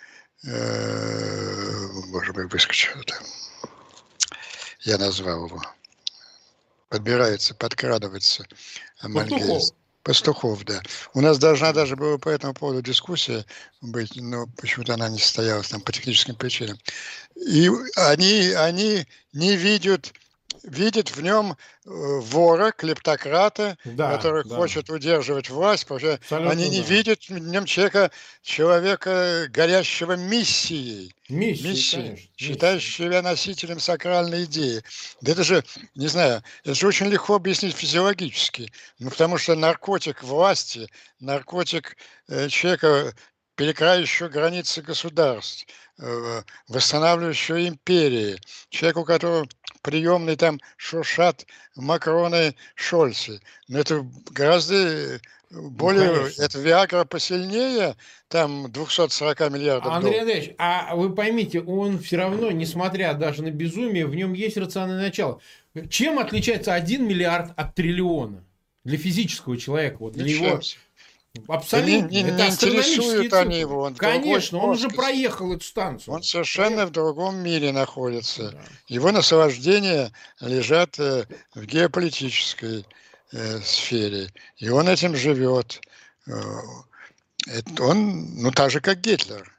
э, 0.45 1.89
боже 2.11 2.33
мой, 2.33 2.49
выскочил 2.49 3.01
там, 3.05 3.23
я 4.81 4.99
назвал 4.99 5.47
его, 5.47 5.63
подбирается, 6.89 7.55
подкрадывается. 7.55 8.47
Пастухов. 9.01 9.63
Пастухов, 10.03 10.65
да. 10.65 10.81
У 11.15 11.21
нас 11.21 11.39
должна 11.39 11.73
даже 11.73 11.97
была 11.97 12.19
по 12.19 12.29
этому 12.29 12.55
поводу 12.55 12.81
дискуссия 12.81 13.45
быть, 13.81 14.15
но 14.15 14.47
почему-то 14.57 14.95
она 14.95 15.09
не 15.09 15.19
состоялась 15.19 15.69
там 15.69 15.81
по 15.81 15.93
техническим 15.93 16.37
причинам. 16.37 16.79
И 17.35 17.69
они, 17.97 18.51
они 18.53 19.05
не 19.33 19.57
видят 19.57 20.13
видит 20.63 21.15
в 21.17 21.23
нем 21.23 21.53
э, 21.53 21.55
вора, 21.85 22.73
клептократа, 22.73 23.77
да, 23.85 24.17
который 24.17 24.45
да. 24.45 24.57
хочет 24.57 24.91
удерживать 24.91 25.51
власть, 25.51 25.85
потому 25.85 26.01
что 26.01 26.15
Абсолютно 26.15 26.51
они 26.51 26.69
не 26.69 26.81
да. 26.81 26.87
видят 26.87 27.23
в 27.29 27.39
нем 27.39 27.65
человека, 27.67 28.11
человека, 28.43 29.47
горящего 29.51 30.13
миссией. 30.17 31.15
Миссией, 31.29 31.69
миссией 31.69 32.03
конечно. 32.03 32.29
Считающего 32.37 33.09
себя 33.09 33.23
носителем 33.23 33.81
сакральной 33.81 34.45
идеи. 34.45 34.83
Да 35.21 35.33
это 35.33 35.45
же, 35.45 35.65
не 35.95 36.09
знаю, 36.09 36.43
это 36.65 36.75
же 36.75 36.87
очень 36.87 37.07
легко 37.07 37.35
объяснить 37.35 37.75
физиологически. 37.75 38.73
Ну, 38.99 39.11
потому 39.11 39.39
что 39.39 39.55
наркотик 39.55 40.23
власти, 40.23 40.89
наркотик 41.21 41.97
э, 42.29 42.49
человека, 42.49 43.15
перекраивающего 43.57 44.29
границы 44.29 44.83
государств, 44.83 45.67
э, 45.99 46.43
восстанавливающего 46.69 47.67
империи, 47.67 48.37
человек, 48.69 48.99
у 48.99 49.05
которого 49.05 49.49
приемный 49.83 50.37
там 50.37 50.61
шуршат 50.77 51.47
Макроны, 51.75 52.55
Шольцы. 52.75 53.41
Но 53.69 53.79
это 53.79 54.07
гораздо 54.31 54.75
э, 54.75 55.19
более, 55.51 56.11
ну, 56.11 56.27
это 56.39 56.59
Виагра 56.59 57.05
посильнее, 57.05 57.97
там 58.29 58.71
240 58.71 59.51
миллиардов 59.51 59.93
Андрей 59.93 60.21
Андреевич, 60.21 60.55
а 60.59 60.95
вы 60.95 61.15
поймите, 61.15 61.61
он 61.61 61.99
все 61.99 62.17
равно, 62.19 62.51
несмотря 62.51 63.15
даже 63.15 63.43
на 63.43 63.51
безумие, 63.51 64.07
в 64.07 64.15
нем 64.15 64.35
есть 64.35 64.57
рациональное 64.57 65.07
начало. 65.07 65.41
Чем 65.89 66.19
отличается 66.19 66.75
1 66.75 67.07
миллиард 67.07 67.53
от 67.57 67.75
триллиона? 67.75 68.43
Для 68.85 68.99
физического 68.99 69.57
человека, 69.57 69.97
вот 69.99 70.13
для 70.13 70.25
Ничем. 70.25 70.45
его 70.45 70.61
Абсолютно. 71.49 72.09
Не, 72.09 72.23
не, 72.23 72.31
не 72.31 72.47
интересуют 72.49 73.33
они 73.33 73.61
его. 73.61 73.83
Он 73.83 73.95
Конечно, 73.95 74.59
он 74.59 74.71
уже 74.71 74.89
проехал 74.89 75.53
эту 75.53 75.65
станцию. 75.65 76.15
Он 76.15 76.23
совершенно 76.23 76.69
проехал. 76.69 76.89
в 76.89 76.93
другом 76.93 77.37
мире 77.37 77.73
находится. 77.73 78.53
Да. 78.53 78.59
Его 78.89 79.13
наслаждения 79.13 80.13
лежат 80.41 80.99
э, 80.99 81.27
в 81.55 81.65
геополитической 81.65 82.87
э, 83.33 83.61
сфере. 83.61 84.29
И 84.57 84.69
он 84.69 84.89
этим 84.89 85.17
живет. 85.17 85.81
Э, 86.27 86.33
это 87.47 87.83
он, 87.83 88.43
ну, 88.43 88.51
так 88.51 88.71
же, 88.71 88.81
как 88.81 89.01
Гитлер. 89.01 89.53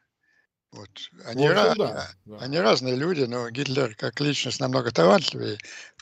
Вот. 0.71 0.89
Они, 1.25 1.47
вот, 1.47 1.57
ra- 1.57 1.75
да, 1.75 2.09
да. 2.25 2.37
они 2.39 2.59
разные 2.59 2.95
люди, 2.95 3.23
но 3.23 3.49
Гитлер 3.49 3.95
как 3.95 4.19
личность 4.19 4.59
намного 4.59 4.91
талантливее 4.91 5.57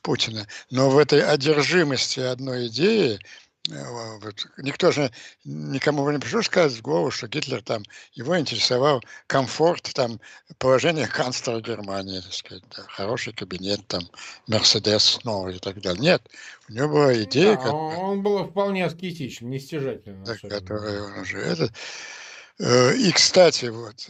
Путина. 0.05 0.47
Но 0.69 0.89
в 0.91 0.97
этой 0.99 1.21
одержимости 1.21 2.19
одной 2.19 2.67
идеи 2.67 3.19
вот. 3.69 4.47
Никто 4.57 4.91
же, 4.91 5.11
никому 5.43 6.09
не 6.11 6.19
пришел 6.19 6.43
сказать 6.43 6.73
в 6.73 6.81
голову, 6.81 7.11
что 7.11 7.27
Гитлер 7.27 7.61
там, 7.61 7.83
его 8.13 8.37
интересовал 8.39 9.01
комфорт, 9.27 9.91
там, 9.93 10.19
положение 10.59 11.07
канцлера 11.07 11.61
Германии, 11.61 12.19
так 12.19 12.33
сказать, 12.33 12.63
да, 12.75 12.83
хороший 12.87 13.33
кабинет, 13.33 13.87
там, 13.87 14.03
Мерседес 14.47 15.19
новый 15.23 15.55
и 15.55 15.59
так 15.59 15.81
далее. 15.81 16.01
Нет, 16.01 16.29
у 16.69 16.73
него 16.73 16.89
была 16.89 17.13
идея... 17.23 17.55
Да, 17.55 17.63
которая, 17.63 17.97
он 17.97 18.21
был 18.21 18.45
вполне 18.45 18.85
аскетичен, 18.85 19.49
нестяжательный. 19.49 20.25
Да, 20.25 20.35
которая 20.35 21.01
он 21.01 21.19
уже... 21.19 21.39
Это, 21.39 21.65
Э, 21.65 22.24
и, 22.57 23.11
кстати, 23.11 23.65
вот, 23.65 24.07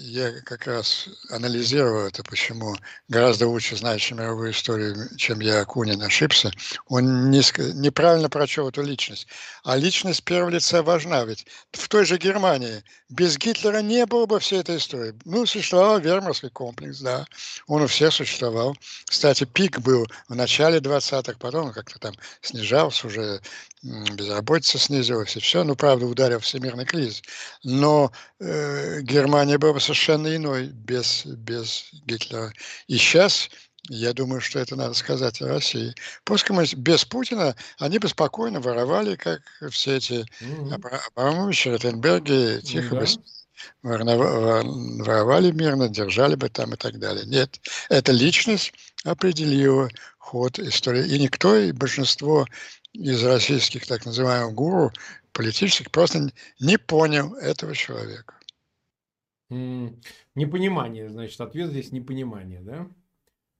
я 0.00 0.40
как 0.40 0.66
раз 0.66 1.08
анализировал 1.30 2.06
это, 2.06 2.24
почему 2.24 2.74
гораздо 3.06 3.46
лучше 3.46 3.76
знающий 3.76 4.14
мировую 4.14 4.50
историю, 4.50 4.96
чем 5.16 5.38
я, 5.38 5.60
Акунин, 5.60 6.02
ошибся. 6.02 6.50
Он 6.88 7.30
не, 7.30 7.42
неправильно 7.74 8.28
прочел 8.28 8.68
эту 8.68 8.82
личность. 8.82 9.28
А 9.62 9.76
личность 9.76 10.24
первого 10.24 10.50
лица 10.50 10.82
важна, 10.82 11.24
ведь 11.24 11.46
в 11.70 11.88
той 11.88 12.04
же 12.04 12.18
Германии 12.18 12.82
без 13.10 13.38
Гитлера 13.38 13.78
не 13.78 14.06
было 14.06 14.26
бы 14.26 14.40
всей 14.40 14.60
этой 14.60 14.78
истории. 14.78 15.14
Ну, 15.24 15.46
существовал 15.46 16.00
вермарский 16.00 16.50
комплекс, 16.50 16.98
да, 16.98 17.26
он 17.68 17.82
у 17.82 17.86
всех 17.86 18.12
существовал. 18.12 18.76
Кстати, 19.04 19.44
пик 19.44 19.78
был 19.78 20.06
в 20.28 20.34
начале 20.34 20.78
20-х, 20.78 21.36
потом 21.38 21.72
как-то 21.72 22.00
там 22.00 22.14
снижался 22.40 23.06
уже 23.06 23.40
безработица 23.84 24.78
снизилась 24.78 25.36
и 25.36 25.40
все, 25.40 25.62
ну, 25.62 25.76
правда, 25.76 26.06
ударил 26.06 26.40
всемирный 26.40 26.86
кризис. 26.86 27.22
Но 27.62 28.10
э, 28.40 29.00
Германия 29.02 29.58
была 29.58 29.74
бы 29.74 29.80
совершенно 29.80 30.34
иной 30.34 30.68
без, 30.68 31.26
без 31.26 31.90
Гитлера. 32.06 32.52
И 32.86 32.96
сейчас, 32.96 33.50
я 33.90 34.14
думаю, 34.14 34.40
что 34.40 34.58
это 34.58 34.74
надо 34.74 34.94
сказать 34.94 35.42
о 35.42 35.48
России. 35.48 35.94
После 36.24 36.54
без 36.76 37.04
Путина 37.04 37.54
они 37.78 37.98
бы 37.98 38.08
спокойно 38.08 38.60
воровали, 38.60 39.16
как 39.16 39.42
все 39.70 39.96
эти 39.96 40.24
mm-hmm. 40.40 41.02
Абрамовичи, 41.14 41.68
Ротенберги, 41.68 42.60
тихо 42.62 42.96
бы 42.96 43.06
воровали 43.82 45.50
мирно, 45.50 45.88
держали 45.88 46.34
бы 46.34 46.48
там 46.48 46.72
и 46.72 46.76
так 46.76 46.98
далее. 46.98 47.24
Нет, 47.26 47.60
эта 47.88 48.12
личность 48.12 48.72
определила 49.04 49.88
ход 50.18 50.58
истории. 50.58 51.06
И 51.06 51.18
никто, 51.18 51.56
и 51.56 51.72
большинство 51.72 52.46
из 52.94 53.22
российских 53.24 53.86
так 53.86 54.06
называемых 54.06 54.54
гуру 54.54 54.92
политических 55.32 55.90
просто 55.90 56.30
не 56.60 56.78
понял 56.78 57.34
этого 57.34 57.74
человека. 57.74 58.34
Непонимание, 59.50 61.10
значит, 61.10 61.40
ответ 61.40 61.70
здесь 61.70 61.92
непонимание, 61.92 62.60
да? 62.60 62.88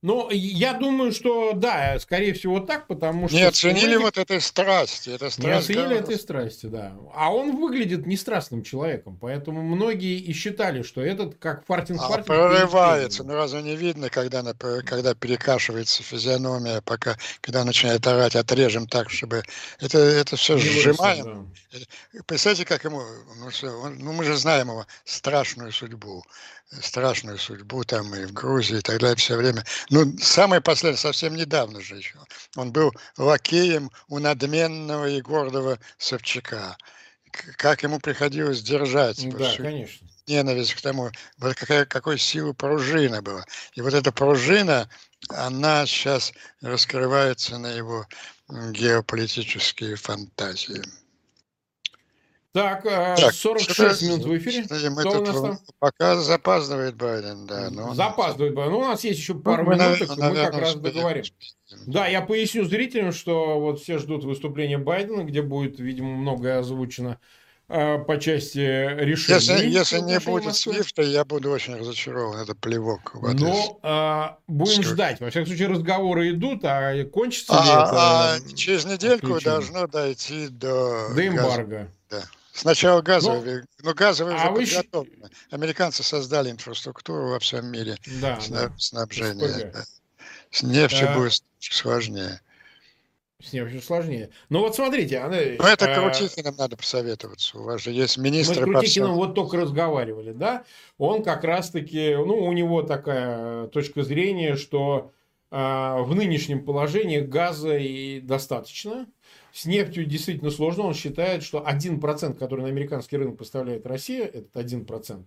Ну, 0.05 0.29
я 0.31 0.75
думаю, 0.75 1.13
что 1.13 1.55
да, 1.55 1.99
скорее 1.99 2.35
всего 2.35 2.61
так, 2.61 2.87
потому 2.89 3.27
что... 3.27 3.39
Не 3.39 3.45
оценили 3.45 3.97
вот 3.97 4.19
этой 4.19 4.39
страсти. 4.43 5.09
Это 5.09 5.31
страсть 5.31 5.39
не 5.39 5.51
оценили 5.51 5.97
этой 5.97 6.19
страсти, 6.19 6.67
да. 6.67 6.93
А 7.15 7.35
он 7.35 7.57
выглядит 7.57 8.05
не 8.05 8.19
страстным 8.19 8.63
человеком, 8.63 9.17
поэтому 9.19 9.63
многие 9.63 10.19
и 10.19 10.35
считали, 10.35 10.83
что 10.83 11.01
этот 11.01 11.37
как 11.37 11.65
фартинг 11.65 12.03
а 12.03 12.19
прорывается, 12.19 13.25
ну 13.25 13.33
разве 13.33 13.63
не 13.63 13.77
видно, 13.77 14.11
когда, 14.11 14.43
когда 14.53 15.15
перекашивается 15.15 16.03
физиономия, 16.03 16.83
пока, 16.83 17.17
когда 17.41 17.65
начинает 17.65 18.07
орать, 18.07 18.37
отрежем 18.37 18.87
так, 18.87 19.09
чтобы... 19.09 19.43
Это, 19.81 19.97
это 19.97 20.37
все 20.37 20.57
не 20.57 20.61
сжимаем. 20.61 21.51
Да. 21.73 21.79
Представьте, 22.27 22.67
как 22.67 22.85
ему... 22.85 23.01
Ну, 23.39 23.49
все, 23.49 23.69
он, 23.69 23.97
ну, 24.01 24.13
мы 24.13 24.25
же 24.25 24.37
знаем 24.37 24.69
его 24.69 24.87
страшную 25.07 25.73
судьбу 25.73 26.23
страшную 26.83 27.39
судьбу 27.39 27.85
там 27.85 28.15
и 28.15 28.25
в 28.25 28.33
Грузии 28.33 28.79
и 28.79 28.83
так 28.83 29.01
далее 29.01 29.17
все 29.17 29.37
время. 29.37 29.65
Ну, 29.91 30.17
самое 30.19 30.61
последнее, 30.61 30.99
совсем 30.99 31.35
недавно 31.35 31.81
же 31.81 31.97
еще. 31.97 32.19
Он 32.57 32.73
был 32.73 32.93
лакеем 33.17 33.91
у 34.09 34.19
надменного 34.19 35.09
и 35.09 35.21
гордого 35.21 35.79
Собчака. 35.99 36.77
Как 37.57 37.83
ему 37.83 37.99
приходилось 37.99 38.63
держать 38.63 39.29
да, 39.37 39.55
конечно. 39.57 40.07
ненависть 40.27 40.75
к 40.75 40.81
тому, 40.81 41.11
вот 41.39 41.57
какая, 41.57 41.85
какой 41.85 42.19
силы 42.19 42.55
пружина 42.55 43.23
была. 43.23 43.45
И 43.75 43.81
вот 43.81 43.93
эта 43.93 44.13
пружина, 44.13 44.89
она 45.31 45.85
сейчас 45.87 46.33
раскрывается 46.61 47.59
на 47.59 47.73
его 47.73 48.07
геополитические 48.49 49.97
фантазии. 49.97 50.83
Так, 52.55 52.87
э, 52.87 53.17
так 53.19 53.35
46 53.35 54.03
минут 54.03 54.25
в 54.27 54.39
эфире. 54.39 54.65
Мы 54.91 55.01
Кто 55.01 55.19
у 55.19 55.25
нас 55.25 55.41
там? 55.41 55.59
Пока 55.81 56.15
запаздывает 56.15 56.95
Байден, 56.95 57.49
да. 57.49 57.69
Но 57.69 57.95
запаздывает 57.95 58.55
Байден. 58.55 58.73
Ну, 58.75 58.79
у 58.79 58.83
нас 58.83 59.03
есть 59.03 59.19
еще 59.19 59.35
пару 59.35 59.65
ну, 59.65 59.73
минут, 59.73 59.81
мы, 59.81 60.17
наверное, 60.17 60.31
мы 60.31 60.37
как 60.53 60.61
раз 60.61 60.75
договорим. 60.77 61.25
Да, 61.89 62.07
я 62.07 62.21
поясню 62.21 62.65
зрителям, 62.65 63.11
что 63.11 63.59
вот 63.59 63.81
все 63.81 63.99
ждут 63.99 64.23
выступления 64.23 64.79
Байдена, 64.79 65.25
где 65.25 65.43
будет, 65.43 65.81
видимо, 65.81 66.11
многое 66.11 66.61
озвучено. 66.61 67.19
э, 67.69 67.99
по 67.99 68.21
части 68.21 68.59
решения. 68.59 69.41
Если, 69.41 69.67
если 69.67 69.99
не 69.99 70.21
будет 70.21 70.55
Свифта, 70.55 71.03
я 71.03 71.25
буду 71.25 71.51
очень 71.51 71.75
разочарован. 71.75 72.39
Это 72.39 72.55
плевок. 72.55 73.11
Вот 73.15 73.35
Но 73.35 73.81
э, 73.83 74.37
будем 74.47 74.83
Все. 74.83 74.93
ждать. 74.93 75.21
Во 75.21 75.29
всяком 75.29 75.49
случае, 75.49 75.67
разговоры 75.67 76.31
идут, 76.31 76.61
а 76.63 77.03
кончится 77.07 77.53
а, 77.59 77.65
ли 77.65 77.71
это? 77.71 78.53
А 78.53 78.55
через 78.55 78.85
недельку 78.85 79.35
отключение? 79.35 79.41
должно 79.45 79.87
дойти 79.89 80.47
до... 80.47 81.13
До 81.17 81.27
эмбарго. 81.27 81.89
Да. 82.11 82.23
Сначала 82.55 83.03
газовые, 83.03 83.65
но, 83.83 83.89
но 83.89 83.95
газовые 83.95 84.37
а 84.37 84.51
уже 84.53 84.77
подготовлены. 84.77 85.23
Вы... 85.23 85.57
Американцы 85.57 86.05
создали 86.05 86.53
инфраструктуру 86.53 87.31
во 87.31 87.41
всем 87.41 87.67
мире 87.67 87.97
да, 88.21 88.41
снаб... 88.41 88.71
да. 88.71 88.79
снабжения. 88.79 89.73
Да. 89.73 89.85
С 90.53 90.63
нефтью 90.63 91.09
да. 91.09 91.19
будет 91.19 91.43
сложнее. 91.59 92.41
С 93.43 93.53
нефтью 93.53 93.83
сложнее. 93.83 94.31
Ну 94.51 94.61
вот 94.61 94.77
смотрите, 94.77 95.19
она... 95.19 95.37
Ну 95.37 95.65
это 95.65 95.93
а... 95.93 96.01
Крутихиным 96.01 96.55
надо 96.57 96.77
посоветоваться. 96.77 97.59
У 97.59 97.65
вас 97.65 97.83
же 97.83 97.91
есть 97.91 98.19
министр... 98.19 98.67
Мы 98.67 98.75
с 98.75 98.79
Крутихиным 98.79 99.15
вот 99.15 99.35
только 99.35 99.57
разговаривали, 99.57 100.33
да? 100.33 100.63
Он 100.97 101.25
как 101.25 101.43
раз-таки, 101.43 102.15
ну 102.15 102.37
у 102.37 102.53
него 102.53 102.83
такая 102.83 103.67
точка 103.67 104.05
зрения, 104.05 104.55
что 104.55 105.11
а, 105.51 106.03
в 106.03 106.15
нынешнем 106.15 106.65
положении 106.65 107.19
газа 107.19 107.77
и 107.77 108.21
достаточно. 108.21 109.07
С 109.55 109.67
нефтью 109.67 110.05
действительно 110.05 110.51
сложно. 110.51 110.83
Он 110.83 110.95
считает, 110.95 111.45
что 111.45 111.65
1%, 111.65 112.35
который 112.35 112.63
на 112.63 112.69
американский 112.69 113.17
рынок 113.17 113.39
поставляет 113.39 113.87
Россия, 113.87 114.25
это 114.25 114.61
1%. 114.61 115.27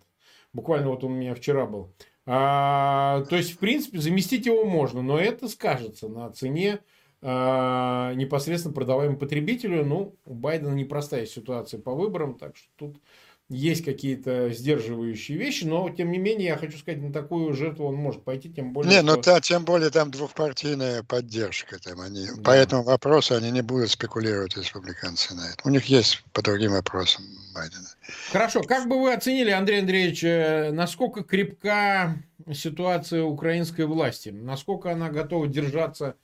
Буквально 0.51 0.89
вот 0.89 1.05
он 1.05 1.13
у 1.13 1.15
меня 1.15 1.33
вчера 1.33 1.65
был. 1.65 1.93
А, 2.25 3.23
то 3.29 3.37
есть, 3.37 3.53
в 3.53 3.57
принципе, 3.57 3.99
заместить 3.99 4.45
его 4.45 4.65
можно, 4.65 5.01
но 5.01 5.17
это 5.17 5.47
скажется 5.47 6.09
на 6.09 6.29
цене 6.29 6.79
а, 7.21 8.13
непосредственно 8.15 8.73
продаваемому 8.73 9.17
потребителю. 9.17 9.85
Ну, 9.85 10.17
у 10.25 10.33
Байдена 10.33 10.73
непростая 10.73 11.25
ситуация 11.25 11.79
по 11.79 11.93
выборам, 11.95 12.37
так 12.37 12.57
что 12.57 12.67
тут 12.75 13.01
есть 13.49 13.85
какие-то 13.85 14.49
сдерживающие 14.49 15.37
вещи, 15.37 15.63
но 15.63 15.89
тем 15.89 16.11
не 16.11 16.17
менее 16.17 16.47
я 16.47 16.57
хочу 16.57 16.77
сказать, 16.77 17.01
на 17.01 17.13
такую 17.13 17.53
жертву 17.53 17.87
он 17.87 17.95
может 17.95 18.23
пойти, 18.23 18.49
тем 18.49 18.73
более. 18.73 18.91
Не, 18.91 19.01
ну 19.01 19.13
что... 19.13 19.17
ну 19.17 19.23
да, 19.23 19.41
тем 19.41 19.63
более 19.63 19.89
там 19.89 20.11
двухпартийная 20.11 21.03
поддержка, 21.03 21.79
там 21.79 22.01
они 22.01 22.27
да. 22.27 22.41
по 22.43 22.51
этому 22.51 22.83
вопросу 22.83 23.35
они 23.35 23.51
не 23.51 23.61
будут 23.61 23.91
спекулировать 23.91 24.57
республиканцы 24.57 25.33
на 25.33 25.49
это. 25.51 25.61
У 25.63 25.69
них 25.69 25.85
есть 25.85 26.23
по 26.33 26.41
другим 26.41 26.71
вопросам 26.71 27.23
Байдена. 27.55 27.87
Хорошо, 28.31 28.63
как 28.63 28.89
бы 28.89 29.01
вы 29.01 29.13
оценили, 29.13 29.51
Андрей 29.51 29.79
Андреевич, 29.79 30.23
э, 30.23 30.71
насколько 30.71 31.23
крепка 31.23 32.21
ситуация 32.53 33.23
украинской 33.23 33.85
власти, 33.85 34.29
насколько 34.29 34.91
она 34.91 35.09
готова 35.09 35.47
держаться 35.47 36.15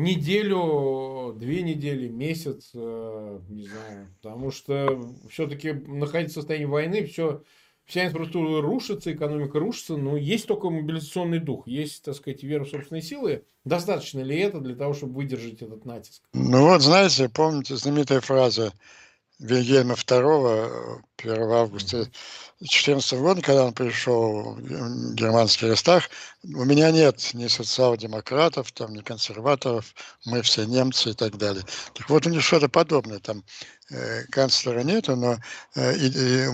неделю, 0.00 1.34
две 1.38 1.62
недели, 1.62 2.08
месяц, 2.08 2.70
э, 2.74 3.40
не 3.48 3.66
знаю. 3.66 4.08
Потому 4.20 4.50
что 4.50 5.14
все-таки 5.30 5.72
находиться 5.72 6.40
в 6.40 6.42
состоянии 6.42 6.66
войны, 6.66 7.04
все, 7.06 7.42
вся 7.84 8.06
инфраструктура 8.06 8.62
рушится, 8.62 9.12
экономика 9.12 9.58
рушится, 9.58 9.96
но 9.96 10.16
есть 10.16 10.46
только 10.46 10.70
мобилизационный 10.70 11.40
дух, 11.40 11.66
есть, 11.66 12.04
так 12.04 12.14
сказать, 12.14 12.42
вера 12.42 12.64
в 12.64 12.68
собственные 12.68 13.02
силы. 13.02 13.44
Достаточно 13.64 14.20
ли 14.20 14.38
это 14.38 14.60
для 14.60 14.74
того, 14.74 14.94
чтобы 14.94 15.14
выдержать 15.14 15.62
этот 15.62 15.84
натиск? 15.84 16.22
Ну 16.32 16.68
вот, 16.68 16.82
знаете, 16.82 17.28
помните 17.28 17.76
знаменитая 17.76 18.20
фраза 18.20 18.72
Вильгельма 19.38 19.94
II 19.94 21.00
1 21.18 21.42
августа 21.42 22.10
2014 22.60 23.12
года, 23.20 23.40
когда 23.40 23.64
он 23.64 23.72
пришел 23.72 24.54
в 24.54 25.14
германский 25.14 25.66
Рейхстаг, 25.66 26.10
у 26.44 26.64
меня 26.64 26.90
нет 26.90 27.30
ни 27.32 27.46
социал-демократов, 27.46 28.70
там, 28.72 28.92
ни 28.92 29.00
консерваторов, 29.00 29.94
мы 30.26 30.42
все 30.42 30.66
немцы 30.66 31.10
и 31.10 31.12
так 31.14 31.38
далее. 31.38 31.64
Так 31.94 32.10
вот, 32.10 32.26
у 32.26 32.30
них 32.30 32.42
что-то 32.42 32.68
подобное. 32.68 33.18
Там 33.18 33.44
э, 33.90 34.24
канцлера 34.24 34.80
нету, 34.80 35.16
но, 35.16 35.38
э, 35.74 35.96
и, 35.96 36.08
и, 36.08 36.46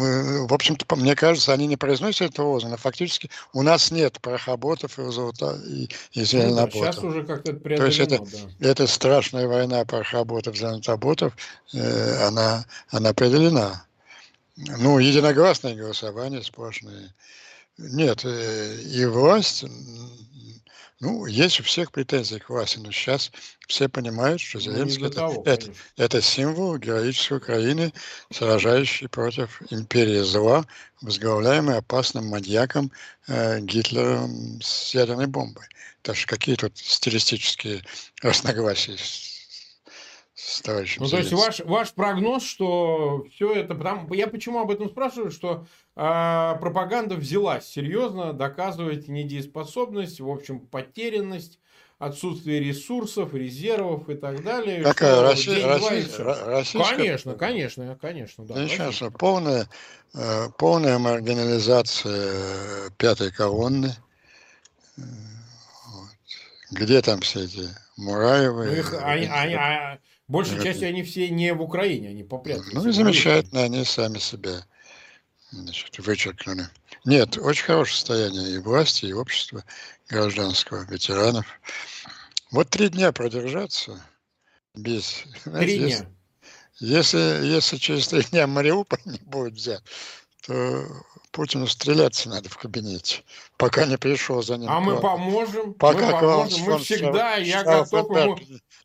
в 0.47 0.55
общем-то, 0.55 0.95
мне 0.95 1.17
кажется, 1.17 1.53
они 1.53 1.67
не 1.67 1.77
произносят 1.77 2.31
этого 2.31 2.53
лозунга. 2.53 2.77
Фактически 2.77 3.29
у 3.53 3.63
нас 3.63 3.91
нет 3.91 4.21
парохоботов 4.21 5.01
и, 5.01 5.11
золота, 5.11 5.61
и, 5.67 5.89
и 6.13 6.25
зеленоботов. 6.25 6.75
Ну, 6.75 6.83
да, 6.83 6.93
сейчас 6.93 7.05
уже 7.05 7.25
как-то 7.25 7.53
То 7.53 7.85
есть 7.85 7.99
это, 7.99 8.19
да. 8.19 8.69
это 8.69 8.87
страшная 8.87 9.49
война 9.49 9.85
парохоботов, 9.85 10.57
зеленоботов, 10.57 11.33
э, 11.75 12.27
она, 12.29 12.65
она 12.91 13.09
определена. 13.09 13.86
Ну, 14.57 14.99
единогласное 14.99 15.75
голосование 15.75 16.43
сплошное. 16.43 17.15
Нет, 17.77 18.25
э, 18.25 18.81
и 18.81 19.05
власть, 19.05 19.67
ну, 20.99 21.27
есть 21.27 21.61
у 21.61 21.63
всех 21.63 21.93
претензии 21.93 22.39
к 22.39 22.49
власти, 22.49 22.79
но 22.79 22.91
сейчас 22.91 23.31
все 23.69 23.87
понимают, 23.91 24.41
что 24.41 24.57
ну, 24.57 24.65
Зеленский 24.65 25.03
ну, 25.03 25.07
это, 25.09 25.17
того, 25.17 25.43
это, 25.45 25.73
это 25.99 26.23
символ 26.23 26.79
героической 26.79 27.37
Украины, 27.37 27.93
сражающей 28.33 29.11
против 29.11 29.61
империи 29.71 30.23
зла, 30.23 30.65
возглавляемой 31.03 31.77
опасным 31.77 32.29
маньяком 32.29 32.91
э, 33.29 33.61
Гитлером 33.61 34.63
с 34.63 34.95
ядерной 34.95 35.27
бомбой. 35.27 35.67
Так 36.01 36.17
что 36.17 36.29
какие 36.29 36.55
тут 36.55 36.79
стилистические 36.79 37.83
разногласия 38.23 38.97
с 40.37 40.61
товарищем 40.61 41.03
Ну, 41.03 41.09
то 41.09 41.17
есть 41.17 41.33
ваш, 41.33 41.61
ваш 41.61 41.93
прогноз, 41.93 42.45
что 42.45 43.25
все 43.33 43.55
это... 43.55 43.75
Потому, 43.75 44.13
я 44.13 44.27
почему 44.27 44.61
об 44.61 44.71
этом 44.71 44.91
спрашиваю, 44.91 45.31
что 45.31 45.67
э, 45.97 46.59
пропаганда 46.61 47.17
взялась 47.17 47.67
серьезно 47.67 48.35
доказывать 48.35 49.09
недееспособность, 49.09 50.21
в 50.21 50.31
общем, 50.31 50.61
потерянность, 50.61 51.59
отсутствие 51.99 52.61
ресурсов, 52.61 53.33
резервов 53.33 54.11
и 54.11 54.15
так 54.15 54.45
далее. 54.45 54.83
Какая? 54.83 55.23
Россия, 55.23 55.67
Россия, 55.67 56.25
российская? 56.45 56.97
Конечно, 56.97 57.35
конечно, 57.35 57.99
конечно. 57.99 58.45
Да, 58.45 58.55
конечно, 58.55 59.11
полная, 59.11 59.67
э, 60.13 60.49
полная 60.59 60.99
маргинализация 60.99 62.35
э, 62.35 62.91
пятой 62.99 63.33
колонны. 63.33 63.97
Э, 64.99 65.01
вот. 65.01 66.11
Где 66.73 67.01
там 67.01 67.21
все 67.21 67.45
эти 67.45 67.71
Мураевы? 67.97 68.67
Ну, 68.67 68.73
их, 68.73 68.93
они, 69.03 69.25
они, 69.25 69.55
они, 69.55 69.99
Большей 70.29 70.61
частью 70.63 70.89
они 70.89 71.03
все 71.05 71.31
не 71.31 71.55
в 71.55 71.63
Украине, 71.63 72.09
они 72.09 72.25
попрятались. 72.25 72.73
Ну 72.73 72.89
и 72.89 72.93
замечательно, 72.93 73.63
они 73.63 73.85
сами 73.85 74.19
себя 74.19 74.67
значит, 75.53 75.97
вычеркнули. 75.99 76.69
Нет, 77.05 77.39
очень 77.39 77.65
хорошее 77.65 77.95
состояние 77.97 78.57
и 78.57 78.59
власти, 78.59 79.07
и 79.07 79.13
общества 79.13 79.65
гражданского, 80.09 80.85
ветеранов. 80.85 81.47
Вот 82.51 82.69
три 82.71 82.89
дня 82.89 83.13
продержаться 83.13 84.03
без... 84.75 85.25
Три 85.45 85.79
дня. 85.79 86.07
Если, 86.79 87.47
если 87.47 87.77
через 87.77 88.09
три 88.09 88.23
дня 88.23 88.47
Мариуполь 88.49 89.01
не 89.05 89.19
будет 89.19 89.55
взят, 89.55 89.83
то 90.47 90.85
Путину 91.31 91.67
стреляться 91.67 92.29
надо 92.29 92.49
в 92.49 92.57
кабинете, 92.57 93.23
пока 93.57 93.87
не 93.87 93.97
пришел 93.97 94.43
за 94.43 94.57
ним. 94.57 94.69
А 94.69 94.81
мы 94.81 95.01
поможем. 95.01 95.73
Пока 95.75 96.07
мы 96.07 96.21
поможем. 96.21 96.65
Мы 96.65 96.79
всегда, 96.81 97.37
я 97.37 97.63
готов 97.63 98.11
ему... 98.11 98.39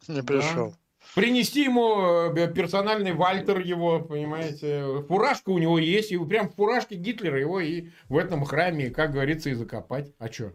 Не 0.08 0.22
пришел. 0.22 0.72
Да 0.72 0.78
принести 1.16 1.64
ему 1.64 2.32
э, 2.36 2.54
персональный 2.54 3.14
Вальтер 3.14 3.60
его, 3.60 4.00
понимаете. 4.00 5.04
Фуражка 5.08 5.50
у 5.50 5.58
него 5.58 5.80
есть, 5.80 6.12
и 6.12 6.18
прям 6.26 6.50
в 6.50 6.56
фуражке 6.56 6.96
Гитлера 6.96 7.40
его 7.40 7.60
и 7.60 7.90
в 8.10 8.18
этом 8.18 8.44
храме, 8.46 8.90
как 8.90 9.12
говорится, 9.12 9.50
и 9.50 9.54
закопать. 9.54 10.14
А 10.20 10.32
что? 10.32 10.54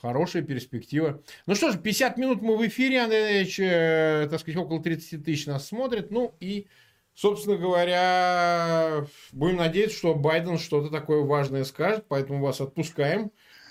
Хорошая 0.00 0.42
перспектива. 0.42 1.22
Ну 1.46 1.54
что 1.54 1.72
ж, 1.72 1.78
50 1.78 2.18
минут 2.18 2.42
мы 2.42 2.56
в 2.56 2.66
эфире, 2.66 3.00
Андрей 3.00 3.50
э, 3.58 4.28
так 4.30 4.40
сказать, 4.40 4.58
около 4.58 4.82
30 4.82 5.24
тысяч 5.24 5.46
нас 5.46 5.68
смотрит. 5.68 6.10
Ну 6.10 6.34
и, 6.38 6.68
собственно 7.14 7.56
говоря, 7.56 9.06
будем 9.32 9.56
надеяться, 9.56 9.96
что 9.96 10.14
Байден 10.14 10.58
что-то 10.58 10.90
такое 10.90 11.22
важное 11.22 11.64
скажет, 11.64 12.04
поэтому 12.08 12.42
вас 12.42 12.60
отпускаем 12.60 13.30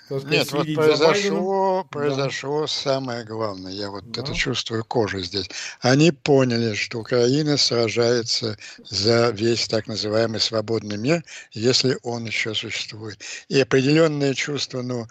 Нет, 0.10 0.52
вот 0.52 0.68
произошло, 0.76 1.84
произошло 1.90 2.62
да. 2.62 2.68
самое 2.68 3.24
главное. 3.24 3.72
Я 3.72 3.90
вот 3.90 4.10
да. 4.12 4.22
это 4.22 4.34
чувствую 4.34 4.86
кожей 4.86 5.24
здесь. 5.24 5.50
Они 5.82 6.12
поняли, 6.12 6.76
что 6.76 7.00
Украина 7.00 7.58
сражается 7.58 8.58
за 8.88 9.30
весь 9.32 9.68
так 9.68 9.88
называемый 9.88 10.40
свободный 10.40 10.98
мир, 10.98 11.24
если 11.52 11.98
он 12.04 12.26
еще 12.26 12.54
существует. 12.54 13.20
И 13.48 13.60
определенное 13.60 14.36
чувство, 14.36 14.84
ну, 14.84 15.08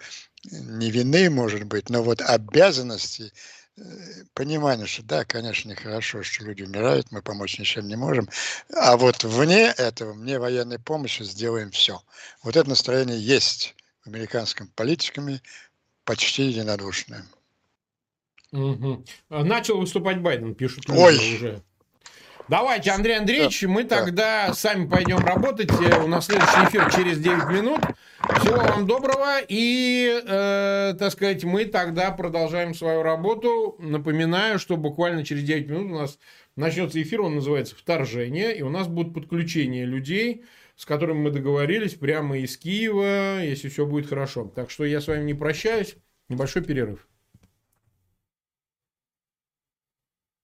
не 0.51 0.91
вины, 0.91 1.29
может 1.29 1.63
быть, 1.65 1.89
но 1.89 2.01
вот 2.01 2.21
обязанности, 2.21 3.33
э, 3.77 3.81
понимание, 4.33 4.85
что 4.85 5.03
да, 5.03 5.25
конечно, 5.25 5.69
нехорошо, 5.69 6.23
что 6.23 6.45
люди 6.45 6.63
умирают, 6.63 7.11
мы 7.11 7.21
помочь 7.21 7.59
ничем 7.59 7.87
не 7.87 7.95
можем, 7.95 8.29
а 8.73 8.95
вот 8.95 9.23
вне 9.23 9.73
этого, 9.77 10.13
мне 10.13 10.39
военной 10.39 10.79
помощи 10.79 11.23
сделаем 11.23 11.71
все. 11.71 12.01
Вот 12.43 12.55
это 12.55 12.69
настроение 12.69 13.19
есть 13.19 13.75
американскими 14.05 14.67
политиками 14.75 15.41
почти 16.03 16.43
единодушны. 16.43 17.23
Угу. 18.51 19.03
Начал 19.29 19.79
выступать 19.79 20.21
Байден, 20.21 20.55
пишут 20.55 20.85
Ой. 20.89 21.15
уже. 21.15 21.63
Давайте, 22.47 22.91
Андрей 22.91 23.17
Андреевич, 23.17 23.63
мы 23.63 23.85
тогда 23.85 24.53
сами 24.53 24.87
пойдем 24.87 25.17
работать. 25.17 25.71
Э, 25.71 26.03
у 26.03 26.07
нас 26.07 26.27
следующий 26.27 26.65
эфир 26.65 26.91
через 26.91 27.17
9 27.17 27.49
минут. 27.49 27.81
Всего 28.39 28.57
вам 28.57 28.85
доброго. 28.85 29.39
И, 29.47 30.21
э, 30.23 30.93
так 30.97 31.11
сказать, 31.11 31.43
мы 31.43 31.65
тогда 31.65 32.11
продолжаем 32.11 32.75
свою 32.75 33.01
работу. 33.01 33.75
Напоминаю, 33.79 34.59
что 34.59 34.77
буквально 34.77 35.25
через 35.25 35.41
9 35.43 35.67
минут 35.67 35.91
у 35.91 35.95
нас 35.95 36.19
начнется 36.55 37.01
эфир, 37.01 37.21
он 37.21 37.33
называется 37.33 37.75
«Вторжение», 37.75 38.55
и 38.55 38.61
у 38.61 38.69
нас 38.69 38.87
будут 38.87 39.15
подключения 39.15 39.83
людей, 39.83 40.43
с 40.75 40.85
которыми 40.85 41.19
мы 41.19 41.31
договорились 41.31 41.95
прямо 41.95 42.37
из 42.37 42.57
Киева, 42.57 43.41
если 43.43 43.69
все 43.69 43.85
будет 43.85 44.07
хорошо. 44.07 44.51
Так 44.55 44.69
что 44.69 44.85
я 44.85 45.01
с 45.01 45.07
вами 45.07 45.23
не 45.23 45.33
прощаюсь. 45.33 45.95
Небольшой 46.27 46.63
перерыв. 46.63 47.07